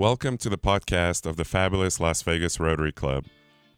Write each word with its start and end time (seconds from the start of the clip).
Welcome 0.00 0.38
to 0.38 0.48
the 0.48 0.56
podcast 0.56 1.26
of 1.26 1.36
the 1.36 1.44
fabulous 1.44 2.00
Las 2.00 2.22
Vegas 2.22 2.58
Rotary 2.58 2.90
Club. 2.90 3.26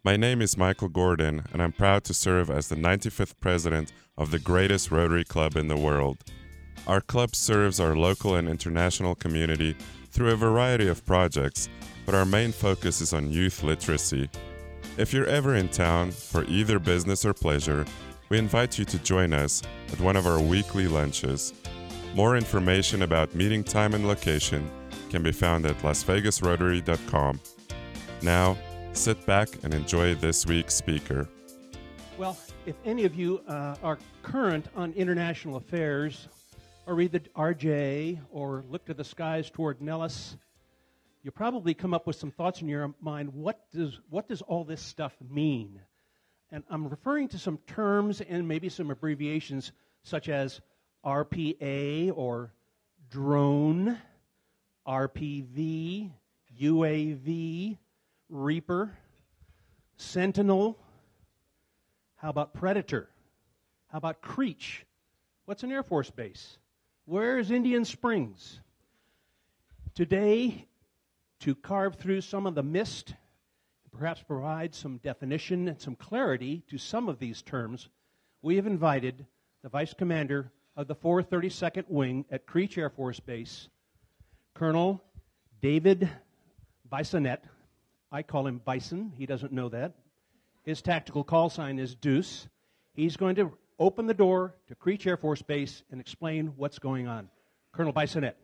My 0.04 0.16
name 0.16 0.40
is 0.40 0.56
Michael 0.56 0.88
Gordon, 0.88 1.42
and 1.52 1.60
I'm 1.60 1.72
proud 1.72 2.04
to 2.04 2.14
serve 2.14 2.48
as 2.48 2.68
the 2.68 2.76
95th 2.76 3.34
president 3.40 3.92
of 4.16 4.30
the 4.30 4.38
greatest 4.38 4.92
Rotary 4.92 5.24
Club 5.24 5.56
in 5.56 5.66
the 5.66 5.76
world. 5.76 6.22
Our 6.86 7.00
club 7.00 7.34
serves 7.34 7.80
our 7.80 7.96
local 7.96 8.36
and 8.36 8.48
international 8.48 9.16
community 9.16 9.74
through 10.12 10.30
a 10.30 10.36
variety 10.36 10.86
of 10.86 11.04
projects, 11.04 11.68
but 12.06 12.14
our 12.14 12.24
main 12.24 12.52
focus 12.52 13.00
is 13.00 13.12
on 13.12 13.32
youth 13.32 13.64
literacy. 13.64 14.30
If 14.98 15.12
you're 15.12 15.26
ever 15.26 15.56
in 15.56 15.70
town 15.70 16.12
for 16.12 16.44
either 16.44 16.78
business 16.78 17.24
or 17.24 17.34
pleasure, 17.34 17.84
we 18.28 18.38
invite 18.38 18.78
you 18.78 18.84
to 18.84 18.98
join 19.00 19.32
us 19.32 19.60
at 19.92 19.98
one 19.98 20.14
of 20.14 20.28
our 20.28 20.40
weekly 20.40 20.86
lunches. 20.86 21.52
More 22.14 22.36
information 22.36 23.02
about 23.02 23.34
meeting 23.34 23.64
time 23.64 23.92
and 23.92 24.06
location 24.06 24.70
can 25.12 25.22
be 25.22 25.30
found 25.30 25.66
at 25.66 25.76
lasvegasrotary.com. 25.80 27.38
Now, 28.22 28.56
sit 28.94 29.26
back 29.26 29.48
and 29.62 29.74
enjoy 29.74 30.14
this 30.14 30.46
week's 30.46 30.72
speaker. 30.72 31.28
Well, 32.16 32.38
if 32.64 32.76
any 32.86 33.04
of 33.04 33.14
you 33.14 33.42
uh, 33.46 33.76
are 33.82 33.98
current 34.22 34.68
on 34.74 34.94
international 34.94 35.56
affairs, 35.56 36.28
or 36.86 36.94
read 36.94 37.12
the 37.12 37.20
RJ, 37.20 38.20
or 38.30 38.64
look 38.70 38.86
to 38.86 38.94
the 38.94 39.04
skies 39.04 39.50
toward 39.50 39.82
Nellis, 39.82 40.38
you 41.22 41.30
probably 41.30 41.74
come 41.74 41.92
up 41.92 42.06
with 42.06 42.16
some 42.16 42.30
thoughts 42.30 42.62
in 42.62 42.68
your 42.68 42.94
mind. 43.02 43.34
What 43.34 43.70
does 43.70 44.00
what 44.08 44.28
does 44.28 44.40
all 44.40 44.64
this 44.64 44.80
stuff 44.80 45.14
mean? 45.30 45.78
And 46.50 46.64
I'm 46.70 46.88
referring 46.88 47.28
to 47.28 47.38
some 47.38 47.58
terms 47.66 48.22
and 48.22 48.48
maybe 48.48 48.70
some 48.70 48.90
abbreviations 48.90 49.72
such 50.04 50.30
as 50.30 50.62
RPA 51.04 52.12
or 52.16 52.54
drone, 53.10 53.98
RPV, 54.86 56.10
UAV, 56.60 57.78
Reaper, 58.28 58.90
Sentinel. 59.96 60.78
How 62.16 62.30
about 62.30 62.54
Predator? 62.54 63.08
How 63.88 63.98
about 63.98 64.22
Creech? 64.22 64.84
What's 65.44 65.62
an 65.62 65.72
Air 65.72 65.82
Force 65.82 66.10
base? 66.10 66.58
Where 67.04 67.38
is 67.38 67.50
Indian 67.50 67.84
Springs? 67.84 68.60
Today, 69.94 70.66
to 71.40 71.54
carve 71.54 71.96
through 71.96 72.20
some 72.22 72.46
of 72.46 72.54
the 72.54 72.62
mist, 72.62 73.10
and 73.84 73.92
perhaps 73.92 74.22
provide 74.22 74.74
some 74.74 74.98
definition 74.98 75.68
and 75.68 75.80
some 75.80 75.96
clarity 75.96 76.62
to 76.68 76.78
some 76.78 77.08
of 77.08 77.18
these 77.18 77.42
terms, 77.42 77.88
we 78.40 78.56
have 78.56 78.66
invited 78.66 79.26
the 79.62 79.68
Vice 79.68 79.94
Commander 79.94 80.50
of 80.76 80.86
the 80.86 80.94
432nd 80.94 81.84
Wing 81.88 82.24
at 82.30 82.46
Creech 82.46 82.78
Air 82.78 82.90
Force 82.90 83.20
Base, 83.20 83.68
Colonel 84.54 85.02
David 85.60 86.10
Bisonet. 86.90 87.38
I 88.10 88.22
call 88.22 88.46
him 88.46 88.60
Bison. 88.64 89.12
He 89.16 89.24
doesn't 89.24 89.52
know 89.52 89.68
that. 89.70 89.94
His 90.62 90.82
tactical 90.82 91.24
call 91.24 91.48
sign 91.48 91.78
is 91.78 91.94
Deuce. 91.94 92.46
He's 92.92 93.16
going 93.16 93.36
to 93.36 93.52
open 93.78 94.06
the 94.06 94.14
door 94.14 94.54
to 94.68 94.74
Creech 94.74 95.06
Air 95.06 95.16
Force 95.16 95.42
Base 95.42 95.82
and 95.90 96.00
explain 96.00 96.52
what's 96.56 96.78
going 96.78 97.08
on. 97.08 97.28
Colonel 97.72 97.92
Bisonet. 97.92 98.34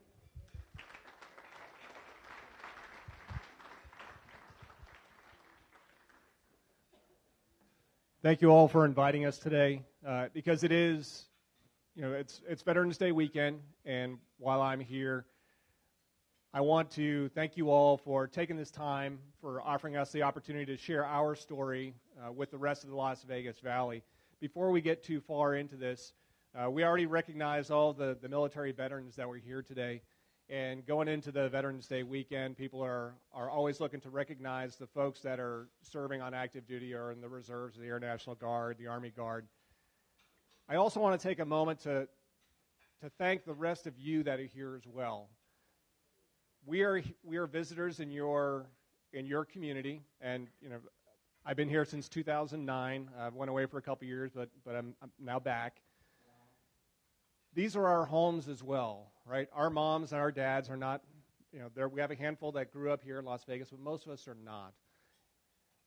Thank 8.23 8.43
you 8.43 8.49
all 8.49 8.67
for 8.67 8.85
inviting 8.85 9.27
us 9.27 9.39
today 9.39 9.83
uh, 10.07 10.27
because 10.33 10.65
it 10.65 10.73
is, 10.73 11.27
you 11.95 12.03
know, 12.03 12.13
it's, 12.13 12.41
it's 12.49 12.63
Veterans 12.63 12.99
Day 12.99 13.13
weekend, 13.13 13.61
and 13.85 14.19
while 14.39 14.61
I'm 14.61 14.81
here, 14.81 15.25
I 16.55 16.63
want 16.63 16.91
to 16.93 17.29
thank 17.35 17.59
you 17.59 17.71
all 17.71 17.99
for 17.99 18.27
taking 18.27 18.57
this 18.57 18.71
time, 18.71 19.19
for 19.39 19.61
offering 19.61 19.99
us 19.99 20.13
the 20.13 20.23
opportunity 20.23 20.65
to 20.65 20.79
share 20.79 21.05
our 21.05 21.35
story 21.35 21.93
uh, 22.19 22.33
with 22.33 22.51
the 22.51 22.57
rest 22.57 22.85
of 22.85 22.89
the 22.89 22.97
Las 22.97 23.23
Vegas 23.23 23.59
Valley. 23.59 24.03
Before 24.41 24.71
we 24.71 24.81
get 24.81 25.03
too 25.03 25.21
far 25.21 25.57
into 25.57 25.77
this, 25.77 26.15
uh, 26.59 26.71
we 26.71 26.85
already 26.85 27.05
recognize 27.05 27.71
all 27.71 27.93
the, 27.93 28.17
the 28.23 28.31
military 28.31 28.73
veterans 28.73 29.15
that 29.17 29.29
were 29.29 29.37
here 29.37 29.61
today. 29.61 30.01
And 30.49 30.87
going 30.87 31.07
into 31.07 31.31
the 31.31 31.51
Veterans 31.51 31.87
Day 31.87 32.03
weekend, 32.03 32.57
people 32.57 32.81
are, 32.83 33.13
are 33.35 33.51
always 33.51 33.79
looking 33.79 34.01
to 34.01 34.09
recognize 34.09 34.77
the 34.77 34.87
folks 34.87 35.21
that 35.21 35.39
are 35.39 35.69
serving 35.83 36.23
on 36.23 36.33
active 36.33 36.67
duty 36.67 36.95
or 36.95 37.13
in 37.13 37.21
the 37.21 37.29
reserves, 37.29 37.77
the 37.77 37.85
Air 37.85 38.01
National 38.01 38.35
Guard, 38.35 38.79
the 38.79 38.87
Army 38.87 39.11
Guard. 39.11 39.47
I 40.67 40.77
also 40.77 40.99
want 40.99 41.21
to 41.21 41.29
take 41.29 41.41
a 41.41 41.45
moment 41.45 41.81
to, 41.81 42.09
to 43.03 43.11
thank 43.19 43.45
the 43.45 43.53
rest 43.53 43.87
of 43.87 43.99
you 43.99 44.23
that 44.23 44.41
are 44.41 44.45
here 44.45 44.75
as 44.75 44.87
well. 44.87 45.29
We 46.69 46.83
are, 46.83 47.03
we 47.25 47.39
are 47.39 47.47
visitors 47.47 47.99
in 47.99 48.11
your, 48.11 48.67
in 49.15 49.25
your 49.25 49.47
community, 49.47 50.03
and 50.21 50.49
you 50.61 50.69
know, 50.69 50.77
I've 51.47 51.57
been 51.57 51.71
here 51.71 51.87
since 51.87 52.11
2009. 52.11 53.11
I 53.19 53.29
went 53.31 53.49
away 53.49 53.65
for 53.65 53.79
a 53.79 53.83
couple 53.83 54.07
years, 54.07 54.33
but, 54.35 54.51
but 54.67 54.77
I'm, 54.77 54.95
I'm 55.01 55.11
now 55.19 55.39
back 55.39 55.81
these 57.55 57.75
are 57.75 57.87
our 57.87 58.05
homes 58.05 58.49
as 58.49 58.63
well, 58.63 59.11
right? 59.27 59.49
Our 59.53 59.71
moms 59.71 60.13
and 60.13 60.21
our 60.21 60.31
dads 60.31 60.69
are 60.71 60.77
not, 60.77 61.03
you 61.53 61.59
know, 61.59 61.71
there, 61.75 61.89
we 61.89 62.01
have 62.01 62.11
a 62.11 62.15
handful 62.15 62.53
that 62.53 62.73
grew 62.73 62.93
up 62.93 63.03
here 63.03 63.19
in 63.19 63.25
Las 63.25 63.43
Vegas, 63.49 63.71
but 63.71 63.81
most 63.81 64.07
of 64.07 64.13
us 64.13 64.29
are 64.29 64.37
not. 64.45 64.75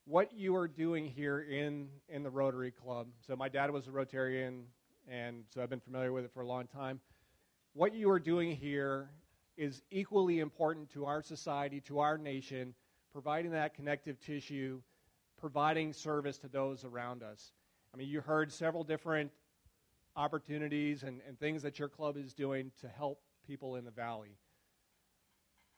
What 0.06 0.34
you 0.34 0.56
are 0.56 0.68
doing 0.68 1.06
here 1.06 1.40
in, 1.40 1.90
in 2.10 2.24
the 2.24 2.30
Rotary 2.30 2.72
Club, 2.72 3.08
so 3.26 3.36
my 3.36 3.48
dad 3.48 3.72
was 3.72 3.88
a 3.88 3.92
Rotarian, 3.92 4.64
and 5.08 5.44
so 5.54 5.62
I've 5.62 5.70
been 5.70 5.80
familiar 5.80 6.12
with 6.12 6.26
it 6.26 6.32
for 6.34 6.42
a 6.42 6.48
long 6.48 6.68
time. 6.68 7.00
What 7.74 7.94
you 7.94 8.10
are 8.10 8.20
doing 8.20 8.56
here 8.56 9.12
is 9.62 9.84
equally 9.92 10.40
important 10.40 10.90
to 10.90 11.06
our 11.06 11.22
society, 11.22 11.80
to 11.80 12.00
our 12.00 12.18
nation, 12.18 12.74
providing 13.14 13.52
that 13.52 13.76
connective 13.76 14.20
tissue, 14.20 14.82
providing 15.40 15.94
service 15.94 16.40
to 16.40 16.48
those 16.48 16.84
around 16.84 17.22
us. 17.22 17.52
I 17.94 17.98
mean, 17.98 18.08
you 18.08 18.22
heard 18.22 18.52
several 18.52 18.84
different 18.84 19.30
opportunities 20.16 21.04
and, 21.04 21.22
and 21.28 21.40
things 21.40 21.62
that 21.62 21.78
your 21.78 21.90
club 21.90 22.18
is 22.18 22.34
doing 22.34 22.72
to 22.82 22.88
help 22.88 23.22
people 23.46 23.76
in 23.76 23.86
the 23.86 23.92
valley. 23.92 24.36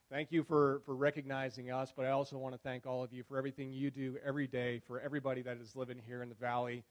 Thank 0.10 0.32
you 0.32 0.44
for, 0.44 0.82
for 0.86 0.96
recognizing 0.96 1.70
us, 1.70 1.92
but 1.94 2.06
I 2.06 2.12
also 2.12 2.38
want 2.38 2.56
to 2.56 2.60
thank 2.60 2.86
all 2.86 3.04
of 3.04 3.12
you 3.12 3.24
for 3.24 3.38
everything 3.38 3.74
you 3.74 3.92
do 3.92 4.16
every 4.26 4.48
day 4.48 4.80
for 4.88 5.02
everybody 5.02 5.42
that 5.42 5.58
is 5.58 5.76
living 5.76 6.00
here 6.08 6.24
in 6.24 6.30
the 6.30 6.36
valley. 6.36 6.86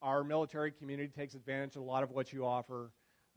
Our 0.00 0.24
military 0.24 0.72
community 0.72 1.12
takes 1.14 1.34
advantage 1.34 1.76
of 1.76 1.82
a 1.82 1.84
lot 1.84 2.02
of 2.02 2.10
what 2.10 2.32
you 2.32 2.46
offer, 2.46 2.90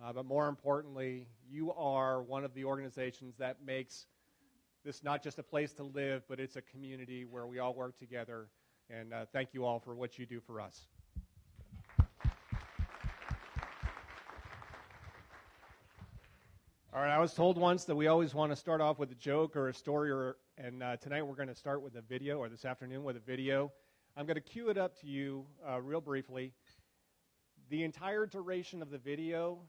uh, 0.03 0.11
but 0.13 0.25
more 0.25 0.47
importantly, 0.47 1.27
you 1.49 1.71
are 1.73 2.21
one 2.21 2.43
of 2.43 2.53
the 2.53 2.65
organizations 2.65 3.35
that 3.37 3.57
makes 3.65 4.07
this 4.83 5.03
not 5.03 5.23
just 5.23 5.39
a 5.39 5.43
place 5.43 5.73
to 5.73 5.83
live, 5.83 6.23
but 6.27 6.39
it's 6.39 6.57
a 6.57 6.61
community 6.61 7.25
where 7.25 7.47
we 7.47 7.59
all 7.59 7.73
work 7.73 7.97
together. 7.97 8.49
And 8.89 9.13
uh, 9.13 9.25
thank 9.33 9.53
you 9.53 9.65
all 9.65 9.79
for 9.79 9.95
what 9.95 10.19
you 10.19 10.25
do 10.25 10.39
for 10.39 10.61
us. 10.61 10.87
All 16.93 17.01
right, 17.01 17.11
I 17.13 17.19
was 17.19 17.33
told 17.33 17.57
once 17.57 17.83
that 17.85 17.95
we 17.95 18.07
always 18.07 18.33
want 18.33 18.51
to 18.51 18.55
start 18.55 18.79
off 18.79 18.99
with 18.99 19.11
a 19.11 19.15
joke 19.15 19.57
or 19.57 19.67
a 19.67 19.73
story, 19.73 20.11
or, 20.11 20.37
and 20.57 20.81
uh, 20.81 20.95
tonight 20.95 21.23
we're 21.23 21.35
going 21.35 21.49
to 21.49 21.55
start 21.55 21.81
with 21.81 21.95
a 21.95 22.01
video, 22.01 22.37
or 22.37 22.47
this 22.47 22.63
afternoon 22.63 23.03
with 23.03 23.17
a 23.17 23.19
video. 23.19 23.71
I'm 24.15 24.25
going 24.25 24.35
to 24.35 24.41
cue 24.41 24.69
it 24.69 24.77
up 24.77 24.97
to 25.01 25.07
you 25.07 25.45
uh, 25.67 25.81
real 25.81 25.99
briefly. 25.99 26.53
The 27.69 27.83
entire 27.83 28.25
duration 28.25 28.81
of 28.81 28.91
the 28.91 28.97
video 28.97 29.59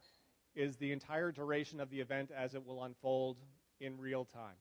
is 0.56 0.77
the 0.77 0.91
entire 0.91 1.31
duration 1.31 1.81
of 1.81 1.91
the 1.91 2.00
event 2.00 2.31
as 2.37 2.55
it 2.55 2.67
will 2.67 2.84
unfold 2.84 3.39
in 3.81 3.99
real 3.99 4.25
time. 4.25 4.56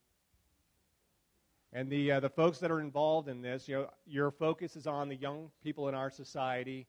And 1.74 1.90
the, 1.90 2.14
uh, 2.14 2.20
the 2.20 2.30
folks 2.30 2.60
that 2.60 2.72
are 2.72 2.80
involved 2.80 3.28
in 3.28 3.42
this, 3.42 3.68
you 3.68 3.76
know, 3.76 3.90
your 4.06 4.32
focus 4.32 4.76
is 4.76 4.88
on 4.88 5.10
the 5.10 5.16
young 5.16 5.50
people 5.64 5.90
in 5.90 5.96
our 5.96 6.10
society. 6.10 6.88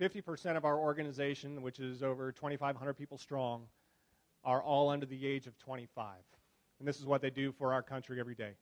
50% 0.00 0.56
of 0.56 0.64
our 0.64 0.78
organization, 0.78 1.62
which 1.62 1.80
is 1.80 2.02
over 2.02 2.30
2,500 2.32 2.94
people 2.94 3.18
strong, 3.18 3.64
are 4.44 4.62
all 4.62 4.88
under 4.88 5.06
the 5.06 5.26
age 5.26 5.46
of 5.46 5.58
25. 5.58 6.14
And 6.78 6.88
this 6.88 6.98
is 6.98 7.06
what 7.06 7.22
they 7.22 7.30
do 7.30 7.52
for 7.52 7.72
our 7.72 7.82
country 7.82 8.20
every 8.20 8.34
day. 8.34 8.52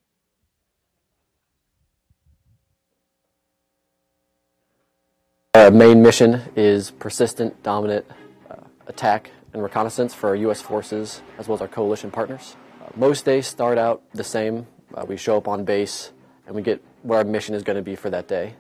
Our 5.54 5.70
main 5.70 6.02
mission 6.02 6.42
is 6.56 6.90
persistent, 6.90 7.62
dominant 7.62 8.06
uh, 8.50 8.56
attack 8.86 9.30
and 9.52 9.62
reconnaissance 9.62 10.14
for 10.14 10.28
our 10.28 10.36
U.S. 10.36 10.60
forces 10.60 11.22
as 11.38 11.48
well 11.48 11.54
as 11.54 11.60
our 11.60 11.68
coalition 11.68 12.10
partners. 12.10 12.56
Uh, 12.82 12.90
most 12.96 13.24
days 13.24 13.46
start 13.46 13.78
out 13.78 14.02
the 14.12 14.24
same. 14.24 14.66
Uh, 14.94 15.04
we 15.06 15.16
show 15.16 15.36
up 15.36 15.48
on 15.48 15.64
base 15.64 16.12
and 16.46 16.54
we 16.54 16.62
get 16.62 16.82
what 17.02 17.16
our 17.16 17.24
mission 17.24 17.54
is 17.54 17.62
going 17.62 17.76
to 17.76 17.82
be 17.82 17.94
for 17.94 18.10
that 18.10 18.28
day. 18.28 18.54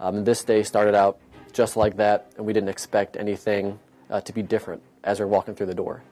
Um, 0.00 0.24
this 0.24 0.44
day 0.44 0.62
started 0.62 0.94
out 0.94 1.18
just 1.52 1.76
like 1.76 1.96
that, 1.96 2.32
and 2.36 2.44
we 2.44 2.52
didn't 2.52 2.68
expect 2.68 3.16
anything 3.16 3.78
uh, 4.10 4.20
to 4.22 4.32
be 4.32 4.42
different 4.42 4.82
as 5.02 5.20
we're 5.20 5.26
walking 5.26 5.54
through 5.54 5.66
the 5.66 5.74
door. 5.74 6.02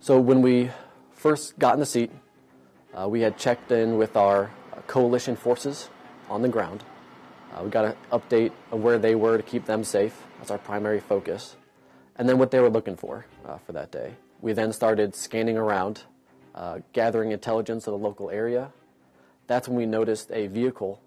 So 0.00 0.20
when 0.20 0.42
we 0.42 0.70
first 1.12 1.58
got 1.58 1.74
in 1.74 1.80
the 1.80 1.86
seat, 1.86 2.10
uh, 2.94 3.08
we 3.08 3.22
had 3.22 3.38
checked 3.38 3.72
in 3.72 3.96
with 3.96 4.16
our 4.16 4.50
coalition 4.86 5.36
forces 5.36 5.88
on 6.28 6.42
the 6.42 6.48
ground. 6.48 6.84
Uh, 7.52 7.62
we 7.64 7.70
got 7.70 7.84
an 7.84 7.94
update 8.10 8.52
of 8.70 8.82
where 8.82 8.98
they 8.98 9.14
were 9.14 9.36
to 9.36 9.42
keep 9.42 9.66
them 9.66 9.84
safe. 9.84 10.26
That's 10.38 10.50
our 10.50 10.58
primary 10.58 11.00
focus. 11.00 11.56
And 12.16 12.28
then 12.28 12.38
what 12.38 12.50
they 12.50 12.60
were 12.60 12.70
looking 12.70 12.96
for 12.96 13.26
uh, 13.46 13.58
for 13.58 13.72
that 13.72 13.90
day. 13.90 14.14
We 14.40 14.52
then 14.52 14.72
started 14.72 15.14
scanning 15.14 15.56
around 15.56 16.02
uh, 16.54 16.80
gathering 16.92 17.30
intelligence 17.30 17.86
of 17.86 17.92
the 17.92 17.98
local 17.98 18.30
area. 18.30 18.72
That's 19.46 19.68
when 19.68 19.76
we 19.76 19.86
noticed 19.86 20.30
a 20.30 20.46
vehicle 20.46 21.00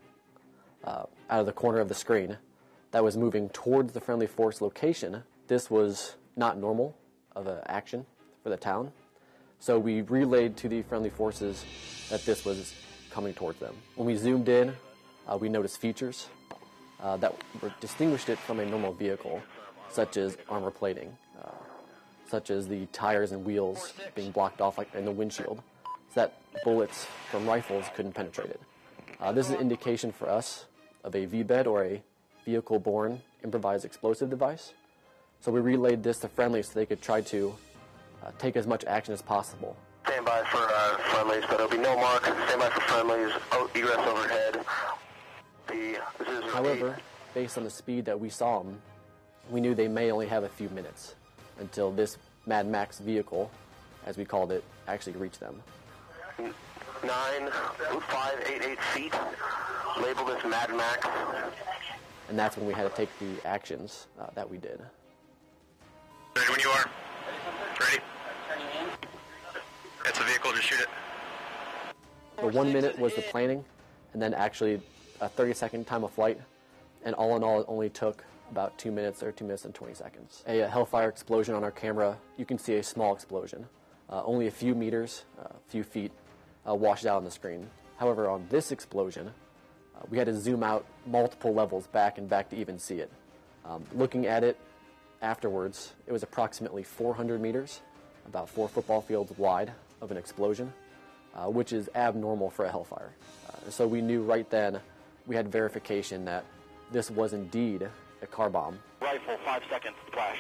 uh, 0.84 1.04
out 1.30 1.40
of 1.40 1.46
the 1.46 1.52
corner 1.52 1.80
of 1.80 1.90
the 1.90 1.96
screen 1.96 2.38
that 2.92 3.04
was 3.04 3.18
moving 3.18 3.50
towards 3.50 3.94
the 3.94 4.02
friendly 4.02 4.28
force 4.28 4.62
location. 4.62 5.24
This 5.48 5.70
was 5.70 6.16
not 6.36 6.58
normal 6.58 6.98
of 7.36 7.48
an 7.48 7.60
action 7.68 8.06
for 8.44 8.50
the 8.50 8.58
town. 8.58 8.92
So 9.60 9.80
we 9.80 10.02
relayed 10.02 10.58
to 10.58 10.70
the 10.70 10.82
friendly 10.84 11.10
forces 11.10 11.66
that 12.10 12.26
this 12.26 12.46
was 12.46 12.74
coming 13.10 13.34
towards 13.34 13.60
them. 13.60 13.76
When 13.96 14.06
we 14.06 14.16
zoomed 14.16 14.50
in, 14.50 14.76
uh, 15.28 15.38
we 15.38 15.50
noticed 15.50 15.80
features 15.80 16.28
uh, 17.02 17.18
that 17.18 17.36
distinguished 17.80 18.30
it 18.30 18.38
from 18.40 18.60
a 18.60 18.66
normal 18.66 18.94
vehicle, 18.94 19.42
such 19.90 20.18
as 20.18 20.38
armor 20.50 20.72
plating, 20.72 21.16
uh, 21.44 21.50
such 22.30 22.50
as 22.50 22.68
the 22.68 22.86
tires 22.88 23.32
and 23.32 23.46
wheels 23.46 23.94
being 24.14 24.32
blocked 24.32 24.62
off 24.62 24.78
like 24.78 24.94
in 24.94 25.06
the 25.06 25.12
windshield, 25.12 25.62
so 26.14 26.22
that 26.22 26.34
bullets 26.64 27.08
from 27.32 27.48
rifles 27.48 27.86
couldn't 27.96 28.14
penetrate 28.14 28.50
it. 28.50 28.62
Uh, 29.20 29.32
this 29.32 29.48
is 29.48 29.54
an 29.54 29.62
indication 29.62 30.12
for 30.12 30.30
us 30.30 30.66
of 31.04 31.16
a 31.16 31.26
VBIED 31.26 31.68
or 31.68 31.84
a 31.84 32.02
vehicle-borne 32.46 33.22
improvised 33.44 33.86
explosive 33.86 34.30
device. 34.30 34.74
So 35.42 35.52
we 35.52 35.60
relayed 35.60 36.04
this 36.04 36.18
to 36.20 36.28
friendlies 36.28 36.68
so 36.68 36.74
they 36.80 36.86
could 36.86 37.02
try 37.02 37.22
to 37.22 37.56
uh, 38.24 38.32
take 38.38 38.56
as 38.56 38.66
much 38.66 38.84
action 38.86 39.14
as 39.14 39.22
possible. 39.22 39.76
Stand 40.06 40.26
by 40.26 40.44
for 40.44 40.58
uh, 40.58 40.98
friendlies, 40.98 41.44
but 41.48 41.56
it'll 41.56 41.68
be 41.68 41.78
no 41.78 41.96
mark. 41.96 42.24
Stand 42.24 42.60
by 42.60 42.70
for 42.70 42.82
friendlies. 42.82 43.32
Oh, 43.52 43.70
egress 43.74 44.08
overhead. 44.08 44.66
The 45.68 46.52
However, 46.52 46.98
based 47.34 47.58
on 47.58 47.64
the 47.64 47.70
speed 47.70 48.06
that 48.06 48.20
we 48.20 48.30
saw 48.30 48.60
them, 48.60 48.82
we 49.50 49.62
knew 49.62 49.76
they 49.76 49.88
may 49.88 50.12
only 50.12 50.28
have 50.28 50.44
a 50.44 50.50
few 50.50 50.70
minutes 50.70 51.16
until 51.60 51.92
this 51.92 52.18
Mad 52.46 52.68
Max 52.68 53.00
vehicle, 53.00 53.52
as 54.06 54.18
we 54.18 54.26
called 54.26 54.52
it, 54.52 54.64
actually 54.88 55.14
reached 55.14 55.40
them. 55.40 55.62
eight, 56.40 56.54
nine, 57.04 57.50
five, 58.08 58.44
eight, 58.48 58.62
eight 58.64 58.82
feet. 58.94 59.14
Labeled 60.02 60.30
as 60.32 60.44
Mad 60.50 60.70
Max. 60.76 61.08
And 62.30 62.38
that's 62.38 62.58
when 62.58 62.66
we 62.66 62.74
had 62.74 62.84
to 62.84 62.96
take 62.96 63.10
the 63.20 63.48
actions 63.48 64.08
uh, 64.20 64.28
that 64.36 64.50
we 64.50 64.58
did. 64.58 64.82
Ready 66.36 66.52
when 66.52 66.60
you 66.60 66.70
are. 66.70 66.90
Ready. 67.80 68.02
It's 70.06 70.20
a 70.20 70.24
vehicle. 70.24 70.52
Just 70.52 70.64
shoot 70.64 70.80
it. 70.80 70.90
The 72.38 72.48
one 72.48 72.74
minute 72.74 73.00
was 73.00 73.14
the 73.16 73.22
planning, 73.22 73.64
and 74.14 74.22
then 74.22 74.34
actually 74.34 74.82
a 75.22 75.30
30 75.30 75.54
second 75.54 75.88
time 75.88 76.04
of 76.04 76.12
flight, 76.12 76.40
and 77.06 77.16
all 77.16 77.38
in 77.38 77.44
all, 77.44 77.62
it 77.62 77.66
only 77.70 77.90
took 77.90 78.24
about 78.52 78.78
two 78.78 78.92
minutes 78.92 79.24
or 79.24 79.32
two 79.32 79.46
minutes 79.46 79.66
and 79.66 79.74
20 79.74 79.94
seconds. 79.94 80.44
A, 80.48 80.62
a 80.62 80.68
Hellfire 80.68 81.10
explosion 81.10 81.56
on 81.56 81.64
our 81.64 81.72
camera, 81.72 82.18
you 82.38 82.46
can 82.46 82.58
see 82.58 82.76
a 82.76 82.84
small 82.84 83.14
explosion, 83.14 83.66
uh, 84.10 84.24
only 84.24 84.48
a 84.48 84.52
few 84.52 84.76
meters, 84.76 85.26
a 85.40 85.46
uh, 85.46 85.54
few 85.68 85.84
feet, 85.84 86.12
uh, 86.68 86.74
washed 86.74 87.06
out 87.06 87.18
on 87.18 87.24
the 87.24 87.32
screen. 87.32 87.68
However, 87.98 88.30
on 88.30 88.46
this 88.50 88.72
explosion, 88.72 89.32
uh, 89.96 90.06
we 90.10 90.18
had 90.18 90.28
to 90.28 90.34
zoom 90.34 90.64
out 90.64 90.86
multiple 91.06 91.54
levels 91.54 91.88
back 91.88 92.18
and 92.18 92.30
back 92.30 92.50
to 92.50 92.56
even 92.56 92.78
see 92.78 92.96
it. 92.96 93.12
Um, 93.66 93.84
looking 93.94 94.28
at 94.28 94.44
it 94.44 94.58
afterwards, 95.22 95.94
it 96.06 96.12
was 96.12 96.24
approximately 96.24 96.84
400 96.84 97.42
meters, 97.42 97.82
about 98.28 98.50
four 98.50 98.68
football 98.68 99.02
fields 99.02 99.32
wide 99.38 99.72
of 100.02 100.12
an 100.12 100.18
explosion, 100.18 100.72
uh, 101.36 101.46
which 101.46 101.74
is 101.74 101.90
abnormal 101.96 102.50
for 102.50 102.66
a 102.66 102.70
Hellfire. 102.70 103.12
Uh, 103.50 103.70
so 103.70 103.88
we 103.88 104.02
knew 104.02 104.22
right 104.22 104.50
then 104.50 104.80
we 105.26 105.36
had 105.36 105.52
verification 105.52 106.26
that 106.26 106.46
this 106.92 107.10
was 107.10 107.34
indeed 107.34 107.90
a 108.26 108.28
car 108.28 108.50
bomb. 108.50 108.80
Rifle, 109.02 109.38
five 109.46 109.62
seconds, 109.70 109.96
flash. 110.12 110.40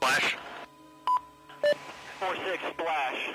Flash. 0.00 0.36
Four 2.20 2.36
six 2.36 2.62
splash. 2.70 3.30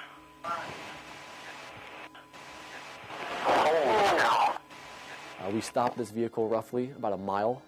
Uh, 5.39 5.49
we 5.51 5.59
stopped 5.59 5.97
this 5.97 6.11
vehicle 6.11 6.47
roughly 6.47 6.91
about 6.91 7.11
a 7.11 7.17
mile 7.17 7.61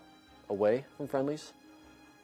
away 0.49 0.85
from 0.95 1.07
friendlies, 1.07 1.51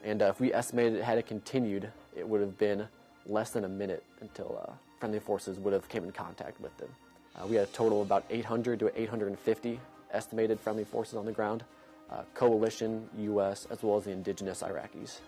and 0.02 0.22
uh, 0.22 0.26
if 0.26 0.40
we 0.40 0.54
estimated 0.54 0.94
it 0.94 1.04
had 1.04 1.18
it 1.18 1.26
continued, 1.26 1.92
it 2.16 2.26
would 2.26 2.40
have 2.40 2.56
been 2.56 2.88
less 3.26 3.50
than 3.50 3.64
a 3.64 3.68
minute 3.68 4.04
until 4.22 4.58
uh, 4.66 4.72
friendly 5.00 5.18
forces 5.20 5.58
would 5.58 5.74
have 5.74 5.86
came 5.90 6.04
in 6.04 6.12
contact 6.12 6.58
with 6.62 6.74
them. 6.78 6.88
Uh, 7.36 7.46
we 7.46 7.56
had 7.56 7.68
a 7.68 7.72
total 7.72 8.00
of 8.00 8.06
about 8.06 8.24
800 8.30 8.78
to 8.80 9.00
850 9.00 9.78
estimated 10.12 10.58
friendly 10.58 10.84
forces 10.84 11.14
on 11.14 11.26
the 11.26 11.32
ground, 11.32 11.64
uh, 12.10 12.22
coalition, 12.34 13.08
U.S., 13.18 13.66
as 13.70 13.82
well 13.82 13.98
as 13.98 14.04
the 14.04 14.12
indigenous 14.12 14.62
Iraqis. 14.62 15.20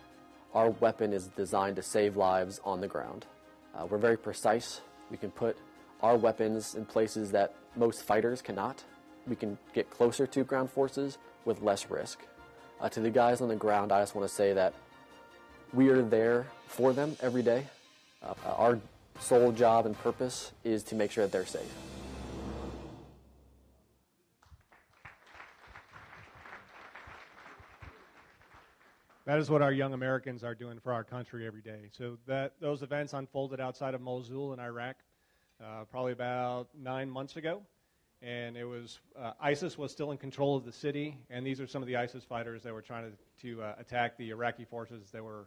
Our 0.54 0.70
weapon 0.70 1.12
is 1.12 1.26
designed 1.26 1.76
to 1.76 1.82
save 1.82 2.16
lives 2.16 2.60
on 2.64 2.80
the 2.80 2.88
ground. 2.88 3.26
Uh, 3.74 3.86
we're 3.86 3.98
very 3.98 4.16
precise. 4.16 4.80
We 5.10 5.18
can 5.18 5.30
put 5.30 5.56
our 6.02 6.16
weapons 6.16 6.74
in 6.74 6.86
places 6.86 7.32
that 7.32 7.54
most 7.76 8.04
fighters 8.04 8.40
cannot. 8.40 8.82
We 9.26 9.36
can 9.36 9.58
get 9.74 9.90
closer 9.90 10.26
to 10.26 10.44
ground 10.44 10.70
forces 10.70 11.18
with 11.44 11.60
less 11.60 11.90
risk. 11.90 12.20
Uh, 12.80 12.88
to 12.88 13.00
the 13.00 13.10
guys 13.10 13.40
on 13.40 13.48
the 13.48 13.56
ground, 13.56 13.92
I 13.92 14.00
just 14.00 14.14
want 14.14 14.26
to 14.26 14.34
say 14.34 14.54
that 14.54 14.72
we 15.74 15.90
are 15.90 16.02
there 16.02 16.46
for 16.66 16.92
them 16.92 17.16
every 17.20 17.42
day. 17.42 17.66
Uh, 18.22 18.34
our 18.46 18.78
sole 19.20 19.52
job 19.52 19.84
and 19.84 19.98
purpose 19.98 20.52
is 20.64 20.82
to 20.84 20.94
make 20.94 21.10
sure 21.10 21.24
that 21.24 21.32
they're 21.32 21.44
safe. 21.44 21.97
That 29.28 29.38
is 29.40 29.50
what 29.50 29.60
our 29.60 29.72
young 29.72 29.92
Americans 29.92 30.42
are 30.42 30.54
doing 30.54 30.78
for 30.80 30.90
our 30.90 31.04
country 31.04 31.46
every 31.46 31.60
day. 31.60 31.90
So 31.92 32.16
that 32.26 32.54
those 32.62 32.80
events 32.80 33.12
unfolded 33.12 33.60
outside 33.60 33.92
of 33.92 34.00
Mosul 34.00 34.54
in 34.54 34.58
Iraq, 34.58 34.96
uh, 35.62 35.84
probably 35.90 36.12
about 36.12 36.68
nine 36.74 37.10
months 37.10 37.36
ago, 37.36 37.60
and 38.22 38.56
it 38.56 38.64
was 38.64 39.00
uh, 39.20 39.32
ISIS 39.38 39.76
was 39.76 39.92
still 39.92 40.12
in 40.12 40.16
control 40.16 40.56
of 40.56 40.64
the 40.64 40.72
city, 40.72 41.18
and 41.28 41.46
these 41.46 41.60
are 41.60 41.66
some 41.66 41.82
of 41.82 41.88
the 41.88 41.94
ISIS 41.94 42.24
fighters 42.24 42.62
that 42.62 42.72
were 42.72 42.80
trying 42.80 43.04
to, 43.04 43.56
to 43.56 43.62
uh, 43.62 43.74
attack 43.78 44.16
the 44.16 44.30
Iraqi 44.30 44.64
forces 44.64 45.10
that 45.10 45.22
were 45.22 45.44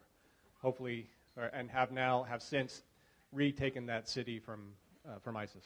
hopefully 0.62 1.08
or, 1.36 1.46
and 1.46 1.68
have 1.72 1.92
now 1.92 2.22
have 2.22 2.44
since 2.44 2.84
retaken 3.32 3.88
that 3.88 4.08
city 4.08 4.38
from 4.38 4.74
uh, 5.10 5.18
from 5.24 5.36
ISIS. 5.36 5.64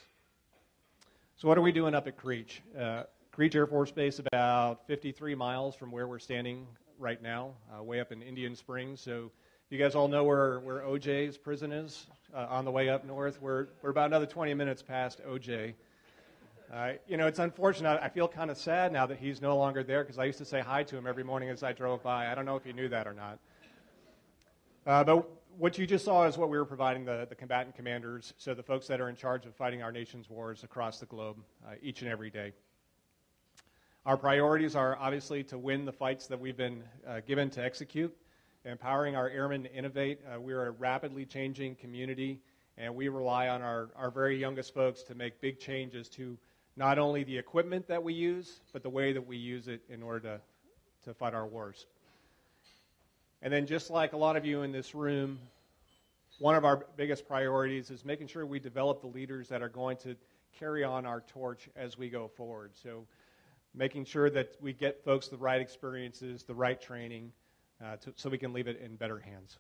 So 1.35 1.49
what 1.49 1.57
are 1.57 1.61
we 1.61 1.73
doing 1.73 1.93
up 1.93 2.07
at 2.07 2.15
Creech? 2.15 2.61
Uh, 2.79 3.03
Creech 3.33 3.55
Air 3.55 3.67
Force 3.67 3.91
Base, 3.91 4.19
about 4.19 4.87
53 4.87 5.35
miles 5.35 5.75
from 5.75 5.91
where 5.91 6.07
we're 6.07 6.17
standing 6.17 6.65
right 6.99 7.21
now, 7.21 7.51
uh, 7.77 7.83
way 7.83 7.99
up 7.99 8.11
in 8.11 8.21
Indian 8.21 8.55
Springs. 8.55 9.01
So 9.01 9.31
you 9.69 9.77
guys 9.77 9.95
all 9.95 10.07
know 10.07 10.23
where, 10.23 10.59
where 10.59 10.81
OJ's 10.81 11.37
prison 11.37 11.71
is 11.71 12.05
uh, 12.33 12.47
on 12.49 12.65
the 12.65 12.71
way 12.71 12.89
up 12.89 13.05
north. 13.05 13.41
We're, 13.41 13.67
we're 13.81 13.89
about 13.89 14.07
another 14.07 14.25
20 14.25 14.53
minutes 14.53 14.81
past 14.81 15.21
OJ. 15.27 15.73
Uh, 16.73 16.93
you 17.07 17.17
know, 17.17 17.27
it's 17.27 17.39
unfortunate. 17.39 17.99
I 18.01 18.09
feel 18.09 18.27
kind 18.27 18.49
of 18.49 18.57
sad 18.57 18.91
now 18.91 19.05
that 19.05 19.17
he's 19.17 19.41
no 19.41 19.57
longer 19.57 19.83
there 19.83 20.03
because 20.03 20.17
I 20.17 20.25
used 20.25 20.39
to 20.39 20.45
say 20.45 20.61
hi 20.61 20.83
to 20.83 20.97
him 20.97 21.07
every 21.07 21.23
morning 21.23 21.49
as 21.49 21.63
I 21.63 21.73
drove 21.73 22.01
by. 22.03 22.31
I 22.31 22.35
don't 22.35 22.45
know 22.45 22.55
if 22.55 22.65
you 22.65 22.73
knew 22.73 22.89
that 22.89 23.07
or 23.07 23.13
not. 23.13 23.39
Uh, 24.85 25.03
but 25.03 25.29
what 25.57 25.77
you 25.77 25.87
just 25.87 26.05
saw 26.05 26.25
is 26.25 26.37
what 26.37 26.49
we 26.49 26.57
were 26.57 26.65
providing 26.65 27.05
the, 27.05 27.25
the 27.29 27.35
combatant 27.35 27.75
commanders, 27.75 28.33
so 28.37 28.53
the 28.53 28.63
folks 28.63 28.87
that 28.87 28.99
are 28.99 29.09
in 29.09 29.15
charge 29.15 29.45
of 29.45 29.55
fighting 29.55 29.81
our 29.81 29.91
nation's 29.91 30.29
wars 30.29 30.63
across 30.63 30.99
the 30.99 31.05
globe 31.05 31.37
uh, 31.65 31.75
each 31.81 32.01
and 32.01 32.11
every 32.11 32.29
day. 32.29 32.51
Our 34.05 34.17
priorities 34.17 34.75
are 34.75 34.95
obviously 35.01 35.43
to 35.45 35.57
win 35.57 35.83
the 35.83 35.91
fights 35.91 36.27
that 36.27 36.39
we've 36.39 36.55
been 36.55 36.83
uh, 37.07 37.21
given 37.25 37.49
to 37.49 37.63
execute, 37.63 38.15
empowering 38.63 39.15
our 39.15 39.27
airmen 39.29 39.63
to 39.63 39.73
innovate. 39.73 40.19
Uh, 40.31 40.39
we're 40.39 40.67
a 40.67 40.69
rapidly 40.69 41.25
changing 41.25 41.73
community, 41.73 42.39
and 42.77 42.93
we 42.93 43.09
rely 43.09 43.47
on 43.47 43.63
our, 43.63 43.89
our 43.95 44.11
very 44.11 44.39
youngest 44.39 44.75
folks 44.75 45.01
to 45.01 45.15
make 45.15 45.41
big 45.41 45.59
changes 45.59 46.07
to 46.09 46.37
not 46.77 46.99
only 46.99 47.23
the 47.23 47.35
equipment 47.35 47.87
that 47.87 48.03
we 48.03 48.13
use, 48.13 48.59
but 48.73 48.83
the 48.83 48.89
way 48.91 49.11
that 49.11 49.25
we 49.25 49.37
use 49.37 49.67
it 49.67 49.81
in 49.89 50.03
order 50.03 50.19
to, 50.19 50.41
to 51.05 51.13
fight 51.15 51.33
our 51.33 51.47
wars. 51.47 51.87
And 53.41 53.51
then, 53.51 53.65
just 53.65 53.89
like 53.89 54.13
a 54.13 54.17
lot 54.17 54.37
of 54.37 54.45
you 54.45 54.61
in 54.61 54.71
this 54.71 54.93
room, 54.93 55.39
one 56.37 56.53
of 56.53 56.63
our 56.63 56.85
biggest 56.95 57.27
priorities 57.27 57.89
is 57.89 58.05
making 58.05 58.27
sure 58.27 58.45
we 58.45 58.59
develop 58.59 59.01
the 59.01 59.07
leaders 59.07 59.49
that 59.49 59.63
are 59.63 59.69
going 59.69 59.97
to 59.97 60.15
carry 60.59 60.83
on 60.83 61.07
our 61.07 61.21
torch 61.21 61.69
as 61.75 61.97
we 61.97 62.07
go 62.07 62.27
forward. 62.27 62.69
So, 62.75 63.07
making 63.75 64.05
sure 64.05 64.29
that 64.29 64.55
we 64.61 64.73
get 64.73 65.03
folks 65.03 65.27
the 65.27 65.37
right 65.37 65.61
experiences, 65.61 66.43
the 66.43 66.55
right 66.55 66.79
training, 66.81 67.31
uh, 67.83 67.97
to, 67.97 68.13
so 68.15 68.29
we 68.29 68.37
can 68.37 68.53
leave 68.53 68.67
it 68.67 68.79
in 68.79 68.95
better 68.95 69.19
hands. 69.19 69.57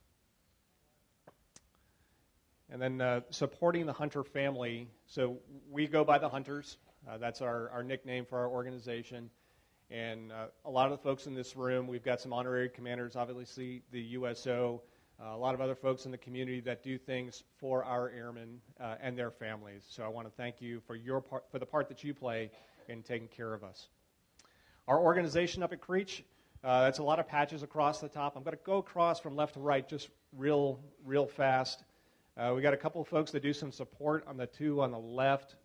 And 2.69 2.81
then 2.81 3.01
uh, 3.01 3.21
supporting 3.29 3.85
the 3.85 3.93
hunter 3.93 4.23
family. 4.23 4.87
So 5.05 5.37
we 5.69 5.87
go 5.87 6.03
by 6.03 6.17
the 6.17 6.29
hunters. 6.29 6.77
Uh, 7.07 7.17
that's 7.17 7.41
our, 7.41 7.69
our 7.69 7.83
nickname 7.83 8.25
for 8.25 8.39
our 8.39 8.49
organization. 8.49 9.29
And 9.91 10.31
uh, 10.31 10.47
a 10.65 10.71
lot 10.71 10.91
of 10.91 10.97
the 10.97 11.03
folks 11.03 11.27
in 11.27 11.35
this 11.35 11.55
room, 11.55 11.85
we've 11.85 12.03
got 12.03 12.19
some 12.19 12.33
honorary 12.33 12.69
commanders, 12.69 13.15
obviously 13.15 13.83
the 13.91 14.01
USO, 14.01 14.81
uh, 15.21 15.35
a 15.35 15.37
lot 15.37 15.53
of 15.53 15.61
other 15.61 15.75
folks 15.75 16.05
in 16.05 16.11
the 16.11 16.17
community 16.17 16.59
that 16.61 16.83
do 16.83 16.97
things 16.97 17.43
for 17.57 17.83
our 17.85 18.09
airmen 18.09 18.59
uh, 18.79 18.95
and 18.99 19.15
their 19.15 19.29
families. 19.29 19.83
So 19.87 20.03
I 20.03 20.07
want 20.07 20.27
to 20.27 20.33
thank 20.35 20.59
you 20.59 20.81
for 20.87 20.95
your 20.95 21.21
part, 21.21 21.43
for 21.51 21.59
the 21.59 21.65
part 21.67 21.87
that 21.89 22.03
you 22.03 22.15
play 22.15 22.49
in 22.89 23.03
taking 23.03 23.27
care 23.27 23.53
of 23.53 23.63
us. 23.63 23.89
Our 24.87 24.99
organization 24.99 25.63
up 25.63 25.73
at 25.73 25.81
Creech, 25.81 26.23
Uh, 26.63 26.81
that's 26.81 26.99
a 26.99 27.03
lot 27.03 27.19
of 27.19 27.27
patches 27.27 27.63
across 27.63 27.99
the 28.01 28.07
top. 28.07 28.35
I'm 28.35 28.43
going 28.43 28.55
to 28.57 28.63
go 28.63 28.77
across 28.77 29.19
from 29.19 29.35
left 29.35 29.53
to 29.53 29.59
right 29.59 29.87
just 29.87 30.09
real, 30.35 30.79
real 31.03 31.25
fast. 31.27 31.83
Uh, 32.37 32.53
we 32.55 32.61
got 32.61 32.73
a 32.73 32.77
couple 32.77 33.01
of 33.01 33.07
folks 33.07 33.31
that 33.31 33.41
do 33.41 33.53
some 33.53 33.71
support 33.71 34.25
on 34.27 34.37
the 34.37 34.47
two 34.47 34.81
on 34.81 34.91
the 34.91 34.97
left. 34.99 35.55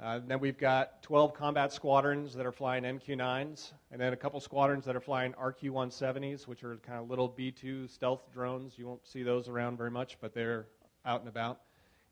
Uh, 0.00 0.20
then 0.26 0.40
we've 0.40 0.58
got 0.58 1.02
12 1.02 1.34
combat 1.34 1.72
squadrons 1.72 2.34
that 2.34 2.46
are 2.46 2.52
flying 2.52 2.84
MQ-9s, 2.84 3.72
and 3.90 4.00
then 4.00 4.12
a 4.12 4.16
couple 4.16 4.40
squadrons 4.40 4.84
that 4.84 4.94
are 4.94 5.00
flying 5.00 5.32
RQ-170s, 5.34 6.46
which 6.46 6.62
are 6.62 6.76
kind 6.78 7.00
of 7.00 7.08
little 7.08 7.28
B-2 7.28 7.88
stealth 7.90 8.32
drones. 8.32 8.76
You 8.76 8.86
won't 8.86 9.06
see 9.06 9.22
those 9.24 9.48
around 9.48 9.76
very 9.76 9.90
much, 9.90 10.18
but 10.20 10.34
they're 10.34 10.66
out 11.04 11.20
and 11.20 11.28
about. 11.28 11.60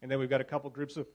And 0.02 0.10
then 0.10 0.18
we've 0.20 0.30
got 0.30 0.40
a 0.40 0.44
couple 0.44 0.70
groups 0.70 0.96
of 0.96 1.06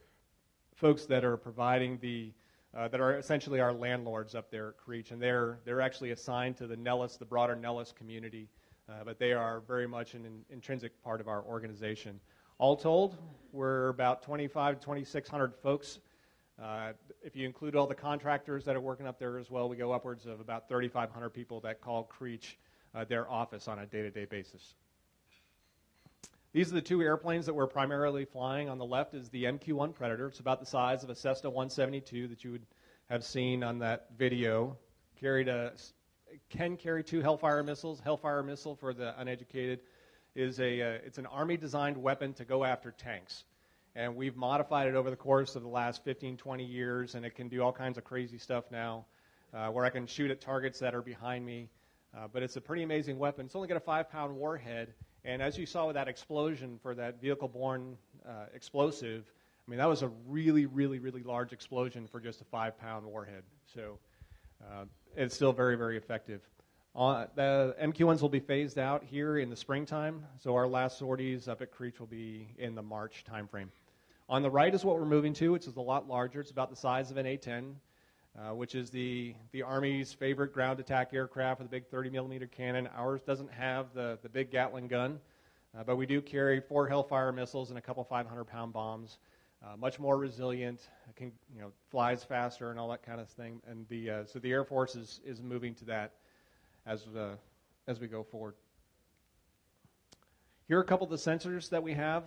folks 0.76 1.06
that 1.06 1.24
are 1.24 1.38
providing 1.38 2.00
the 2.02 2.32
uh, 2.76 2.88
that 2.88 3.02
are 3.02 3.18
essentially 3.18 3.60
our 3.60 3.74
landlords 3.74 4.36
up 4.36 4.50
there 4.50 4.70
at 4.70 4.78
Creech, 4.78 5.12
and 5.12 5.22
they're 5.22 5.60
they're 5.66 5.82
actually 5.82 6.12
assigned 6.12 6.58
to 6.58 6.68
the 6.68 6.78
Nellis, 6.78 7.18
the 7.18 7.26
broader 7.26 7.56
Nellis 7.56 7.92
community, 7.92 8.48
uh, 8.90 9.04
but 9.04 9.20
they 9.20 9.34
are 9.34 9.62
very 9.62 9.88
much 9.88 10.14
an, 10.14 10.26
an 10.26 10.46
intrinsic 10.50 11.02
part 11.04 11.22
of 11.22 11.28
our 11.28 11.44
organization. 11.44 12.20
All 12.58 12.78
told, 12.78 13.18
we're 13.52 13.90
about 13.90 14.22
25 14.22 14.80
to 14.80 14.86
2,600 14.86 15.56
folks. 15.64 16.00
Uh, 16.62 16.94
if 17.24 17.36
you 17.36 17.46
include 17.48 17.76
all 17.76 17.88
the 17.88 17.96
contractors 17.96 18.64
that 18.66 18.76
are 18.76 18.82
working 18.82 19.08
up 19.08 19.18
there 19.18 19.40
as 19.40 19.50
well, 19.50 19.68
we 19.68 19.76
go 19.76 19.92
upwards 19.92 20.28
of 20.28 20.40
about 20.40 20.70
3,500 20.70 21.32
people 21.32 21.60
that 21.62 21.82
call 21.82 22.04
Creech 22.04 22.60
uh, 22.94 23.04
their 23.04 23.30
office 23.30 23.68
on 23.68 23.80
a 23.80 23.86
day-to-day 23.86 24.26
basis. 24.26 24.76
These 26.54 26.70
are 26.70 26.76
the 26.76 26.82
two 26.82 27.02
airplanes 27.02 27.46
that 27.46 27.54
we're 27.54 27.68
primarily 27.68 28.26
flying. 28.26 28.68
On 28.68 28.78
the 28.78 28.86
left 28.86 29.14
is 29.14 29.30
the 29.30 29.46
MQ-1 29.46 29.94
Predator. 29.94 30.28
It's 30.28 30.42
about 30.42 30.60
the 30.60 30.66
size 30.66 31.02
of 31.02 31.10
a 31.10 31.16
Cessna 31.16 31.50
172 31.50 32.28
that 32.28 32.44
you 32.44 32.52
would 32.52 32.66
have 33.10 33.24
seen 33.24 33.64
on 33.64 33.80
that 33.80 34.08
video. 34.18 34.76
Carried 35.22 35.48
a, 35.48 35.72
can 36.50 36.76
carry 36.76 37.06
two 37.06 37.22
Hellfire 37.22 37.64
missiles. 37.64 38.02
Hellfire 38.02 38.44
missile, 38.44 38.76
for 38.76 38.94
the 38.94 39.18
uneducated, 39.18 39.80
is 40.36 40.60
a 40.60 40.82
uh, 40.82 41.00
it's 41.06 41.18
an 41.18 41.26
Army-designed 41.26 41.96
weapon 41.96 42.34
to 42.34 42.44
go 42.44 42.66
after 42.66 42.92
tanks. 42.92 43.46
And 43.96 44.18
we've 44.18 44.36
modified 44.36 44.90
it 44.90 44.96
over 44.96 45.10
the 45.10 45.16
course 45.16 45.56
of 45.56 45.62
the 45.62 45.70
last 45.70 46.04
15, 46.04 46.36
20 46.36 46.66
years, 46.66 47.16
and 47.16 47.26
it 47.26 47.34
can 47.34 47.48
do 47.48 47.62
all 47.62 47.72
kinds 47.72 47.98
of 47.98 48.04
crazy 48.04 48.38
stuff 48.38 48.66
now, 48.72 49.06
uh, 49.54 49.68
where 49.68 49.86
I 49.86 49.90
can 49.90 50.06
shoot 50.06 50.32
at 50.32 50.42
targets 50.42 50.80
that 50.80 50.96
are 50.96 51.02
behind 51.02 51.46
me. 51.46 51.70
Uh, 52.16 52.28
but 52.32 52.44
it's 52.44 52.58
a 52.58 52.62
pretty 52.62 52.84
amazing 52.84 53.18
weapon. 53.18 53.46
It's 53.46 53.56
only 53.56 53.68
got 53.68 53.78
a 53.78 53.82
five-pound 53.82 54.36
warhead, 54.36 54.94
and 55.24 55.42
as 55.42 55.58
you 55.58 55.66
saw 55.66 55.88
with 55.88 55.96
that 55.96 56.08
explosion 56.08 56.80
for 56.82 56.94
that 56.96 57.22
vehicle 57.22 57.48
borne 57.48 57.98
uh, 58.28 58.46
explosive, 58.54 59.32
I 59.66 59.72
mean, 59.72 59.78
that 59.78 59.88
was 59.88 60.02
a 60.02 60.12
really, 60.28 60.66
really, 60.66 61.00
really 61.00 61.24
large 61.24 61.54
explosion 61.54 62.08
for 62.08 62.20
just 62.20 62.42
a 62.42 62.46
five 62.46 62.78
pound 62.78 63.06
warhead. 63.06 63.44
So 63.74 64.00
uh, 64.62 64.86
it's 65.16 65.36
still 65.36 65.54
very, 65.54 65.78
very 65.78 65.98
effective. 65.98 66.42
Uh, 66.94 67.28
the 67.36 67.74
MQ1s 67.82 68.22
will 68.22 68.30
be 68.30 68.42
phased 68.42 68.78
out 68.78 69.04
here 69.04 69.38
in 69.38 69.50
the 69.50 69.56
springtime, 69.56 70.26
so 70.40 70.56
our 70.56 70.68
last 70.68 70.98
sorties 70.98 71.48
up 71.48 71.62
at 71.62 71.72
Creech 71.72 72.00
will 72.00 72.08
be 72.08 72.50
in 72.58 72.76
the 72.76 72.82
March 72.82 73.24
timeframe. 73.32 73.70
On 74.28 74.42
the 74.42 74.50
right 74.50 74.74
is 74.74 74.84
what 74.84 74.98
we're 74.98 75.06
moving 75.06 75.34
to, 75.36 75.54
which 75.54 75.68
is 75.68 75.76
a 75.78 75.82
lot 75.82 76.10
larger. 76.10 76.42
It's 76.42 76.52
about 76.52 76.70
the 76.70 76.76
size 76.76 77.10
of 77.10 77.18
an 77.18 77.26
A-10, 77.26 77.76
uh, 78.38 78.54
which 78.54 78.76
is 78.76 78.90
the, 78.90 79.36
the 79.52 79.62
Army's 79.62 80.14
favorite 80.14 80.54
ground 80.54 80.80
attack 80.80 81.14
aircraft 81.14 81.60
with 81.60 81.68
a 81.68 81.72
big 81.72 81.88
30 81.88 82.10
millimeter 82.10 82.48
cannon. 82.48 82.88
Ours 82.96 83.22
doesn't 83.22 83.52
have 83.52 83.94
the, 83.94 84.18
the 84.24 84.30
big 84.30 84.52
Gatling 84.52 84.88
gun, 84.88 85.20
uh, 85.78 85.84
but 85.84 85.98
we 85.98 86.06
do 86.06 86.22
carry 86.22 86.62
four 86.62 86.88
Hellfire 86.88 87.32
missiles 87.32 87.70
and 87.70 87.78
a 87.78 87.82
couple 87.82 88.04
500 88.04 88.46
pound 88.46 88.74
bombs. 88.74 89.18
Uh, 89.64 89.78
much 89.78 90.00
more 90.00 90.18
resilient, 90.18 90.90
can, 91.16 91.32
you 91.54 91.62
know, 91.62 91.72
flies 91.92 92.24
faster 92.24 92.72
and 92.72 92.80
all 92.80 92.90
that 92.90 93.04
kind 93.04 93.22
of 93.22 93.30
thing. 93.30 93.62
And 93.68 93.88
the, 93.90 94.10
uh, 94.10 94.26
so 94.26 94.40
the 94.40 94.52
Air 94.52 94.64
Force 94.64 94.96
is, 94.96 95.20
is 95.24 95.40
moving 95.40 95.76
to 95.76 95.86
that 95.86 96.14
as, 96.88 97.06
uh, 97.16 97.36
as 97.88 98.00
we 98.00 98.08
go 98.08 98.24
forward. 98.24 98.56
Here 100.68 100.80
are 100.80 100.82
a 100.82 100.86
couple 100.86 101.06
of 101.06 101.12
the 101.12 101.32
sensors 101.32 101.70
that 101.70 101.84
we 101.84 101.94
have 101.94 102.24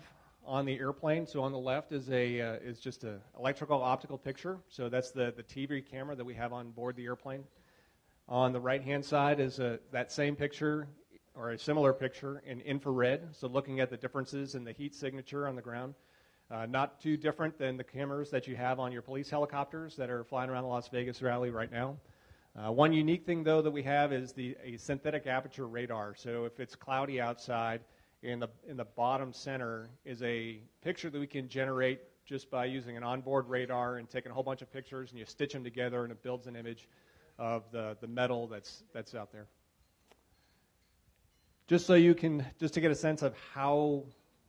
on 0.46 0.64
the 0.64 0.78
airplane. 0.78 1.26
So 1.26 1.42
on 1.42 1.52
the 1.52 1.58
left 1.58 1.92
is 1.92 2.10
a 2.10 2.40
uh, 2.40 2.52
is 2.64 2.80
just 2.80 3.04
an 3.04 3.20
electrical 3.38 3.82
optical 3.82 4.18
picture. 4.18 4.58
So 4.68 4.88
that's 4.88 5.10
the 5.10 5.32
the 5.36 5.42
TV 5.42 5.84
camera 5.84 6.14
that 6.16 6.24
we 6.24 6.34
have 6.34 6.52
on 6.52 6.70
board 6.70 6.96
the 6.96 7.04
airplane. 7.04 7.44
On 8.28 8.52
the 8.52 8.60
right 8.60 8.82
hand 8.82 9.04
side 9.04 9.38
is 9.40 9.58
a, 9.58 9.78
that 9.92 10.10
same 10.10 10.34
picture 10.34 10.88
or 11.34 11.50
a 11.50 11.58
similar 11.58 11.92
picture 11.92 12.42
in 12.46 12.60
infrared. 12.62 13.34
So 13.34 13.48
looking 13.48 13.80
at 13.80 13.90
the 13.90 13.96
differences 13.96 14.54
in 14.54 14.64
the 14.64 14.72
heat 14.72 14.94
signature 14.94 15.46
on 15.46 15.56
the 15.56 15.62
ground. 15.62 15.94
Uh, 16.50 16.66
not 16.66 17.00
too 17.00 17.16
different 17.16 17.58
than 17.58 17.76
the 17.76 17.84
cameras 17.84 18.30
that 18.30 18.46
you 18.46 18.54
have 18.54 18.78
on 18.78 18.92
your 18.92 19.00
police 19.00 19.30
helicopters 19.30 19.96
that 19.96 20.10
are 20.10 20.24
flying 20.24 20.50
around 20.50 20.62
the 20.62 20.68
Las 20.68 20.88
Vegas 20.88 21.18
Valley 21.18 21.50
right 21.50 21.72
now. 21.72 21.96
Uh, 22.56 22.70
one 22.70 22.92
unique 22.92 23.24
thing, 23.24 23.42
though, 23.42 23.62
that 23.62 23.70
we 23.70 23.82
have 23.82 24.12
is 24.12 24.32
the 24.32 24.56
a 24.62 24.76
synthetic 24.76 25.26
aperture 25.26 25.66
radar. 25.66 26.14
So 26.14 26.44
if 26.44 26.60
it's 26.60 26.76
cloudy 26.76 27.20
outside, 27.20 27.80
in 28.24 28.40
the, 28.40 28.48
in 28.66 28.76
the 28.78 28.84
bottom 28.84 29.32
center 29.32 29.90
is 30.04 30.22
a 30.22 30.58
picture 30.82 31.10
that 31.10 31.18
we 31.18 31.26
can 31.26 31.46
generate 31.48 32.00
just 32.24 32.50
by 32.50 32.64
using 32.64 32.96
an 32.96 33.02
onboard 33.02 33.46
radar 33.48 33.98
and 33.98 34.08
taking 34.08 34.32
a 34.32 34.34
whole 34.34 34.42
bunch 34.42 34.62
of 34.62 34.72
pictures 34.72 35.10
and 35.10 35.18
you 35.18 35.26
stitch 35.26 35.52
them 35.52 35.62
together 35.62 36.04
and 36.04 36.10
it 36.10 36.22
builds 36.22 36.46
an 36.46 36.56
image 36.56 36.88
of 37.38 37.64
the, 37.70 37.96
the 38.00 38.06
metal 38.06 38.46
that's, 38.46 38.82
that's 38.94 39.14
out 39.14 39.30
there. 39.30 39.46
Just 41.66 41.86
so 41.86 41.94
you 41.94 42.14
can, 42.14 42.44
just 42.58 42.72
to 42.74 42.80
get 42.80 42.90
a 42.90 42.94
sense 42.94 43.20
of 43.20 43.34
how, 43.52 44.04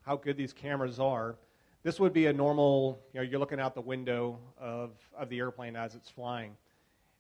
how 0.05 0.15
good 0.15 0.37
these 0.37 0.53
cameras 0.53 0.99
are, 0.99 1.35
this 1.83 1.99
would 1.99 2.13
be 2.13 2.27
a 2.27 2.33
normal, 2.33 2.99
you 3.13 3.19
know, 3.19 3.25
you're 3.25 3.39
looking 3.39 3.59
out 3.59 3.75
the 3.75 3.81
window 3.81 4.39
of, 4.57 4.91
of 5.17 5.27
the 5.29 5.39
airplane 5.39 5.75
as 5.75 5.95
it's 5.95 6.09
flying. 6.09 6.55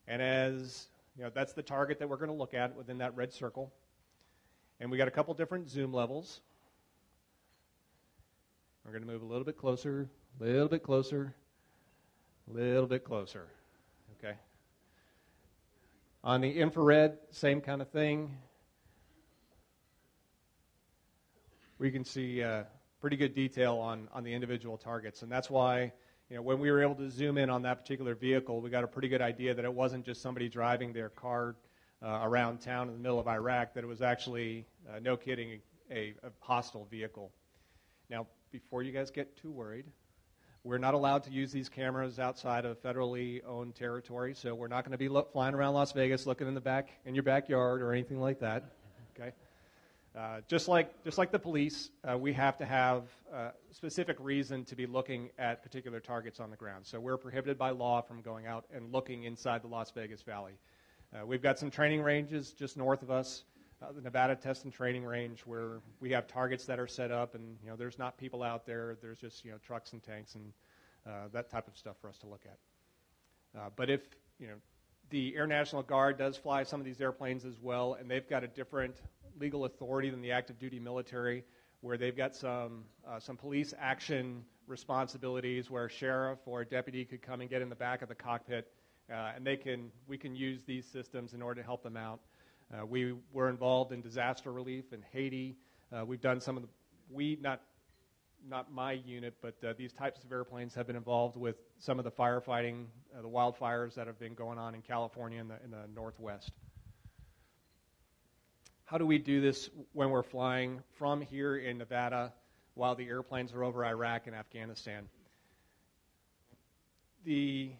And 0.07 0.21
as, 0.21 0.87
you 1.17 1.23
know, 1.23 1.31
that's 1.33 1.51
the 1.51 1.61
target 1.61 1.99
that 1.99 2.07
we're 2.07 2.17
going 2.17 2.31
to 2.31 2.35
look 2.35 2.53
at 2.53 2.75
within 2.75 2.97
that 2.99 3.13
red 3.15 3.33
circle. 3.33 3.73
And 4.79 4.91
we 4.91 4.97
got 4.97 5.07
a 5.07 5.11
couple 5.11 5.33
different 5.33 5.69
zoom 5.69 5.93
levels. 5.93 6.41
We're 8.83 8.91
going 8.91 9.03
to 9.03 9.07
move 9.07 9.21
a 9.21 9.25
little 9.25 9.45
bit 9.45 9.57
closer, 9.57 10.09
a 10.39 10.43
little 10.43 10.67
bit 10.67 10.83
closer, 10.83 11.33
a 12.49 12.53
little 12.53 12.85
bit 12.85 13.03
closer. 13.03 13.47
Okay. 14.19 14.35
On 16.23 16.41
the 16.41 16.51
infrared, 16.51 17.17
same 17.31 17.61
kind 17.61 17.81
of 17.81 17.89
thing. 17.89 18.37
We 21.79 21.89
can 21.89 22.03
see 22.03 22.43
uh, 22.43 22.63
pretty 22.99 23.15
good 23.15 23.33
detail 23.33 23.77
on, 23.77 24.09
on 24.13 24.23
the 24.23 24.33
individual 24.33 24.77
targets. 24.77 25.21
And 25.21 25.31
that's 25.31 25.49
why, 25.49 25.93
you 26.29 26.35
know, 26.35 26.41
when 26.41 26.59
we 26.59 26.69
were 26.69 26.81
able 26.81 26.95
to 26.95 27.09
zoom 27.09 27.37
in 27.37 27.49
on 27.49 27.61
that 27.61 27.79
particular 27.81 28.13
vehicle, 28.13 28.59
we 28.59 28.69
got 28.69 28.83
a 28.83 28.87
pretty 28.87 29.07
good 29.07 29.21
idea 29.21 29.53
that 29.53 29.63
it 29.63 29.73
wasn't 29.73 30.05
just 30.05 30.21
somebody 30.21 30.49
driving 30.49 30.91
their 30.91 31.09
car 31.09 31.55
uh, 32.05 32.19
around 32.21 32.61
town 32.61 32.87
in 32.87 32.93
the 32.93 32.99
middle 32.99 33.19
of 33.19 33.27
Iraq 33.27 33.73
that 33.73 33.83
it 33.83 33.87
was 33.87 34.01
actually, 34.01 34.65
uh, 34.87 34.99
no 34.99 35.17
kidding, 35.17 35.59
a, 35.89 36.13
a, 36.23 36.29
hostile 36.39 36.87
vehicle. 36.91 37.31
Now, 38.09 38.27
before 38.51 38.83
you 38.83 38.91
guys 38.91 39.09
get 39.09 39.35
too 39.37 39.51
worried, 39.51 39.85
we're 40.63 40.77
not 40.77 40.93
allowed 40.93 41.23
to 41.23 41.31
use 41.31 41.51
these 41.51 41.67
cameras 41.67 42.19
outside 42.19 42.65
of 42.65 42.81
federally 42.81 43.41
owned 43.47 43.75
territory, 43.75 44.35
so 44.35 44.53
we're 44.53 44.67
not 44.67 44.83
going 44.83 44.91
to 44.91 44.97
be 44.97 45.09
lo- 45.09 45.27
flying 45.31 45.55
around 45.55 45.73
Las 45.73 45.93
Vegas 45.93 46.27
looking 46.27 46.47
in 46.47 46.53
the 46.53 46.61
back 46.61 46.89
in 47.05 47.15
your 47.15 47.23
backyard 47.23 47.81
or 47.81 47.91
anything 47.91 48.19
like 48.19 48.39
that. 48.39 48.65
Okay. 49.19 49.31
Uh, 50.15 50.41
just 50.47 50.67
like 50.67 51.03
just 51.03 51.17
like 51.17 51.31
the 51.31 51.39
police, 51.39 51.89
uh, 52.09 52.17
we 52.17 52.31
have 52.33 52.57
to 52.57 52.65
have 52.65 53.03
a 53.33 53.35
uh, 53.35 53.51
specific 53.71 54.15
reason 54.19 54.63
to 54.63 54.75
be 54.75 54.85
looking 54.85 55.29
at 55.37 55.61
particular 55.61 55.99
targets 55.99 56.39
on 56.39 56.49
the 56.49 56.55
ground. 56.55 56.85
So 56.85 56.99
we're 56.99 57.17
prohibited 57.17 57.57
by 57.57 57.71
law 57.71 58.01
from 58.01 58.21
going 58.21 58.45
out 58.45 58.65
and 58.73 58.93
looking 58.93 59.23
inside 59.23 59.61
the 59.61 59.67
Las 59.67 59.91
Vegas 59.91 60.21
Valley. 60.21 60.53
Uh, 61.15 61.25
we've 61.25 61.41
got 61.41 61.57
some 61.57 61.71
training 61.71 62.01
ranges 62.01 62.51
just 62.51 62.75
north 62.75 63.01
of 63.01 63.09
us, 63.09 63.43
uh, 63.81 63.91
the 63.93 64.01
Nevada 64.01 64.35
Test 64.35 64.65
and 64.65 64.73
Training 64.73 65.05
Range, 65.05 65.39
where 65.45 65.79
we 66.01 66.11
have 66.11 66.27
targets 66.27 66.65
that 66.65 66.77
are 66.77 66.87
set 66.87 67.11
up, 67.11 67.35
and 67.35 67.57
you 67.63 67.69
know 67.69 67.77
there's 67.77 67.97
not 67.97 68.17
people 68.17 68.43
out 68.43 68.65
there. 68.65 68.97
There's 69.01 69.19
just 69.19 69.45
you 69.45 69.51
know 69.51 69.57
trucks 69.65 69.93
and 69.93 70.03
tanks 70.03 70.35
and 70.35 70.51
uh, 71.07 71.29
that 71.31 71.49
type 71.49 71.67
of 71.67 71.77
stuff 71.77 71.95
for 72.01 72.09
us 72.09 72.17
to 72.17 72.27
look 72.27 72.41
at. 72.45 73.59
Uh, 73.59 73.69
but 73.77 73.89
if 73.89 74.01
you 74.39 74.47
know 74.47 74.55
the 75.09 75.33
Air 75.37 75.47
National 75.47 75.83
Guard 75.83 76.17
does 76.17 76.35
fly 76.35 76.63
some 76.63 76.81
of 76.81 76.85
these 76.85 76.99
airplanes 76.99 77.45
as 77.45 77.61
well, 77.61 77.93
and 77.93 78.11
they've 78.11 78.27
got 78.27 78.43
a 78.43 78.47
different 78.47 78.95
legal 79.39 79.63
authority 79.63 80.09
than 80.09 80.21
the 80.21 80.31
active 80.31 80.59
duty 80.59 80.79
military, 80.79 81.45
where 81.79 81.97
they've 81.97 82.17
got 82.17 82.35
some 82.35 82.83
uh, 83.07 83.19
some 83.19 83.37
police 83.37 83.73
action 83.79 84.43
responsibilities, 84.67 85.71
where 85.71 85.85
a 85.85 85.89
sheriff 85.89 86.39
or 86.45 86.61
a 86.61 86.65
deputy 86.65 87.05
could 87.05 87.21
come 87.21 87.39
and 87.39 87.49
get 87.49 87.61
in 87.61 87.69
the 87.69 87.75
back 87.75 88.01
of 88.01 88.09
the 88.09 88.15
cockpit 88.15 88.69
uh, 89.11 89.31
and 89.35 89.45
they 89.45 89.55
can, 89.55 89.91
we 90.07 90.17
can 90.17 90.35
use 90.35 90.61
these 90.65 90.85
systems 90.85 91.33
in 91.33 91.41
order 91.41 91.61
to 91.61 91.65
help 91.65 91.83
them 91.83 91.97
out. 91.97 92.19
Uh, 92.73 92.85
we 92.85 93.13
were 93.31 93.49
involved 93.49 93.91
in 93.91 94.01
disaster 94.01 94.51
relief 94.51 94.91
in 94.91 95.03
Haiti. 95.11 95.55
Uh, 95.95 96.03
we've 96.05 96.21
done 96.21 96.39
some 96.39 96.57
of 96.57 96.63
the, 96.63 96.69
we, 97.11 97.37
not, 97.41 97.61
not 98.49 98.71
my 98.71 98.93
unit, 98.93 99.35
but 99.41 99.55
uh, 99.63 99.73
these 99.77 99.93
types 99.93 100.23
of 100.23 100.31
airplanes 100.31 100.73
have 100.73 100.87
been 100.87 100.95
involved 100.95 101.37
with 101.37 101.55
some 101.79 101.99
of 101.99 102.05
the 102.05 102.11
firefighting, 102.11 102.85
uh, 103.17 103.21
the 103.21 103.29
wildfires 103.29 103.93
that 103.95 104.07
have 104.07 104.19
been 104.19 104.33
going 104.33 104.57
on 104.57 104.73
in 104.73 104.81
California 104.81 105.39
and 105.39 105.49
the, 105.49 105.57
in 105.63 105.71
the 105.71 105.87
Northwest. 105.93 106.51
How 108.85 108.97
do 108.97 109.05
we 109.05 109.17
do 109.17 109.41
this 109.41 109.69
when 109.93 110.09
we're 110.11 110.23
flying 110.23 110.81
from 110.97 111.21
here 111.21 111.57
in 111.57 111.77
Nevada 111.77 112.33
while 112.75 112.95
the 112.95 113.07
airplanes 113.07 113.51
are 113.53 113.63
over 113.63 113.83
Iraq 113.83 114.27
and 114.27 114.35
Afghanistan? 114.35 115.07
The 117.23 117.71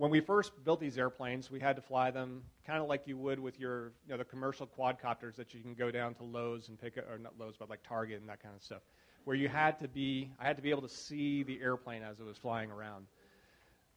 when 0.00 0.10
we 0.10 0.18
first 0.18 0.52
built 0.64 0.80
these 0.80 0.96
airplanes, 0.96 1.50
we 1.50 1.60
had 1.60 1.76
to 1.76 1.82
fly 1.82 2.10
them 2.10 2.42
kind 2.66 2.82
of 2.82 2.88
like 2.88 3.02
you 3.06 3.18
would 3.18 3.38
with 3.38 3.60
your 3.60 3.92
you 4.06 4.12
know, 4.12 4.16
the 4.16 4.24
commercial 4.24 4.66
quadcopters 4.66 5.36
that 5.36 5.52
you 5.52 5.60
can 5.60 5.74
go 5.74 5.90
down 5.90 6.14
to 6.14 6.24
Lowe's 6.24 6.70
and 6.70 6.80
pick, 6.80 6.96
or 6.96 7.18
not 7.18 7.34
Lowe's, 7.38 7.56
but 7.58 7.68
like 7.68 7.82
Target 7.86 8.18
and 8.18 8.26
that 8.30 8.42
kind 8.42 8.56
of 8.56 8.62
stuff, 8.62 8.80
where 9.24 9.36
you 9.36 9.46
had 9.46 9.78
to 9.78 9.88
be, 9.88 10.30
I 10.40 10.46
had 10.46 10.56
to 10.56 10.62
be 10.62 10.70
able 10.70 10.80
to 10.80 10.88
see 10.88 11.42
the 11.42 11.60
airplane 11.60 12.02
as 12.02 12.18
it 12.18 12.24
was 12.24 12.38
flying 12.38 12.70
around. 12.70 13.08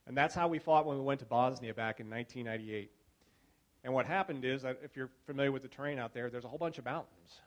And 0.06 0.18
that's 0.18 0.36
how 0.36 0.50
we 0.50 0.60
fought 0.60 0.86
when 0.86 0.98
we 0.98 1.04
went 1.06 1.22
to 1.22 1.26
Bosnia 1.26 1.74
back 1.74 2.02
in 2.02 2.10
1998. 2.10 2.92
And 3.86 3.94
what 3.94 4.06
happened 4.06 4.44
is, 4.44 4.64
that 4.64 4.80
if 4.84 4.98
you're 4.98 5.10
familiar 5.26 5.54
with 5.54 5.62
the 5.62 5.70
terrain 5.70 6.00
out 6.00 6.14
there, 6.14 6.30
there's 6.30 6.44
a 6.44 6.50
whole 6.50 6.60
bunch 6.60 6.80
of 6.80 6.84
mountains. 6.84 7.40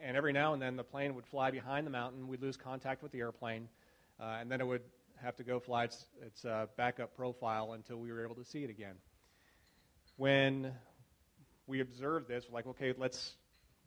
And 0.00 0.16
every 0.16 0.32
now 0.32 0.52
and 0.52 0.62
then 0.62 0.76
the 0.76 0.84
plane 0.84 1.16
would 1.16 1.26
fly 1.26 1.50
behind 1.50 1.84
the 1.84 1.90
mountain, 1.90 2.28
we'd 2.28 2.42
lose 2.42 2.56
contact 2.56 3.02
with 3.02 3.10
the 3.10 3.18
airplane, 3.18 3.68
uh, 4.20 4.36
and 4.40 4.48
then 4.48 4.60
it 4.60 4.66
would 4.68 4.82
have 5.24 5.36
to 5.36 5.44
go 5.44 5.58
fly 5.58 5.84
its, 5.84 6.04
its 6.24 6.44
uh, 6.44 6.66
backup 6.76 7.16
profile 7.16 7.72
until 7.72 7.96
we 7.96 8.12
were 8.12 8.22
able 8.22 8.34
to 8.36 8.44
see 8.44 8.62
it 8.62 8.70
again. 8.70 8.94
When 10.16 10.72
we 11.66 11.80
observed 11.80 12.28
this, 12.28 12.44
we're 12.48 12.54
like, 12.54 12.66
okay, 12.66 12.92
let's, 12.96 13.32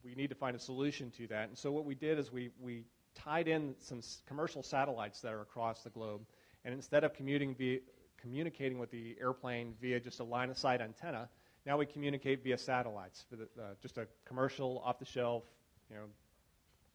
we 0.04 0.16
need 0.16 0.30
to 0.30 0.36
find 0.36 0.56
a 0.56 0.60
solution 0.60 1.12
to 1.18 1.28
that. 1.28 1.50
And 1.50 1.58
so 1.58 1.72
what 1.72 1.86
we 1.86 1.96
did 1.96 2.18
is 2.18 2.32
we, 2.32 2.50
we 2.60 2.86
tied 3.16 3.48
in 3.48 3.76
some 3.80 4.00
s- 4.00 4.22
commercial 4.28 4.64
satellites 4.64 5.22
that 5.22 5.32
are 5.32 5.42
across 5.42 5.84
the 5.84 5.92
globe, 5.92 6.22
and 6.66 6.74
instead 6.74 7.04
of 7.04 7.14
commuting 7.14 7.56
via, 7.56 7.80
communicating 8.20 8.80
with 8.80 8.90
the 8.90 9.16
airplane 9.22 9.76
via 9.80 10.00
just 10.00 10.20
a 10.20 10.24
line 10.24 10.50
of 10.50 10.58
sight 10.58 10.82
antenna, 10.82 11.30
now 11.66 11.78
we 11.78 11.86
communicate 11.86 12.44
via 12.44 12.58
satellites, 12.58 13.26
the, 13.30 13.44
uh, 13.62 13.66
just 13.82 13.98
a 13.98 14.08
commercial 14.26 14.82
off 14.84 14.98
the 14.98 15.06
shelf, 15.06 15.44
you 15.90 15.96
know, 15.96 16.04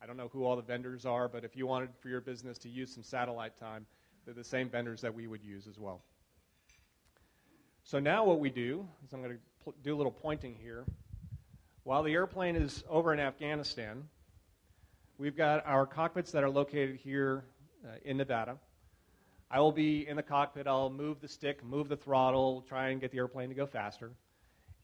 I 0.03 0.07
don't 0.07 0.17
know 0.17 0.29
who 0.33 0.45
all 0.45 0.57
the 0.57 0.63
vendors 0.63 1.07
are, 1.07 1.29
but 1.29 1.45
if 1.45 1.55
you 1.57 1.65
wanted 1.69 1.91
for 2.01 2.09
your 2.09 2.21
business 2.21 2.59
to 2.59 2.69
use 2.69 2.93
some 2.93 3.05
satellite 3.05 3.57
time, 3.61 3.87
they're 4.25 4.35
the 4.35 4.45
same 4.45 4.69
vendors 4.69 5.01
that 5.01 5.15
we 5.15 5.27
would 5.27 5.43
use 5.43 5.67
as 5.67 5.79
well. 5.79 6.03
So 7.85 7.99
now 7.99 8.25
what 8.25 8.39
we 8.39 8.51
do 8.51 8.87
is 9.05 9.13
I'm 9.13 9.23
going 9.23 9.39
to 9.67 9.73
do 9.83 9.95
a 9.95 9.97
little 9.97 10.13
pointing 10.13 10.55
here. 10.63 10.85
While 11.85 12.05
the 12.05 12.13
airplane 12.13 12.55
is 12.55 12.85
over 12.89 13.13
in 13.13 13.19
Afghanistan, 13.19 14.05
we've 15.19 15.37
got 15.37 15.67
our 15.67 15.85
cockpits 15.87 16.33
that 16.33 16.45
are 16.45 16.51
located 16.51 16.97
here 16.97 17.45
uh, 17.85 17.97
in 18.05 18.17
Nevada. 18.17 18.57
I 19.51 19.61
will 19.61 19.73
be 19.73 20.07
in 20.07 20.17
the 20.17 20.23
cockpit. 20.23 20.67
I'll 20.67 20.91
move 20.91 21.21
the 21.21 21.29
stick, 21.29 21.65
move 21.65 21.89
the 21.89 21.97
throttle, 21.97 22.65
try 22.69 22.89
and 22.89 23.01
get 23.01 23.11
the 23.11 23.19
airplane 23.19 23.49
to 23.49 23.55
go 23.55 23.67
faster. 23.67 24.13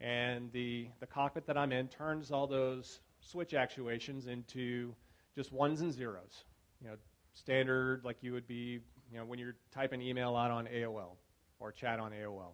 And 0.00 0.52
the, 0.52 0.88
the 1.00 1.06
cockpit 1.06 1.46
that 1.46 1.56
I'm 1.56 1.72
in 1.72 1.88
turns 1.88 2.30
all 2.30 2.46
those 2.46 3.00
switch 3.20 3.54
actuations 3.54 4.26
into 4.26 4.94
just 5.34 5.52
ones 5.52 5.80
and 5.80 5.92
zeros. 5.92 6.44
You 6.82 6.88
know, 6.88 6.96
standard 7.34 8.04
like 8.04 8.16
you 8.20 8.32
would 8.32 8.46
be 8.46 8.80
you 9.10 9.18
know, 9.18 9.24
when 9.24 9.38
you're 9.38 9.56
typing 9.72 10.02
email 10.02 10.36
out 10.36 10.50
on 10.50 10.66
AOL 10.66 11.16
or 11.60 11.72
chat 11.72 11.98
on 11.98 12.12
AOL. 12.12 12.52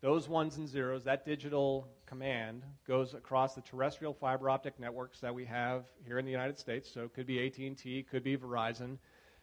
Those 0.00 0.28
ones 0.28 0.56
and 0.56 0.68
zeros, 0.68 1.04
that 1.04 1.24
digital 1.24 1.86
command 2.06 2.64
goes 2.88 3.14
across 3.14 3.54
the 3.54 3.60
terrestrial 3.60 4.12
fiber 4.12 4.50
optic 4.50 4.80
networks 4.80 5.20
that 5.20 5.32
we 5.32 5.44
have 5.44 5.84
here 6.04 6.18
in 6.18 6.24
the 6.24 6.30
United 6.32 6.58
States. 6.58 6.90
So 6.92 7.04
it 7.04 7.14
could 7.14 7.26
be 7.26 7.46
AT&T, 7.46 8.06
could 8.10 8.24
be 8.24 8.36
Verizon, 8.36 8.98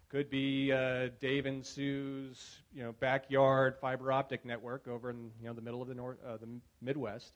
could 0.09 0.29
be 0.29 0.73
uh, 0.73 1.09
Dave 1.21 1.45
and 1.45 1.65
Sue's 1.65 2.61
you 2.73 2.83
know 2.83 2.91
backyard 2.99 3.77
fiber 3.79 4.11
optic 4.11 4.43
network 4.43 4.87
over 4.87 5.11
in 5.11 5.31
you 5.39 5.47
know 5.47 5.53
the 5.53 5.61
middle 5.61 5.81
of 5.81 5.87
the 5.87 5.95
north, 5.95 6.17
uh, 6.27 6.35
the 6.37 6.49
Midwest. 6.81 7.33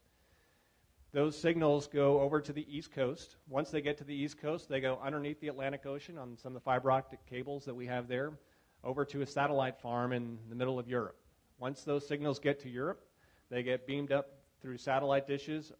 Those 1.13 1.37
signals 1.37 1.87
go 1.87 2.19
over 2.19 2.41
to 2.41 2.51
the 2.51 2.65
East 2.75 2.91
Coast. 2.91 3.37
Once 3.47 3.69
they 3.69 3.81
get 3.81 3.99
to 3.99 4.03
the 4.03 4.15
East 4.15 4.41
Coast, 4.41 4.67
they 4.67 4.81
go 4.81 4.99
underneath 5.01 5.39
the 5.39 5.47
Atlantic 5.47 5.85
Ocean 5.85 6.17
on 6.17 6.35
some 6.35 6.49
of 6.49 6.55
the 6.55 6.65
fiber 6.65 6.91
optic 6.91 7.25
cables 7.27 7.63
that 7.65 7.75
we 7.75 7.85
have 7.85 8.07
there 8.07 8.33
over 8.83 9.05
to 9.05 9.21
a 9.21 9.25
satellite 9.25 9.79
farm 9.79 10.11
in 10.11 10.37
the 10.49 10.55
middle 10.55 10.79
of 10.79 10.87
Europe. 10.87 11.15
Once 11.59 11.83
those 11.83 12.07
signals 12.07 12.39
get 12.39 12.61
to 12.61 12.69
Europe, 12.69 13.01
they 13.49 13.63
get 13.63 13.87
beamed 13.87 14.11
up 14.11 14.27
through 14.61 14.77
satellite 14.77 15.27
dishes 15.27 15.71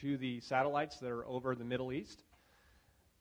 to 0.00 0.16
the 0.16 0.40
satellites 0.40 0.98
that 0.98 1.10
are 1.10 1.26
over 1.26 1.54
the 1.54 1.64
Middle 1.64 1.92
East. 1.92 2.22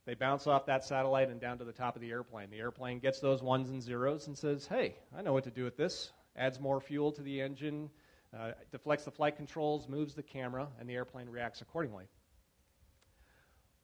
They 0.05 0.15
bounce 0.15 0.47
off 0.47 0.65
that 0.65 0.83
satellite 0.83 1.29
and 1.29 1.39
down 1.39 1.59
to 1.59 1.63
the 1.63 1.71
top 1.71 1.95
of 1.95 2.01
the 2.01 2.09
airplane. 2.09 2.49
The 2.49 2.59
airplane 2.59 2.99
gets 2.99 3.19
those 3.19 3.41
ones 3.41 3.69
and 3.69 3.81
zeros 3.81 4.27
and 4.27 4.37
says, 4.37 4.67
hey, 4.67 4.95
I 5.17 5.21
know 5.21 5.31
what 5.31 5.45
to 5.45 5.51
do 5.51 5.63
with 5.63 5.77
this. 5.77 6.11
Adds 6.35 6.59
more 6.59 6.81
fuel 6.81 7.11
to 7.13 7.21
the 7.21 7.41
engine, 7.41 7.89
uh, 8.37 8.51
deflects 8.71 9.05
the 9.05 9.11
flight 9.11 9.37
controls, 9.37 9.87
moves 9.87 10.13
the 10.13 10.23
camera, 10.23 10.67
and 10.79 10.89
the 10.89 10.95
airplane 10.95 11.29
reacts 11.29 11.61
accordingly. 11.61 12.05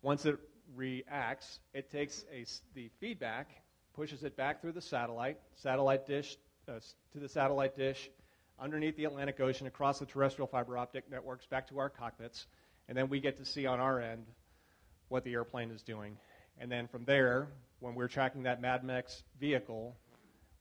Once 0.02 0.26
it 0.26 0.38
reacts, 0.76 1.60
it 1.74 1.92
takes 1.92 2.26
a, 2.34 2.46
the 2.74 2.90
feedback, 3.00 3.50
pushes 4.00 4.24
it 4.24 4.38
back 4.38 4.62
through 4.62 4.72
the 4.72 4.82
satellite, 4.82 5.38
satellite 5.56 6.08
dish 6.08 6.38
uh, 6.70 6.80
to 7.12 7.20
the 7.20 7.28
satellite 7.28 7.76
dish, 7.76 8.10
underneath 8.58 8.96
the 8.96 9.04
Atlantic 9.04 9.42
Ocean, 9.42 9.68
across 9.68 10.00
the 10.00 10.06
terrestrial 10.06 10.48
fiber 10.48 10.78
optic 10.78 11.12
networks, 11.12 11.46
back 11.48 11.68
to 11.68 11.80
our 11.80 11.90
cockpits, 11.90 12.46
and 12.88 12.98
then 12.98 13.10
we 13.10 13.20
get 13.20 13.36
to 13.36 13.44
see 13.44 13.66
on 13.66 13.82
our 13.82 14.00
end 14.00 14.26
what 15.10 15.26
the 15.26 15.34
airplane 15.34 15.70
is 15.70 15.82
doing. 15.82 16.16
And 16.58 16.72
then 16.72 16.88
from 16.88 17.04
there, 17.04 17.50
when 17.82 17.94
we're 17.94 18.08
tracking 18.08 18.44
that 18.44 18.62
Mad 18.62 18.86
Max 18.86 19.22
vehicle, 19.38 19.98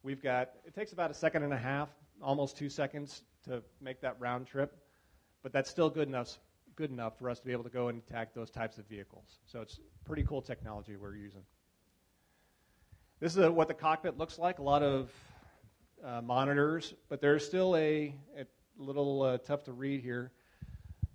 we've 0.03 0.21
got, 0.21 0.51
it 0.67 0.75
takes 0.75 0.91
about 0.93 1.13
a 1.13 1.15
second 1.15 1.45
and 1.45 1.53
a 1.53 1.59
half, 1.59 1.91
almost 2.21 2.57
two 2.57 2.69
seconds 2.69 3.23
to 3.45 3.63
make 3.81 4.01
that 4.01 4.17
round 4.19 4.49
trip, 4.49 4.77
but 5.45 5.53
that's 5.53 5.71
still 5.71 5.91
good 5.91 6.09
enough, 6.09 6.37
good 6.75 6.91
enough 6.91 7.17
for 7.21 7.31
us 7.31 7.39
to 7.39 7.47
be 7.47 7.53
able 7.53 7.63
to 7.63 7.71
go 7.71 7.87
and 7.87 8.03
attack 8.03 8.35
those 8.35 8.51
types 8.51 8.79
of 8.79 8.89
vehicles. 8.89 9.39
So 9.47 9.61
it's 9.61 9.79
pretty 10.05 10.25
cool 10.25 10.43
technology 10.43 10.97
we're 10.97 11.15
using. 11.15 11.43
This 13.21 13.33
is 13.33 13.39
a, 13.39 13.51
what 13.51 13.67
the 13.67 13.75
cockpit 13.75 14.17
looks 14.17 14.39
like. 14.39 14.61
A 14.61 14.63
lot 14.63 14.85
of 14.85 15.11
uh, 16.05 16.21
monitors, 16.23 16.95
but 17.09 17.21
there's 17.21 17.45
still 17.45 17.75
a, 17.75 18.15
a 18.39 18.47
little 18.79 19.23
uh, 19.23 19.39
tough 19.39 19.65
to 19.65 19.73
read 19.73 20.03
here. 20.03 20.31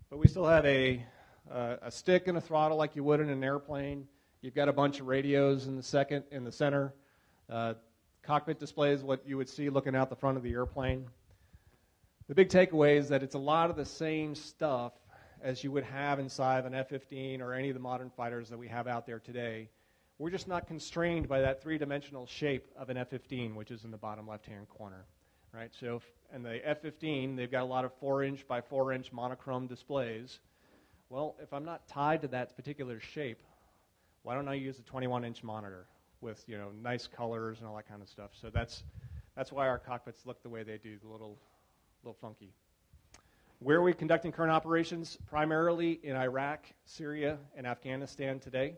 But 0.10 0.20
we 0.20 0.28
still 0.28 0.46
have 0.46 0.66
a, 0.66 1.02
uh, 1.50 1.78
a 1.82 1.90
stick 1.90 2.28
and 2.28 2.38
a 2.38 2.42
throttle 2.42 2.76
like 2.76 2.98
you 2.98 3.06
would 3.06 3.22
in 3.22 3.30
an 3.30 3.42
airplane. 3.42 4.06
You've 4.42 4.54
got 4.54 4.68
a 4.68 4.74
bunch 4.74 5.00
of 5.00 5.08
radios 5.08 5.68
in 5.68 5.78
the 5.78 5.84
second 5.84 6.26
in 6.30 6.44
the 6.44 6.52
center. 6.52 6.94
Uh, 7.50 7.76
cockpit 8.22 8.60
display 8.60 8.92
is 8.92 9.02
what 9.02 9.26
you 9.26 9.38
would 9.38 9.48
see 9.48 9.70
looking 9.70 9.96
out 9.96 10.10
the 10.10 10.18
front 10.18 10.36
of 10.36 10.44
the 10.44 10.52
airplane. 10.52 11.06
The 12.28 12.36
big 12.36 12.50
takeaway 12.50 12.98
is 12.98 13.08
that 13.10 13.24
it's 13.24 13.36
a 13.36 13.40
lot 13.40 13.70
of 13.70 13.78
the 13.78 13.86
same 13.86 14.36
stuff 14.36 14.92
as 15.42 15.64
you 15.64 15.72
would 15.72 15.86
have 15.86 16.20
inside 16.20 16.58
of 16.60 16.66
an 16.66 16.74
F-15 16.74 17.40
or 17.40 17.54
any 17.54 17.70
of 17.70 17.76
the 17.76 17.80
modern 17.80 18.10
fighters 18.10 18.50
that 18.50 18.60
we 18.60 18.68
have 18.68 18.88
out 18.88 19.06
there 19.06 19.20
today. 19.20 19.70
We're 20.20 20.30
just 20.30 20.48
not 20.48 20.68
constrained 20.68 21.28
by 21.28 21.42
that 21.42 21.62
three-dimensional 21.64 22.28
shape 22.28 22.70
of 22.78 22.90
an 22.90 22.98
F-15, 22.98 23.56
which 23.56 23.72
is 23.72 23.84
in 23.84 23.92
the 23.92 23.98
bottom 23.98 24.28
left-hand 24.28 24.70
corner, 24.70 25.06
right? 25.52 25.72
So, 25.80 25.96
if, 25.96 26.04
and 26.32 26.46
the 26.46 26.62
F-15, 26.68 27.36
they've 27.36 27.52
got 27.52 27.64
a 27.64 27.66
lot 27.66 27.84
of 27.84 27.94
four-inch 27.96 28.48
by 28.48 28.62
four-inch 28.62 29.12
monochrome 29.12 29.66
displays. 29.66 30.40
Well, 31.10 31.36
if 31.42 31.52
I'm 31.52 31.66
not 31.66 31.88
tied 31.88 32.22
to 32.22 32.28
that 32.30 32.56
particular 32.56 33.00
shape, 33.00 33.42
why 34.22 34.36
don't 34.36 34.48
I 34.48 34.54
use 34.54 34.80
a 34.80 34.84
21-inch 34.84 35.44
monitor 35.44 35.88
with 36.22 36.44
you 36.48 36.58
know 36.58 36.70
nice 36.82 37.08
colors 37.08 37.60
and 37.60 37.68
all 37.68 37.76
that 37.76 37.88
kind 37.88 38.02
of 38.02 38.08
stuff? 38.08 38.32
So 38.40 38.50
that's 38.50 38.84
that's 39.36 39.52
why 39.52 39.68
our 39.68 39.80
cockpits 39.80 40.26
look 40.26 40.42
the 40.44 40.50
way 40.50 40.64
they 40.64 40.78
do, 40.78 40.98
a 41.08 41.12
little 41.12 41.38
little 42.04 42.18
funky. 42.22 42.54
Where 43.60 43.78
are 43.78 43.84
we 43.84 43.94
conducting 43.94 44.32
current 44.32 44.52
operations? 44.52 45.18
Primarily 45.28 46.00
in 46.04 46.16
Iraq, 46.16 46.66
Syria, 46.86 47.38
and 47.56 47.66
Afghanistan 47.66 48.40
today. 48.40 48.78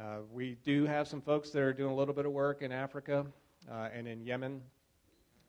Uh, 0.00 0.18
we 0.32 0.56
do 0.64 0.86
have 0.86 1.06
some 1.06 1.20
folks 1.20 1.50
that 1.50 1.62
are 1.62 1.72
doing 1.72 1.92
a 1.92 1.94
little 1.94 2.14
bit 2.14 2.26
of 2.26 2.32
work 2.32 2.62
in 2.62 2.72
Africa 2.72 3.24
uh, 3.70 3.88
and 3.94 4.08
in 4.08 4.20
Yemen, 4.20 4.60